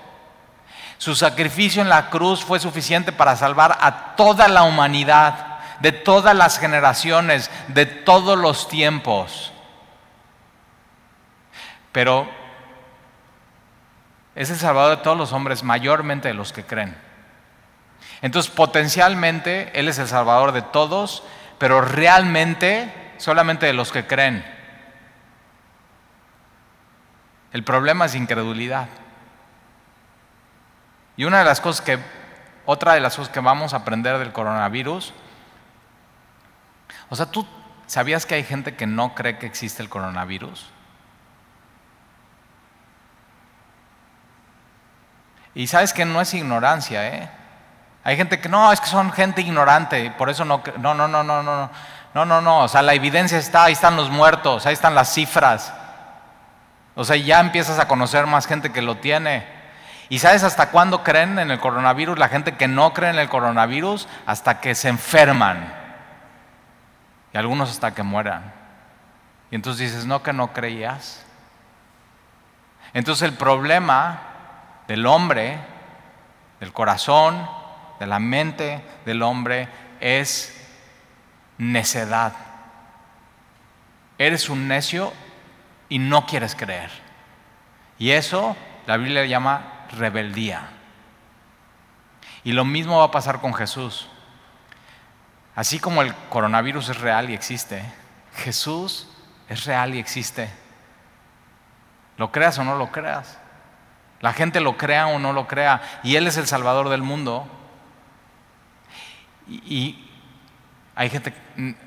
Su 0.98 1.14
sacrificio 1.14 1.82
en 1.82 1.88
la 1.88 2.10
cruz 2.10 2.44
fue 2.44 2.60
suficiente 2.60 3.12
para 3.12 3.36
salvar 3.36 3.78
a 3.80 4.16
toda 4.16 4.48
la 4.48 4.62
humanidad, 4.62 5.58
de 5.80 5.92
todas 5.92 6.34
las 6.34 6.58
generaciones, 6.58 7.50
de 7.68 7.86
todos 7.86 8.38
los 8.38 8.68
tiempos. 8.68 9.52
Pero 11.92 12.28
es 14.34 14.50
el 14.50 14.56
Salvador 14.56 14.98
de 14.98 15.02
todos 15.02 15.16
los 15.16 15.32
hombres, 15.32 15.62
mayormente 15.62 16.28
de 16.28 16.34
los 16.34 16.52
que 16.52 16.64
creen. 16.64 16.96
Entonces, 18.20 18.50
potencialmente, 18.52 19.70
Él 19.78 19.88
es 19.88 19.98
el 19.98 20.08
Salvador 20.08 20.52
de 20.52 20.62
todos, 20.62 21.22
pero 21.58 21.80
realmente 21.80 22.92
solamente 23.18 23.66
de 23.66 23.72
los 23.72 23.92
que 23.92 24.06
creen. 24.06 24.44
El 27.52 27.64
problema 27.64 28.04
es 28.04 28.14
incredulidad. 28.14 28.88
Y 31.16 31.24
una 31.24 31.38
de 31.38 31.44
las 31.44 31.60
cosas 31.60 31.80
que, 31.84 31.98
otra 32.66 32.94
de 32.94 33.00
las 33.00 33.16
cosas 33.16 33.32
que 33.32 33.40
vamos 33.40 33.72
a 33.72 33.78
aprender 33.78 34.18
del 34.18 34.32
coronavirus, 34.32 35.14
o 37.08 37.16
sea, 37.16 37.26
¿tú 37.26 37.46
sabías 37.86 38.26
que 38.26 38.34
hay 38.34 38.44
gente 38.44 38.74
que 38.74 38.86
no 38.86 39.14
cree 39.14 39.38
que 39.38 39.46
existe 39.46 39.82
el 39.82 39.88
coronavirus? 39.88 40.70
Y 45.54 45.68
sabes 45.68 45.94
que 45.94 46.04
no 46.04 46.20
es 46.20 46.34
ignorancia, 46.34 47.08
¿eh? 47.08 47.30
Hay 48.06 48.16
gente 48.16 48.38
que 48.38 48.48
no, 48.48 48.70
es 48.70 48.80
que 48.80 48.86
son 48.86 49.10
gente 49.10 49.40
ignorante, 49.40 50.12
por 50.12 50.30
eso 50.30 50.44
no, 50.44 50.62
no, 50.78 50.94
no, 50.94 51.08
no, 51.08 51.24
no, 51.24 51.42
no, 51.42 51.70
no, 52.14 52.24
no, 52.24 52.40
no, 52.40 52.60
o 52.60 52.68
sea, 52.68 52.80
la 52.80 52.94
evidencia 52.94 53.36
está, 53.36 53.64
ahí 53.64 53.72
están 53.72 53.96
los 53.96 54.10
muertos, 54.10 54.64
ahí 54.64 54.74
están 54.74 54.94
las 54.94 55.12
cifras. 55.12 55.74
O 56.94 57.02
sea, 57.02 57.16
ya 57.16 57.40
empiezas 57.40 57.80
a 57.80 57.88
conocer 57.88 58.28
más 58.28 58.46
gente 58.46 58.70
que 58.70 58.80
lo 58.80 58.98
tiene. 58.98 59.44
¿Y 60.08 60.20
sabes 60.20 60.44
hasta 60.44 60.70
cuándo 60.70 61.02
creen 61.02 61.40
en 61.40 61.50
el 61.50 61.58
coronavirus? 61.58 62.16
La 62.16 62.28
gente 62.28 62.54
que 62.54 62.68
no 62.68 62.94
cree 62.94 63.10
en 63.10 63.18
el 63.18 63.28
coronavirus, 63.28 64.06
hasta 64.24 64.60
que 64.60 64.76
se 64.76 64.88
enferman. 64.88 65.74
Y 67.32 67.38
algunos 67.38 67.72
hasta 67.72 67.92
que 67.92 68.04
mueran. 68.04 68.54
Y 69.50 69.56
entonces 69.56 69.90
dices, 69.90 70.06
no, 70.06 70.22
que 70.22 70.32
no 70.32 70.52
creías. 70.52 71.26
Entonces 72.94 73.28
el 73.28 73.34
problema 73.34 74.20
del 74.86 75.06
hombre, 75.06 75.58
del 76.60 76.72
corazón, 76.72 77.65
de 77.98 78.06
la 78.06 78.18
mente 78.18 78.82
del 79.04 79.22
hombre 79.22 79.68
es 80.00 80.54
necedad. 81.58 82.32
Eres 84.18 84.48
un 84.48 84.68
necio 84.68 85.12
y 85.88 85.98
no 85.98 86.26
quieres 86.26 86.54
creer. 86.54 86.90
Y 87.98 88.10
eso 88.10 88.56
la 88.86 88.96
Biblia 88.96 89.24
llama 89.24 89.86
rebeldía. 89.92 90.68
Y 92.44 92.52
lo 92.52 92.64
mismo 92.64 92.98
va 92.98 93.04
a 93.04 93.10
pasar 93.10 93.40
con 93.40 93.54
Jesús. 93.54 94.08
Así 95.54 95.78
como 95.78 96.02
el 96.02 96.14
coronavirus 96.28 96.90
es 96.90 97.00
real 97.00 97.30
y 97.30 97.34
existe, 97.34 97.82
Jesús 98.36 99.08
es 99.48 99.64
real 99.64 99.94
y 99.94 99.98
existe. 99.98 100.50
Lo 102.18 102.30
creas 102.30 102.58
o 102.58 102.64
no 102.64 102.76
lo 102.76 102.92
creas. 102.92 103.38
La 104.20 104.32
gente 104.32 104.60
lo 104.60 104.76
crea 104.76 105.08
o 105.08 105.18
no 105.18 105.32
lo 105.32 105.46
crea. 105.46 105.82
Y 106.02 106.16
Él 106.16 106.26
es 106.26 106.36
el 106.36 106.46
Salvador 106.46 106.88
del 106.88 107.02
mundo. 107.02 107.46
Y, 109.48 110.02
hay 110.94 111.10
gente, 111.10 111.34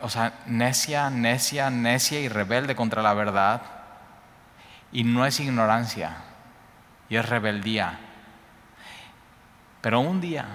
o 0.01 0.09
sea, 0.09 0.33
necia, 0.45 1.09
necia, 1.09 1.69
necia 1.69 2.19
y 2.19 2.29
rebelde 2.29 2.75
contra 2.75 3.01
la 3.01 3.13
verdad. 3.13 3.61
Y 4.91 5.03
no 5.03 5.25
es 5.25 5.39
ignorancia, 5.39 6.17
y 7.09 7.15
es 7.15 7.27
rebeldía. 7.27 7.99
Pero 9.81 9.99
un 9.99 10.21
día, 10.21 10.45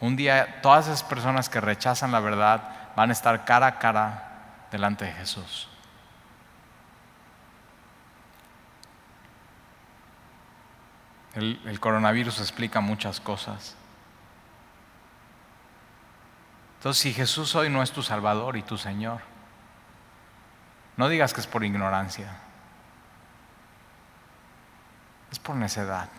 un 0.00 0.16
día 0.16 0.60
todas 0.60 0.86
esas 0.86 1.02
personas 1.02 1.48
que 1.48 1.60
rechazan 1.60 2.12
la 2.12 2.20
verdad 2.20 2.92
van 2.96 3.10
a 3.10 3.12
estar 3.12 3.44
cara 3.44 3.66
a 3.66 3.78
cara 3.78 4.66
delante 4.70 5.04
de 5.04 5.12
Jesús. 5.12 5.68
El, 11.34 11.80
coronavirus 11.80 12.40
explica 12.40 12.80
muchas 12.80 13.20
cosas. 13.20 13.76
Entonces, 16.84 17.02
si 17.02 17.14
Jesús 17.14 17.54
hoy 17.54 17.70
no 17.70 17.82
es 17.82 17.92
tu 17.92 18.02
Salvador 18.02 18.58
y 18.58 18.62
tu 18.62 18.76
Señor, 18.76 19.22
no 20.98 21.08
digas 21.08 21.32
que 21.32 21.40
es 21.40 21.46
por 21.46 21.64
ignorancia. 21.64 22.30
Es 25.32 25.38
por 25.38 25.56
necedad. 25.56 26.10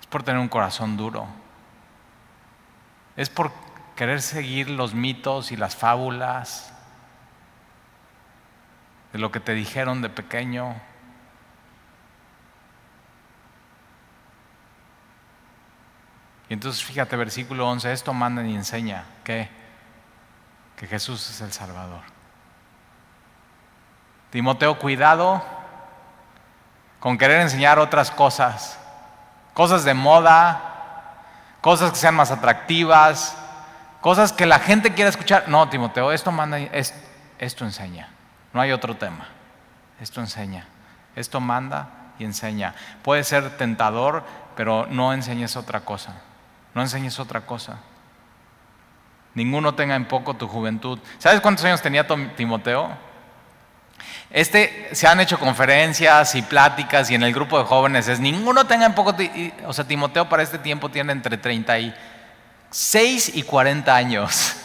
Es 0.00 0.06
por 0.06 0.22
tener 0.22 0.40
un 0.40 0.48
corazón 0.48 0.96
duro. 0.96 1.26
Es 3.14 3.28
por 3.28 3.52
querer 3.94 4.22
seguir 4.22 4.70
los 4.70 4.94
mitos 4.94 5.52
y 5.52 5.58
las 5.58 5.76
fábulas 5.76 6.72
de 9.12 9.18
lo 9.18 9.30
que 9.30 9.40
te 9.40 9.52
dijeron 9.52 10.00
de 10.00 10.08
pequeño. 10.08 10.80
Y 16.48 16.54
entonces 16.54 16.84
fíjate, 16.84 17.16
versículo 17.16 17.68
11, 17.68 17.92
esto 17.92 18.12
manda 18.12 18.42
y 18.44 18.54
enseña 18.54 19.04
que, 19.24 19.48
que 20.76 20.86
Jesús 20.86 21.28
es 21.30 21.40
el 21.40 21.52
Salvador. 21.52 22.02
Timoteo, 24.30 24.78
cuidado 24.78 25.42
con 27.00 27.18
querer 27.18 27.40
enseñar 27.40 27.78
otras 27.78 28.10
cosas, 28.10 28.78
cosas 29.54 29.84
de 29.84 29.94
moda, 29.94 30.60
cosas 31.60 31.90
que 31.90 31.96
sean 31.96 32.14
más 32.14 32.30
atractivas, 32.30 33.36
cosas 34.00 34.32
que 34.32 34.46
la 34.46 34.58
gente 34.58 34.92
quiera 34.94 35.10
escuchar. 35.10 35.48
No, 35.48 35.68
Timoteo, 35.68 36.12
esto 36.12 36.32
manda, 36.32 36.58
esto 36.58 37.64
enseña. 37.64 38.08
No 38.52 38.60
hay 38.60 38.72
otro 38.72 38.96
tema. 38.96 39.28
Esto 40.00 40.20
enseña. 40.20 40.66
Esto 41.14 41.40
manda 41.40 41.88
y 42.18 42.24
enseña. 42.24 42.74
Puede 43.02 43.24
ser 43.24 43.56
tentador, 43.56 44.24
pero 44.54 44.86
no 44.86 45.12
enseñes 45.12 45.56
otra 45.56 45.80
cosa. 45.80 46.14
No 46.76 46.82
enseñes 46.82 47.18
otra 47.18 47.40
cosa. 47.40 47.78
Ninguno 49.32 49.74
tenga 49.74 49.96
en 49.96 50.04
poco 50.04 50.34
tu 50.34 50.46
juventud. 50.46 50.98
¿Sabes 51.18 51.40
cuántos 51.40 51.64
años 51.64 51.80
tenía 51.80 52.06
Timoteo? 52.36 52.90
Este 54.28 54.90
se 54.92 55.06
han 55.06 55.18
hecho 55.20 55.38
conferencias 55.38 56.34
y 56.34 56.42
pláticas 56.42 57.10
y 57.10 57.14
en 57.14 57.22
el 57.22 57.32
grupo 57.32 57.58
de 57.58 57.64
jóvenes 57.64 58.08
es 58.08 58.20
ninguno 58.20 58.66
tenga 58.66 58.84
en 58.84 58.94
poco, 58.94 59.16
o 59.64 59.72
sea, 59.72 59.86
Timoteo 59.86 60.28
para 60.28 60.42
este 60.42 60.58
tiempo 60.58 60.90
tiene 60.90 61.12
entre 61.12 61.38
36 61.38 63.30
y 63.32 63.42
40 63.42 63.96
años. 63.96 64.56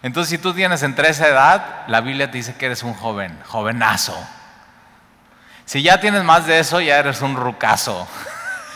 Entonces, 0.00 0.30
si 0.30 0.38
tú 0.38 0.54
tienes 0.54 0.82
entre 0.82 1.10
esa 1.10 1.28
edad, 1.28 1.86
la 1.86 2.00
Biblia 2.00 2.30
te 2.30 2.38
dice 2.38 2.54
que 2.54 2.64
eres 2.64 2.82
un 2.82 2.94
joven, 2.94 3.38
jovenazo. 3.44 4.16
Si 5.66 5.82
ya 5.82 6.00
tienes 6.00 6.24
más 6.24 6.46
de 6.46 6.60
eso, 6.60 6.80
ya 6.80 6.96
eres 6.96 7.20
un 7.20 7.36
rucazo. 7.36 8.08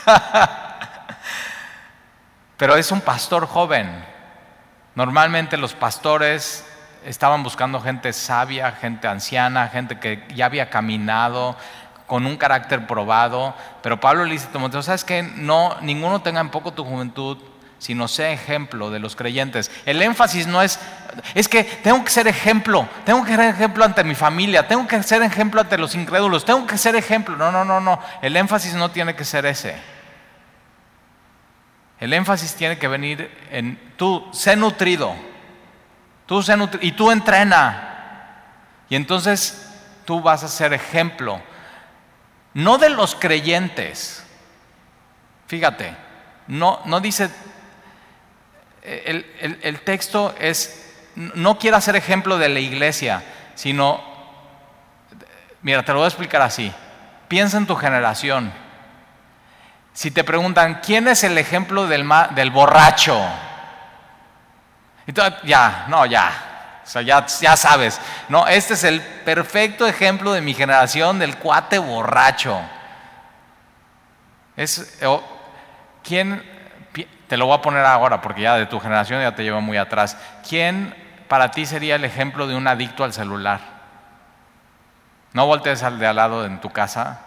Pero 2.61 2.77
es 2.77 2.93
un 2.93 3.01
pastor 3.01 3.47
joven. 3.47 3.89
Normalmente 4.95 5.57
los 5.57 5.73
pastores 5.73 6.63
estaban 7.07 7.43
buscando 7.43 7.81
gente 7.81 8.13
sabia, 8.13 8.71
gente 8.73 9.09
anciana, 9.09 9.69
gente 9.69 9.99
que 9.99 10.23
ya 10.35 10.45
había 10.45 10.69
caminado 10.69 11.57
con 12.07 12.27
un 12.27 12.37
carácter 12.37 12.87
probado. 12.87 13.55
Pero 13.83 13.99
Pablo 13.99 14.27
le 14.27 14.33
dice 14.33 14.49
a 14.53 14.83
¿sabes 14.83 15.05
qué? 15.05 15.23
No, 15.23 15.75
ninguno 15.81 16.21
tenga 16.21 16.43
en 16.43 16.51
poco 16.51 16.75
tu 16.75 16.85
juventud, 16.85 17.39
sino 17.79 18.09
sea 18.09 18.31
ejemplo 18.31 18.91
de 18.91 18.99
los 18.99 19.17
creyentes. 19.17 19.71
El 19.87 20.03
énfasis 20.03 20.47
no 20.47 20.61
es, 20.61 20.79
es 21.35 21.49
que 21.49 21.65
tengo 21.65 22.05
que 22.05 22.11
ser 22.11 22.29
ejemplo, 22.29 22.87
tengo 23.07 23.25
que 23.25 23.37
ser 23.37 23.55
ejemplo 23.55 23.87
ante 23.87 24.05
mi 24.05 24.15
familia, 24.15 24.69
tengo 24.69 24.87
que 24.87 25.03
ser 25.03 25.23
ejemplo 25.23 25.63
ante 25.63 25.79
los 25.79 25.95
incrédulos, 25.95 26.45
tengo 26.45 26.67
que 26.67 26.77
ser 26.77 26.95
ejemplo. 26.95 27.39
No, 27.39 27.51
no, 27.51 27.65
no, 27.65 27.81
no. 27.81 27.99
El 28.21 28.37
énfasis 28.37 28.75
no 28.75 28.91
tiene 28.91 29.15
que 29.15 29.25
ser 29.25 29.47
ese. 29.47 30.00
El 32.01 32.15
énfasis 32.15 32.55
tiene 32.55 32.79
que 32.79 32.89
venir 32.89 33.31
en 33.51 33.79
tú, 33.97 34.27
sé 34.33 34.57
nutrido, 34.57 35.15
tú 36.25 36.43
sé 36.43 36.57
y 36.81 36.93
tú 36.93 37.11
entrena. 37.11 38.39
Y 38.89 38.97
entonces 38.97 39.71
tú 40.07 40.23
vas 40.23 40.43
a 40.43 40.49
ser 40.49 40.73
ejemplo, 40.73 41.41
no 42.55 42.79
de 42.79 42.89
los 42.89 43.15
creyentes. 43.15 44.25
Fíjate, 45.47 45.95
no, 46.47 46.81
no 46.87 47.01
dice, 47.01 47.31
el, 48.83 49.59
el 49.63 49.81
texto 49.83 50.35
es, 50.41 51.11
no 51.15 51.59
quiero 51.59 51.79
ser 51.83 51.97
ejemplo 51.97 52.39
de 52.39 52.49
la 52.49 52.61
iglesia, 52.61 53.23
sino, 53.55 54.03
mira, 55.61 55.85
te 55.85 55.93
lo 55.93 55.99
voy 55.99 56.07
a 56.07 56.09
explicar 56.09 56.41
así. 56.41 56.73
Piensa 57.29 57.59
en 57.59 57.67
tu 57.67 57.77
generación. 57.77 58.70
Si 59.93 60.11
te 60.11 60.25
preguntan, 60.25 60.81
¿quién 60.85 61.09
es 61.09 61.25
el 61.25 61.37
ejemplo 61.37 61.87
del, 61.87 62.09
del 62.35 62.51
borracho? 62.51 63.21
ya, 65.45 65.87
no, 65.89 66.07
ya. 66.07 66.33
O 66.83 66.87
sea, 66.87 67.03
ya, 67.03 67.27
ya 67.27 67.57
sabes. 67.57 68.01
No, 68.29 68.47
este 68.47 68.75
es 68.75 68.85
el 68.85 69.01
perfecto 69.01 69.87
ejemplo 69.87 70.33
de 70.33 70.41
mi 70.41 70.55
generación 70.55 71.19
del 71.19 71.37
cuate 71.37 71.79
borracho. 71.79 72.61
Es, 74.57 74.99
¿Quién, 76.03 76.43
te 77.27 77.37
lo 77.37 77.47
voy 77.47 77.57
a 77.57 77.63
poner 77.63 77.85
ahora 77.85 78.21
porque 78.21 78.43
ya 78.43 78.57
de 78.57 78.67
tu 78.67 78.81
generación 78.81 79.21
ya 79.21 79.35
te 79.35 79.43
lleva 79.43 79.61
muy 79.61 79.77
atrás. 79.77 80.17
¿Quién 80.49 80.95
para 81.29 81.51
ti 81.51 81.67
sería 81.67 81.97
el 81.97 82.05
ejemplo 82.05 82.47
de 82.47 82.57
un 82.57 82.67
adicto 82.67 83.05
al 83.05 83.13
celular? 83.13 83.61
No 85.33 85.47
voltees 85.47 85.83
al 85.83 85.99
de 85.99 86.07
al 86.07 86.17
lado 86.17 86.45
en 86.45 86.61
tu 86.61 86.71
casa 86.71 87.21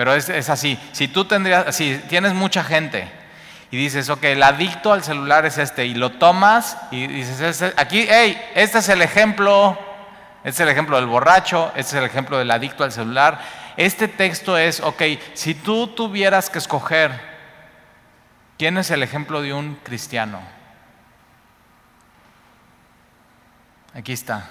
pero 0.00 0.14
es, 0.14 0.48
así. 0.48 0.78
Si 0.92 1.08
tú 1.08 1.26
tendrías, 1.26 1.76
si 1.76 1.98
tienes 2.08 2.32
mucha 2.32 2.64
gente 2.64 3.06
y 3.70 3.76
dices, 3.76 4.08
ok, 4.08 4.24
el 4.24 4.42
adicto 4.42 4.94
al 4.94 5.04
celular 5.04 5.44
es 5.44 5.58
este, 5.58 5.84
y 5.84 5.92
lo 5.92 6.12
tomas 6.12 6.78
y 6.90 7.06
dices, 7.06 7.74
aquí, 7.76 8.06
hey, 8.08 8.42
este 8.54 8.78
es 8.78 8.88
el 8.88 9.02
ejemplo, 9.02 9.78
este 10.38 10.48
es 10.48 10.60
el 10.60 10.68
ejemplo 10.70 10.96
del 10.96 11.04
borracho, 11.04 11.70
este 11.76 11.80
es 11.98 12.02
el 12.02 12.04
ejemplo 12.04 12.38
del 12.38 12.50
adicto 12.50 12.82
al 12.82 12.92
celular. 12.92 13.42
Este 13.76 14.08
texto 14.08 14.56
es, 14.56 14.80
ok, 14.80 15.02
si 15.34 15.54
tú 15.54 15.88
tuvieras 15.88 16.48
que 16.48 16.60
escoger, 16.60 17.20
¿quién 18.56 18.78
es 18.78 18.90
el 18.90 19.02
ejemplo 19.02 19.42
de 19.42 19.52
un 19.52 19.74
cristiano? 19.84 20.40
Aquí 23.92 24.14
está. 24.14 24.48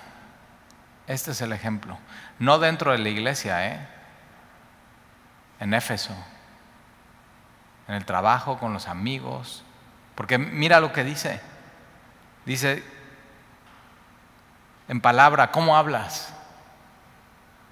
Este 1.07 1.31
es 1.31 1.41
el 1.41 1.53
ejemplo. 1.53 1.97
No 2.37 2.59
dentro 2.59 2.91
de 2.91 2.99
la 2.99 3.09
iglesia, 3.09 3.65
¿eh? 3.65 3.98
En 5.59 5.73
Éfeso, 5.73 6.15
en 7.87 7.95
el 7.95 8.05
trabajo, 8.05 8.57
con 8.57 8.73
los 8.73 8.87
amigos. 8.87 9.63
Porque 10.15 10.37
mira 10.37 10.79
lo 10.79 10.93
que 10.93 11.03
dice. 11.03 11.41
Dice, 12.45 12.83
en 14.87 15.01
palabra, 15.01 15.51
¿cómo 15.51 15.77
hablas? 15.77 16.33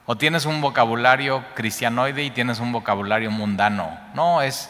O 0.05 0.17
tienes 0.17 0.45
un 0.45 0.61
vocabulario 0.61 1.43
cristianoide 1.55 2.23
y 2.23 2.31
tienes 2.31 2.59
un 2.59 2.71
vocabulario 2.71 3.31
mundano. 3.31 3.99
No, 4.13 4.41
es 4.41 4.69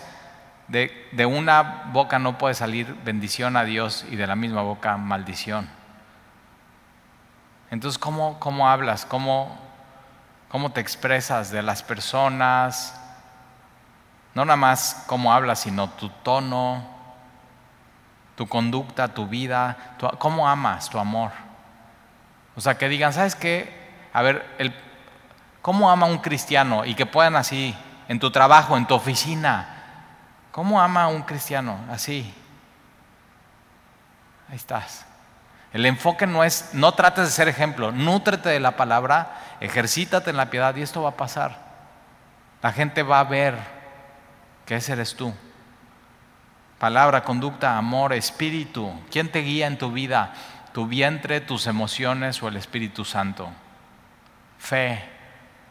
de, 0.67 1.09
de, 1.11 1.25
una 1.25 1.83
boca 1.91 2.19
no 2.19 2.37
puede 2.37 2.55
salir 2.55 2.95
bendición 3.03 3.55
a 3.55 3.63
Dios 3.63 4.05
y 4.09 4.15
de 4.15 4.27
la 4.27 4.35
misma 4.35 4.61
boca 4.61 4.97
maldición. 4.97 5.69
Entonces, 7.69 7.99
¿cómo, 7.99 8.39
cómo 8.39 8.69
hablas? 8.69 9.05
¿Cómo, 9.05 9.57
¿Cómo 10.49 10.71
te 10.71 10.81
expresas 10.81 11.51
de 11.51 11.61
las 11.61 11.83
personas? 11.83 12.99
No 14.37 14.45
nada 14.45 14.55
más 14.55 15.03
cómo 15.07 15.33
hablas, 15.33 15.61
sino 15.61 15.89
tu 15.89 16.09
tono, 16.09 16.87
tu 18.35 18.47
conducta, 18.47 19.07
tu 19.07 19.25
vida, 19.25 19.95
cómo 20.19 20.47
amas, 20.47 20.91
tu 20.91 20.99
amor. 20.99 21.31
O 22.55 22.61
sea, 22.61 22.77
que 22.77 22.87
digan, 22.87 23.13
¿sabes 23.13 23.33
qué? 23.33 23.75
A 24.13 24.21
ver, 24.21 24.47
el, 24.59 24.75
¿cómo 25.63 25.89
ama 25.89 26.05
un 26.05 26.19
cristiano? 26.19 26.85
Y 26.85 26.93
que 26.93 27.07
puedan 27.07 27.35
así, 27.35 27.75
en 28.07 28.19
tu 28.19 28.29
trabajo, 28.29 28.77
en 28.77 28.85
tu 28.85 28.93
oficina. 28.93 29.69
¿Cómo 30.51 30.79
ama 30.79 31.07
un 31.07 31.23
cristiano? 31.23 31.79
Así. 31.89 32.31
Ahí 34.51 34.55
estás. 34.55 35.03
El 35.73 35.83
enfoque 35.87 36.27
no 36.27 36.43
es, 36.43 36.75
no 36.75 36.91
trates 36.91 37.25
de 37.25 37.31
ser 37.31 37.47
ejemplo, 37.47 37.91
nútrete 37.91 38.49
de 38.49 38.59
la 38.59 38.77
palabra, 38.77 39.31
ejercítate 39.61 40.29
en 40.29 40.37
la 40.37 40.51
piedad 40.51 40.75
y 40.75 40.83
esto 40.83 41.01
va 41.01 41.09
a 41.09 41.17
pasar. 41.17 41.57
La 42.61 42.71
gente 42.71 43.01
va 43.01 43.19
a 43.19 43.23
ver 43.23 43.76
que 44.67 44.75
ese 44.75 44.93
eres 44.93 45.15
tú. 45.15 45.33
Palabra, 46.77 47.23
conducta, 47.23 47.77
amor, 47.77 48.13
espíritu. 48.13 48.93
¿Quién 49.09 49.31
te 49.31 49.39
guía 49.39 49.65
en 49.65 49.79
tu 49.79 49.91
vida? 49.91 50.33
¿Tu 50.73 50.85
vientre, 50.85 51.41
tus 51.41 51.65
emociones 51.65 52.43
o 52.43 52.49
el 52.49 52.57
Espíritu 52.57 53.03
Santo? 53.03 53.49
Fe. 54.59 55.03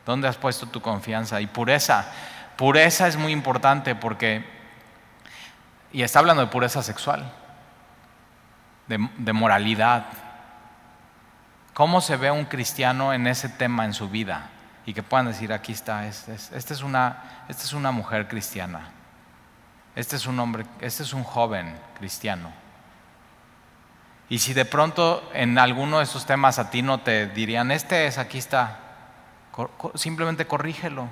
¿Dónde 0.05 0.27
has 0.27 0.37
puesto 0.37 0.67
tu 0.67 0.81
confianza? 0.81 1.41
Y 1.41 1.47
pureza. 1.47 2.11
Pureza 2.57 3.07
es 3.07 3.17
muy 3.17 3.33
importante 3.33 3.95
porque, 3.95 4.45
y 5.93 6.03
está 6.03 6.19
hablando 6.19 6.43
de 6.43 6.49
pureza 6.49 6.83
sexual, 6.83 7.31
de, 8.89 9.33
moralidad. 9.33 10.07
¿Cómo 11.75 12.01
se 12.01 12.17
ve 12.17 12.31
un 12.31 12.47
cristiano 12.47 13.13
en 13.13 13.27
ese 13.27 13.51
tema 13.51 13.85
en 13.85 13.93
su 13.93 14.09
vida? 14.09 14.49
Y 14.87 14.95
que 14.95 15.03
puedan 15.03 15.27
decir, 15.27 15.53
aquí 15.53 15.73
está, 15.73 16.07
esta 16.07 16.33
es, 16.33 16.83
una, 16.83 17.45
es 17.49 17.73
una 17.73 17.91
mujer 17.91 18.29
cristiana. 18.29 18.89
Este 19.97 20.17
es 20.17 20.27
un 20.27 20.39
hombre, 20.39 20.65
este 20.81 21.03
es 21.03 21.13
un 21.13 21.25
joven 21.25 21.77
cristiano. 21.99 22.51
Y 24.29 24.39
si 24.39 24.55
de 24.55 24.65
pronto 24.65 25.29
en 25.35 25.59
alguno 25.59 25.99
de 25.99 26.05
esos 26.05 26.25
temas 26.25 26.59
a 26.59 26.71
ti 26.71 26.83
no 26.83 26.99
te 26.99 27.27
dirían, 27.27 27.71
este 27.71 28.07
es, 28.07 28.19
aquí 28.19 28.39
está, 28.39 28.79
simplemente 29.95 30.47
corrígelo. 30.47 31.09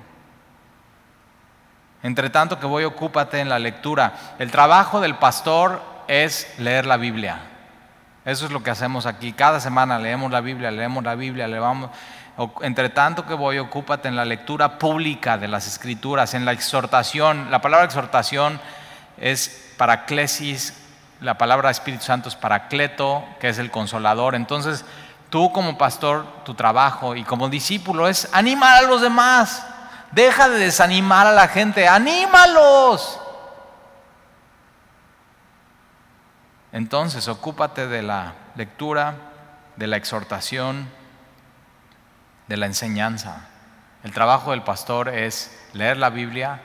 Entre 2.03 2.29
tanto 2.29 2.59
que 2.59 2.67
voy, 2.67 2.83
ocúpate 2.83 3.39
en 3.39 3.49
la 3.49 3.57
lectura. 3.57 4.35
El 4.37 4.51
trabajo 4.51 5.01
del 5.01 5.15
pastor 5.15 5.81
es 6.07 6.47
leer 6.59 6.85
la 6.85 6.97
Biblia. 6.97 7.39
Eso 8.25 8.45
es 8.45 8.51
lo 8.51 8.61
que 8.61 8.69
hacemos 8.69 9.05
aquí. 9.05 9.33
Cada 9.33 9.59
semana 9.59 9.97
leemos 9.97 10.31
la 10.31 10.41
Biblia, 10.41 10.71
leemos 10.71 11.03
la 11.03 11.15
Biblia, 11.15 11.47
leemos. 11.47 11.89
Entre 12.61 12.89
tanto 12.89 13.25
que 13.25 13.33
voy, 13.33 13.59
ocúpate 13.59 14.09
en 14.09 14.15
la 14.15 14.25
lectura 14.25 14.77
pública 14.77 15.37
de 15.37 15.47
las 15.47 15.67
escrituras, 15.67 16.33
en 16.33 16.43
la 16.43 16.51
exhortación. 16.51 17.49
La 17.49 17.61
palabra 17.61 17.85
exhortación 17.85 18.59
es 19.17 19.73
paraclesis, 19.77 20.73
la 21.21 21.37
palabra 21.37 21.69
Espíritu 21.69 22.03
Santo 22.03 22.27
es 22.27 22.35
paracleto, 22.35 23.23
que 23.39 23.47
es 23.47 23.57
el 23.57 23.71
consolador. 23.71 24.35
Entonces, 24.35 24.83
tú 25.29 25.53
como 25.53 25.77
pastor, 25.77 26.25
tu 26.43 26.55
trabajo 26.55 27.15
y 27.15 27.23
como 27.23 27.47
discípulo 27.47 28.09
es 28.09 28.27
animar 28.33 28.83
a 28.83 28.87
los 28.87 29.01
demás. 29.01 29.65
Deja 30.11 30.49
de 30.49 30.59
desanimar 30.59 31.27
a 31.27 31.31
la 31.31 31.47
gente, 31.47 31.87
anímalos. 31.87 33.19
Entonces, 36.73 37.29
ocúpate 37.29 37.87
de 37.87 38.01
la 38.01 38.33
lectura, 38.55 39.15
de 39.77 39.87
la 39.87 39.95
exhortación, 39.95 40.89
de 42.47 42.57
la 42.57 42.65
enseñanza. 42.65 43.47
El 44.03 44.11
trabajo 44.11 44.51
del 44.51 44.63
pastor 44.63 45.09
es 45.09 45.57
leer 45.73 45.97
la 45.97 46.09
Biblia, 46.09 46.61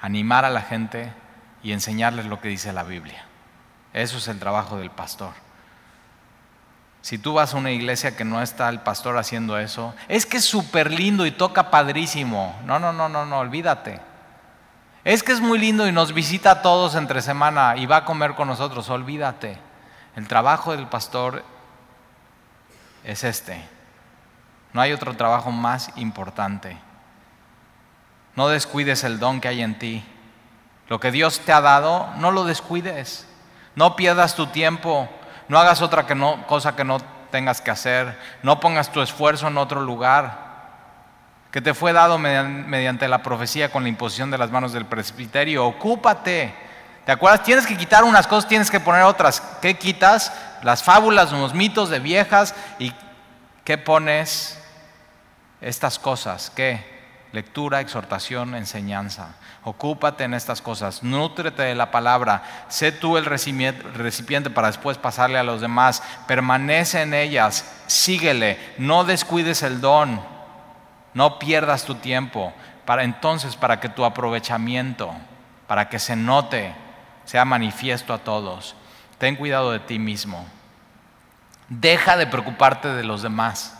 animar 0.00 0.44
a 0.44 0.50
la 0.50 0.62
gente 0.62 1.12
y 1.62 1.72
enseñarles 1.72 2.26
lo 2.26 2.40
que 2.40 2.48
dice 2.48 2.72
la 2.72 2.82
Biblia. 2.82 3.24
Eso 3.92 4.18
es 4.18 4.28
el 4.28 4.38
trabajo 4.38 4.76
del 4.76 4.90
pastor. 4.90 5.32
Si 7.02 7.18
tú 7.18 7.34
vas 7.34 7.54
a 7.54 7.56
una 7.56 7.70
iglesia 7.70 8.14
que 8.14 8.24
no 8.24 8.42
está 8.42 8.68
el 8.68 8.80
pastor 8.80 9.16
haciendo 9.16 9.58
eso, 9.58 9.94
es 10.06 10.26
que 10.26 10.36
es 10.36 10.44
súper 10.44 10.90
lindo 10.90 11.24
y 11.24 11.30
toca 11.30 11.70
padrísimo. 11.70 12.58
No, 12.66 12.78
no, 12.78 12.92
no, 12.92 13.08
no, 13.08 13.24
no, 13.24 13.38
olvídate. 13.38 14.00
Es 15.02 15.22
que 15.22 15.32
es 15.32 15.40
muy 15.40 15.58
lindo 15.58 15.88
y 15.88 15.92
nos 15.92 16.12
visita 16.12 16.50
a 16.50 16.62
todos 16.62 16.94
entre 16.94 17.22
semana 17.22 17.74
y 17.76 17.86
va 17.86 17.98
a 17.98 18.04
comer 18.04 18.34
con 18.34 18.48
nosotros. 18.48 18.90
Olvídate. 18.90 19.56
El 20.14 20.28
trabajo 20.28 20.76
del 20.76 20.88
pastor 20.88 21.42
es 23.02 23.24
este. 23.24 23.64
No 24.72 24.80
hay 24.80 24.92
otro 24.92 25.16
trabajo 25.16 25.50
más 25.50 25.90
importante. 25.96 26.76
No 28.36 28.48
descuides 28.48 29.04
el 29.04 29.18
don 29.18 29.40
que 29.40 29.48
hay 29.48 29.62
en 29.62 29.78
ti. 29.78 30.04
Lo 30.88 31.00
que 31.00 31.10
Dios 31.10 31.40
te 31.40 31.52
ha 31.52 31.60
dado, 31.60 32.08
no 32.16 32.30
lo 32.30 32.44
descuides. 32.44 33.26
No 33.74 33.96
pierdas 33.96 34.34
tu 34.34 34.46
tiempo. 34.48 35.08
No 35.48 35.58
hagas 35.58 35.82
otra 35.82 36.06
cosa 36.46 36.76
que 36.76 36.84
no 36.84 36.98
tengas 37.30 37.60
que 37.60 37.70
hacer. 37.70 38.18
No 38.42 38.60
pongas 38.60 38.92
tu 38.92 39.00
esfuerzo 39.00 39.48
en 39.48 39.58
otro 39.58 39.80
lugar 39.80 40.50
que 41.50 41.60
te 41.60 41.74
fue 41.74 41.92
dado 41.92 42.18
mediante 42.18 43.08
la 43.08 43.22
profecía 43.22 43.70
con 43.70 43.82
la 43.82 43.88
imposición 43.88 44.30
de 44.30 44.38
las 44.38 44.50
manos 44.50 44.72
del 44.72 44.86
presbiterio. 44.86 45.66
Ocúpate. 45.66 46.54
¿Te 47.04 47.12
acuerdas? 47.12 47.42
Tienes 47.42 47.66
que 47.66 47.76
quitar 47.76 48.04
unas 48.04 48.26
cosas, 48.26 48.48
tienes 48.48 48.70
que 48.70 48.78
poner 48.78 49.02
otras. 49.02 49.40
¿Qué 49.60 49.76
quitas? 49.76 50.32
Las 50.62 50.84
fábulas, 50.84 51.32
los 51.32 51.54
mitos 51.54 51.90
de 51.90 51.98
viejas. 51.98 52.54
¿Y 52.78 52.92
qué 53.64 53.78
pones? 53.78 54.59
Estas 55.60 55.98
cosas. 55.98 56.50
¿Qué? 56.50 57.00
Lectura, 57.32 57.80
exhortación, 57.80 58.54
enseñanza. 58.54 59.36
Ocúpate 59.62 60.24
en 60.24 60.34
estas 60.34 60.60
cosas. 60.60 61.02
Nútrete 61.02 61.62
de 61.62 61.74
la 61.74 61.90
palabra. 61.90 62.42
Sé 62.68 62.90
tú 62.92 63.16
el 63.16 63.24
recipiente 63.24 64.50
para 64.50 64.66
después 64.66 64.98
pasarle 64.98 65.38
a 65.38 65.44
los 65.44 65.60
demás. 65.60 66.02
Permanece 66.26 67.02
en 67.02 67.14
ellas. 67.14 67.70
Síguele. 67.86 68.58
No 68.78 69.04
descuides 69.04 69.62
el 69.62 69.80
don. 69.80 70.20
No 71.14 71.38
pierdas 71.38 71.84
tu 71.84 71.96
tiempo 71.96 72.52
para 72.90 73.04
entonces 73.04 73.54
para 73.54 73.78
que 73.78 73.88
tu 73.88 74.04
aprovechamiento, 74.04 75.12
para 75.68 75.88
que 75.88 76.00
se 76.00 76.16
note, 76.16 76.74
sea 77.24 77.44
manifiesto 77.44 78.12
a 78.12 78.18
todos. 78.18 78.74
Ten 79.18 79.36
cuidado 79.36 79.70
de 79.70 79.78
ti 79.78 80.00
mismo. 80.00 80.44
Deja 81.68 82.16
de 82.16 82.26
preocuparte 82.26 82.88
de 82.88 83.04
los 83.04 83.22
demás. 83.22 83.79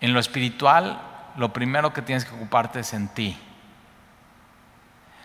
En 0.00 0.12
lo 0.12 0.20
espiritual, 0.20 1.00
lo 1.36 1.52
primero 1.52 1.92
que 1.92 2.02
tienes 2.02 2.24
que 2.24 2.34
ocuparte 2.34 2.80
es 2.80 2.92
en 2.92 3.08
ti. 3.08 3.38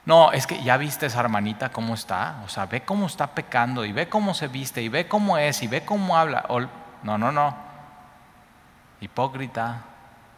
No, 0.05 0.31
es 0.31 0.47
que 0.47 0.63
ya 0.63 0.77
viste 0.77 1.05
esa 1.05 1.19
hermanita 1.19 1.69
cómo 1.69 1.93
está, 1.93 2.41
o 2.43 2.49
sea, 2.49 2.65
ve 2.65 2.81
cómo 2.81 3.05
está 3.05 3.27
pecando 3.27 3.85
y 3.85 3.91
ve 3.91 4.09
cómo 4.09 4.33
se 4.33 4.47
viste 4.47 4.81
y 4.81 4.89
ve 4.89 5.07
cómo 5.07 5.37
es 5.37 5.61
y 5.61 5.67
ve 5.67 5.85
cómo 5.85 6.17
habla. 6.17 6.45
No, 7.03 7.17
no, 7.17 7.31
no 7.31 7.71
hipócrita, 9.01 9.81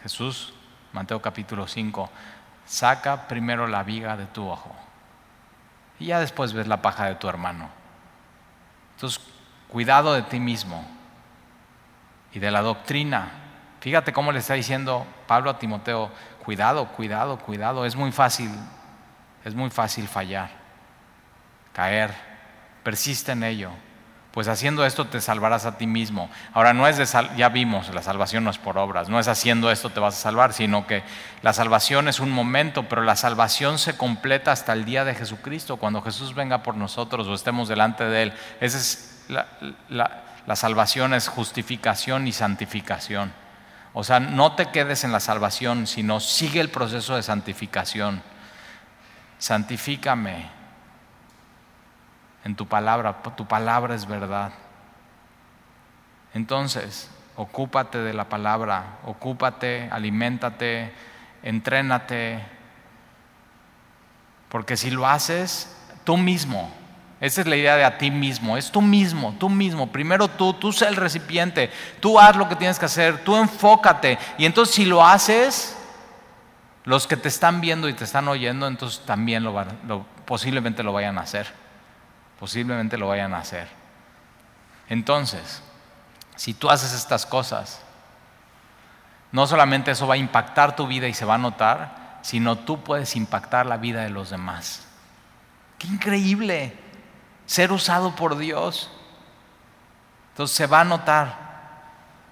Jesús, 0.02 0.54
Mateo 0.94 1.22
capítulo 1.22 1.68
5, 1.68 2.10
saca 2.66 3.28
primero 3.28 3.68
la 3.68 3.84
viga 3.84 4.16
de 4.16 4.26
tu 4.26 4.48
ojo 4.48 4.74
y 6.00 6.08
ya 6.08 6.20
después 6.20 6.54
ves 6.54 6.68
la 6.68 6.82
paja 6.82 7.06
de 7.06 7.16
tu 7.16 7.28
hermano. 7.28 7.70
Entonces, 8.96 9.22
cuidado 9.68 10.14
de 10.14 10.24
ti 10.24 10.40
mismo 10.40 10.86
y 12.32 12.40
de 12.40 12.52
la 12.52 12.62
doctrina. 12.62 13.32
Fíjate 13.84 14.14
cómo 14.14 14.32
le 14.32 14.40
está 14.40 14.54
diciendo 14.54 15.06
Pablo 15.28 15.50
a 15.50 15.60
Timoteo, 15.60 16.10
cuidado, 16.46 16.88
cuidado, 16.94 17.38
cuidado, 17.38 17.86
es 17.86 17.98
muy 17.98 18.14
fácil, 18.14 18.50
es 19.44 19.54
muy 19.56 19.70
fácil 19.70 20.08
fallar, 20.08 20.52
caer, 21.74 22.14
persiste 22.82 23.34
en 23.34 23.44
ello 23.44 23.72
pues 24.32 24.48
haciendo 24.48 24.86
esto 24.86 25.06
te 25.06 25.20
salvarás 25.22 25.68
a 25.68 25.78
ti 25.78 25.86
mismo. 25.86 26.28
Ahora 26.54 26.74
no 26.74 26.88
es 26.88 26.98
de 26.98 27.06
ya 27.36 27.50
vimos, 27.50 27.94
la 27.94 28.02
salvación 28.02 28.46
no 28.46 28.52
es 28.52 28.58
por 28.58 28.78
obras, 28.80 29.10
no 29.10 29.20
es 29.20 29.28
haciendo 29.28 29.70
esto 29.70 29.90
te 29.92 30.00
vas 30.00 30.16
a 30.16 30.22
salvar, 30.22 30.54
sino 30.54 30.88
que 30.88 31.04
la 31.42 31.52
salvación 31.54 32.08
es 32.08 32.22
un 32.22 32.32
momento, 32.32 32.88
pero 32.90 33.04
la 33.04 33.18
salvación 33.18 33.78
se 33.78 33.98
completa 33.98 34.54
hasta 34.54 34.74
el 34.74 34.86
día 34.86 35.04
de 35.04 35.14
Jesucristo, 35.14 35.76
cuando 35.78 36.02
Jesús 36.02 36.34
venga 36.34 36.64
por 36.64 36.76
nosotros 36.76 37.28
o 37.28 37.36
estemos 37.36 37.68
delante 37.68 38.06
de 38.06 38.24
Él. 38.24 38.34
Esa 38.62 38.78
es 38.80 39.28
la 39.28 40.56
salvación 40.56 41.14
es 41.14 41.28
justificación 41.28 42.28
y 42.28 42.32
santificación. 42.32 43.43
O 43.94 44.04
sea, 44.04 44.20
no 44.20 44.56
te 44.56 44.72
quedes 44.72 45.04
en 45.04 45.12
la 45.12 45.20
salvación, 45.20 45.86
sino 45.86 46.20
sigue 46.20 46.60
el 46.60 46.70
proceso 46.70 47.16
de 47.16 47.24
santificación. 47.24 48.24
Santifícame, 49.38 50.50
en 52.44 52.56
tu 52.56 52.68
palabra, 52.68 53.22
tu 53.36 53.48
palabra 53.48 53.96
es 53.96 54.08
verdad. 54.08 54.52
Entonces, 56.34 57.10
ocúpate 57.36 58.00
de 58.00 58.14
la 58.14 58.30
palabra, 58.30 58.98
ocúpate, 59.06 59.90
aliméntate, 59.92 60.92
entrénate, 61.44 62.44
porque 64.50 64.76
si 64.78 64.92
lo 64.92 65.08
haces 65.08 65.76
tú 66.04 66.18
mismo, 66.18 66.72
esa 67.20 67.42
es 67.42 67.48
la 67.48 67.56
idea 67.56 67.78
de 67.78 67.86
a 67.86 67.98
ti 67.98 68.12
mismo, 68.12 68.58
es 68.58 68.72
tú 68.72 68.82
mismo, 68.82 69.36
tú 69.40 69.50
mismo, 69.50 69.92
primero 69.92 70.28
tú, 70.28 70.54
tú 70.54 70.74
sé 70.74 70.88
el 70.88 70.96
recipiente, 70.96 71.72
tú 72.00 72.20
haz 72.20 72.36
lo 72.36 72.50
que 72.50 72.56
tienes 72.56 72.78
que 72.78 72.86
hacer, 72.86 73.24
tú 73.24 73.36
enfócate, 73.38 74.18
y 74.38 74.46
entonces 74.46 74.76
si 74.76 74.86
lo 74.86 75.06
haces, 75.06 75.78
los 76.84 77.08
que 77.08 77.16
te 77.16 77.30
están 77.30 77.62
viendo 77.62 77.88
y 77.88 77.94
te 77.94 78.04
están 78.04 78.28
oyendo, 78.28 78.68
entonces 78.68 79.06
también 79.06 79.44
lo, 79.44 80.06
posiblemente 80.26 80.84
lo 80.84 80.92
vayan 80.92 81.18
a 81.18 81.22
hacer 81.22 81.64
posiblemente 82.44 82.98
lo 82.98 83.08
vayan 83.08 83.34
a 83.34 83.38
hacer. 83.38 83.70
Entonces, 84.90 85.64
si 86.36 86.54
tú 86.54 86.70
haces 86.70 86.92
estas 86.92 87.26
cosas, 87.26 87.82
no 89.32 89.48
solamente 89.48 89.92
eso 89.92 90.08
va 90.08 90.16
a 90.16 90.18
impactar 90.18 90.76
tu 90.76 90.86
vida 90.86 91.08
y 91.08 91.14
se 91.14 91.24
va 91.24 91.36
a 91.36 91.38
notar, 91.38 92.20
sino 92.22 92.58
tú 92.58 92.84
puedes 92.84 93.16
impactar 93.16 93.66
la 93.66 93.78
vida 93.78 94.04
de 94.04 94.10
los 94.10 94.30
demás. 94.30 94.86
¡Qué 95.80 95.88
increíble! 95.88 96.78
Ser 97.54 97.72
usado 97.72 98.16
por 98.16 98.36
Dios. 98.36 98.90
Entonces 100.32 100.58
se 100.58 100.66
va 100.66 100.82
a 100.82 100.84
notar. 100.84 101.44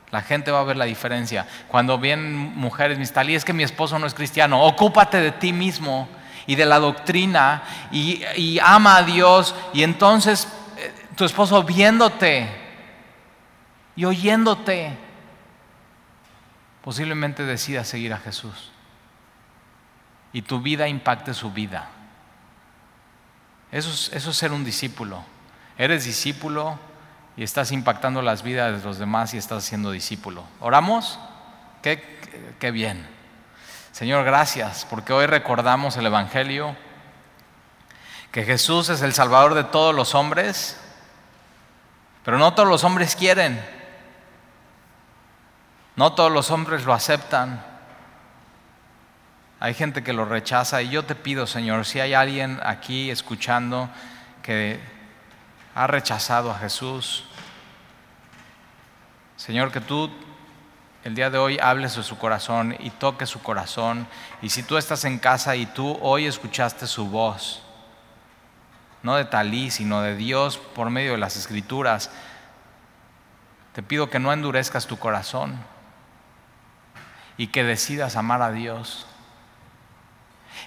La 0.09 0.23
gente 0.23 0.49
va 0.49 0.61
a 0.61 0.63
ver 0.63 0.77
la 0.77 0.85
diferencia. 0.85 1.45
Cuando 1.67 1.99
vienen 1.99 2.57
mujeres, 2.57 2.97
mis 2.97 3.13
tal, 3.13 3.29
es 3.29 3.45
que 3.45 3.53
mi 3.53 3.61
esposo 3.61 3.99
no 3.99 4.07
es 4.07 4.15
cristiano, 4.15 4.63
ocúpate 4.63 5.21
de 5.21 5.31
ti 5.31 5.53
mismo 5.53 6.09
y 6.47 6.55
de 6.55 6.65
la 6.65 6.79
doctrina 6.79 7.61
y, 7.91 8.23
y 8.35 8.57
ama 8.63 8.97
a 8.97 9.03
Dios 9.03 9.53
y 9.73 9.83
entonces 9.83 10.47
eh, 10.77 10.91
tu 11.15 11.23
esposo 11.23 11.61
viéndote 11.61 12.49
y 13.95 14.05
oyéndote, 14.05 14.97
posiblemente 16.83 17.43
decida 17.43 17.83
seguir 17.83 18.11
a 18.11 18.17
Jesús 18.17 18.71
y 20.33 20.41
tu 20.41 20.61
vida 20.61 20.87
impacte 20.87 21.35
su 21.35 21.51
vida. 21.51 21.89
Eso 23.71 23.89
es, 23.89 24.11
eso 24.13 24.31
es 24.31 24.37
ser 24.37 24.51
un 24.51 24.63
discípulo. 24.63 25.23
Eres 25.77 26.05
discípulo 26.05 26.77
y 27.37 27.43
estás 27.43 27.71
impactando 27.71 28.21
las 28.21 28.43
vidas 28.43 28.77
de 28.77 28.85
los 28.85 28.97
demás 28.97 29.33
y 29.33 29.37
estás 29.37 29.63
siendo 29.63 29.91
discípulo. 29.91 30.43
¿Oramos? 30.59 31.19
Qué, 31.81 32.55
qué 32.59 32.71
bien. 32.71 33.07
Señor, 33.91 34.23
gracias 34.25 34.85
porque 34.89 35.13
hoy 35.13 35.25
recordamos 35.25 35.97
el 35.97 36.05
Evangelio, 36.05 36.75
que 38.31 38.43
Jesús 38.43 38.89
es 38.89 39.01
el 39.01 39.13
Salvador 39.13 39.53
de 39.53 39.63
todos 39.63 39.93
los 39.93 40.15
hombres, 40.15 40.79
pero 42.23 42.37
no 42.37 42.53
todos 42.53 42.69
los 42.69 42.83
hombres 42.83 43.15
quieren, 43.15 43.63
no 45.95 46.13
todos 46.13 46.31
los 46.31 46.51
hombres 46.51 46.85
lo 46.85 46.93
aceptan. 46.93 47.70
Hay 49.61 49.75
gente 49.75 50.03
que 50.03 50.11
lo 50.11 50.25
rechaza 50.25 50.81
y 50.81 50.89
yo 50.89 51.05
te 51.05 51.13
pido, 51.13 51.45
Señor, 51.45 51.85
si 51.85 51.99
hay 51.99 52.15
alguien 52.15 52.59
aquí 52.63 53.11
escuchando 53.11 53.91
que 54.41 54.79
ha 55.75 55.85
rechazado 55.85 56.49
a 56.49 56.57
Jesús, 56.57 57.25
Señor, 59.37 59.71
que 59.71 59.79
tú 59.79 60.09
el 61.03 61.13
día 61.13 61.29
de 61.29 61.37
hoy 61.37 61.59
hables 61.61 61.95
de 61.95 62.01
su 62.01 62.17
corazón 62.17 62.75
y 62.79 62.89
toques 62.89 63.29
su 63.29 63.43
corazón. 63.43 64.07
Y 64.41 64.49
si 64.49 64.63
tú 64.63 64.77
estás 64.77 65.05
en 65.05 65.19
casa 65.19 65.55
y 65.55 65.67
tú 65.67 65.95
hoy 66.01 66.25
escuchaste 66.25 66.87
su 66.87 67.07
voz, 67.07 67.61
no 69.03 69.15
de 69.15 69.25
Talí, 69.25 69.69
sino 69.69 70.01
de 70.01 70.15
Dios 70.15 70.57
por 70.57 70.89
medio 70.89 71.11
de 71.11 71.17
las 71.19 71.37
escrituras, 71.37 72.09
te 73.73 73.83
pido 73.83 74.09
que 74.09 74.17
no 74.17 74.33
endurezcas 74.33 74.87
tu 74.87 74.97
corazón 74.97 75.55
y 77.37 77.45
que 77.47 77.63
decidas 77.63 78.15
amar 78.15 78.41
a 78.41 78.51
Dios. 78.51 79.05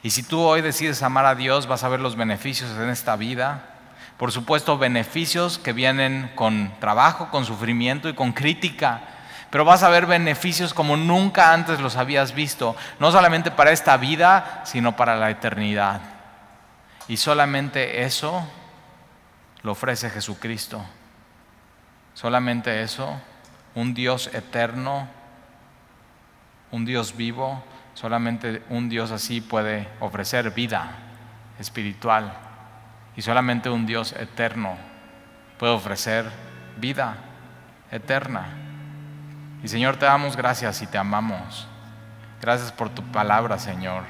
Y 0.04 0.10
si 0.10 0.22
tú 0.22 0.42
hoy 0.42 0.60
decides 0.60 1.02
amar 1.02 1.24
a 1.24 1.34
Dios, 1.34 1.66
vas 1.66 1.82
a 1.82 1.88
ver 1.88 1.98
los 1.98 2.14
beneficios 2.14 2.70
en 2.72 2.90
esta 2.90 3.16
vida. 3.16 3.62
Por 4.18 4.32
supuesto, 4.32 4.76
beneficios 4.76 5.58
que 5.58 5.72
vienen 5.72 6.30
con 6.34 6.78
trabajo, 6.78 7.30
con 7.30 7.46
sufrimiento 7.46 8.10
y 8.10 8.14
con 8.14 8.32
crítica. 8.34 9.00
Pero 9.48 9.64
vas 9.64 9.82
a 9.82 9.88
ver 9.88 10.04
beneficios 10.04 10.74
como 10.74 10.98
nunca 10.98 11.54
antes 11.54 11.80
los 11.80 11.96
habías 11.96 12.34
visto. 12.34 12.76
No 12.98 13.12
solamente 13.12 13.50
para 13.50 13.72
esta 13.72 13.96
vida, 13.96 14.60
sino 14.66 14.94
para 14.94 15.16
la 15.16 15.30
eternidad. 15.30 16.02
Y 17.08 17.16
solamente 17.16 18.02
eso 18.02 18.46
lo 19.62 19.72
ofrece 19.72 20.10
Jesucristo. 20.10 20.84
Solamente 22.12 22.82
eso, 22.82 23.18
un 23.74 23.94
Dios 23.94 24.28
eterno, 24.34 25.08
un 26.72 26.84
Dios 26.84 27.16
vivo, 27.16 27.64
Solamente 27.94 28.62
un 28.70 28.88
Dios 28.88 29.10
así 29.12 29.40
puede 29.40 29.88
ofrecer 30.00 30.50
vida 30.50 30.90
espiritual. 31.58 32.32
Y 33.16 33.22
solamente 33.22 33.70
un 33.70 33.86
Dios 33.86 34.12
eterno 34.12 34.76
puede 35.58 35.72
ofrecer 35.72 36.26
vida 36.76 37.16
eterna. 37.90 38.46
Y 39.62 39.68
Señor, 39.68 39.96
te 39.96 40.06
damos 40.06 40.36
gracias 40.36 40.82
y 40.82 40.86
te 40.86 40.98
amamos. 40.98 41.68
Gracias 42.40 42.72
por 42.72 42.90
tu 42.90 43.02
palabra, 43.02 43.58
Señor. 43.58 44.02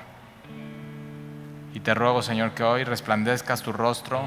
Y 1.75 1.81
te 1.81 1.95
ruego, 1.95 2.23
Señor, 2.23 2.53
que 2.53 2.63
hoy 2.63 2.85
resplandezcas 2.85 3.63
tu 3.63 3.73
rostro 3.73 4.23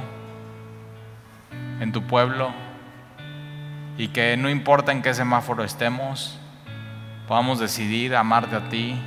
en 1.79 1.91
tu 1.91 2.05
pueblo 2.05 2.51
y 3.97 4.09
que 4.09 4.37
no 4.37 4.49
importa 4.49 4.91
en 4.91 5.01
qué 5.01 5.13
semáforo 5.13 5.63
estemos, 5.63 6.39
podamos 7.27 7.59
decidir 7.59 8.15
amarte 8.15 8.55
a 8.55 8.69
ti 8.69 9.01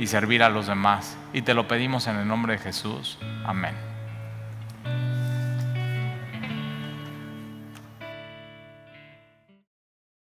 y 0.00 0.06
servir 0.06 0.42
a 0.42 0.48
los 0.48 0.66
demás. 0.66 1.16
Y 1.32 1.42
te 1.42 1.54
lo 1.54 1.68
pedimos 1.68 2.08
en 2.08 2.16
el 2.16 2.26
nombre 2.26 2.54
de 2.54 2.58
Jesús. 2.58 3.18
Amén. 3.44 3.89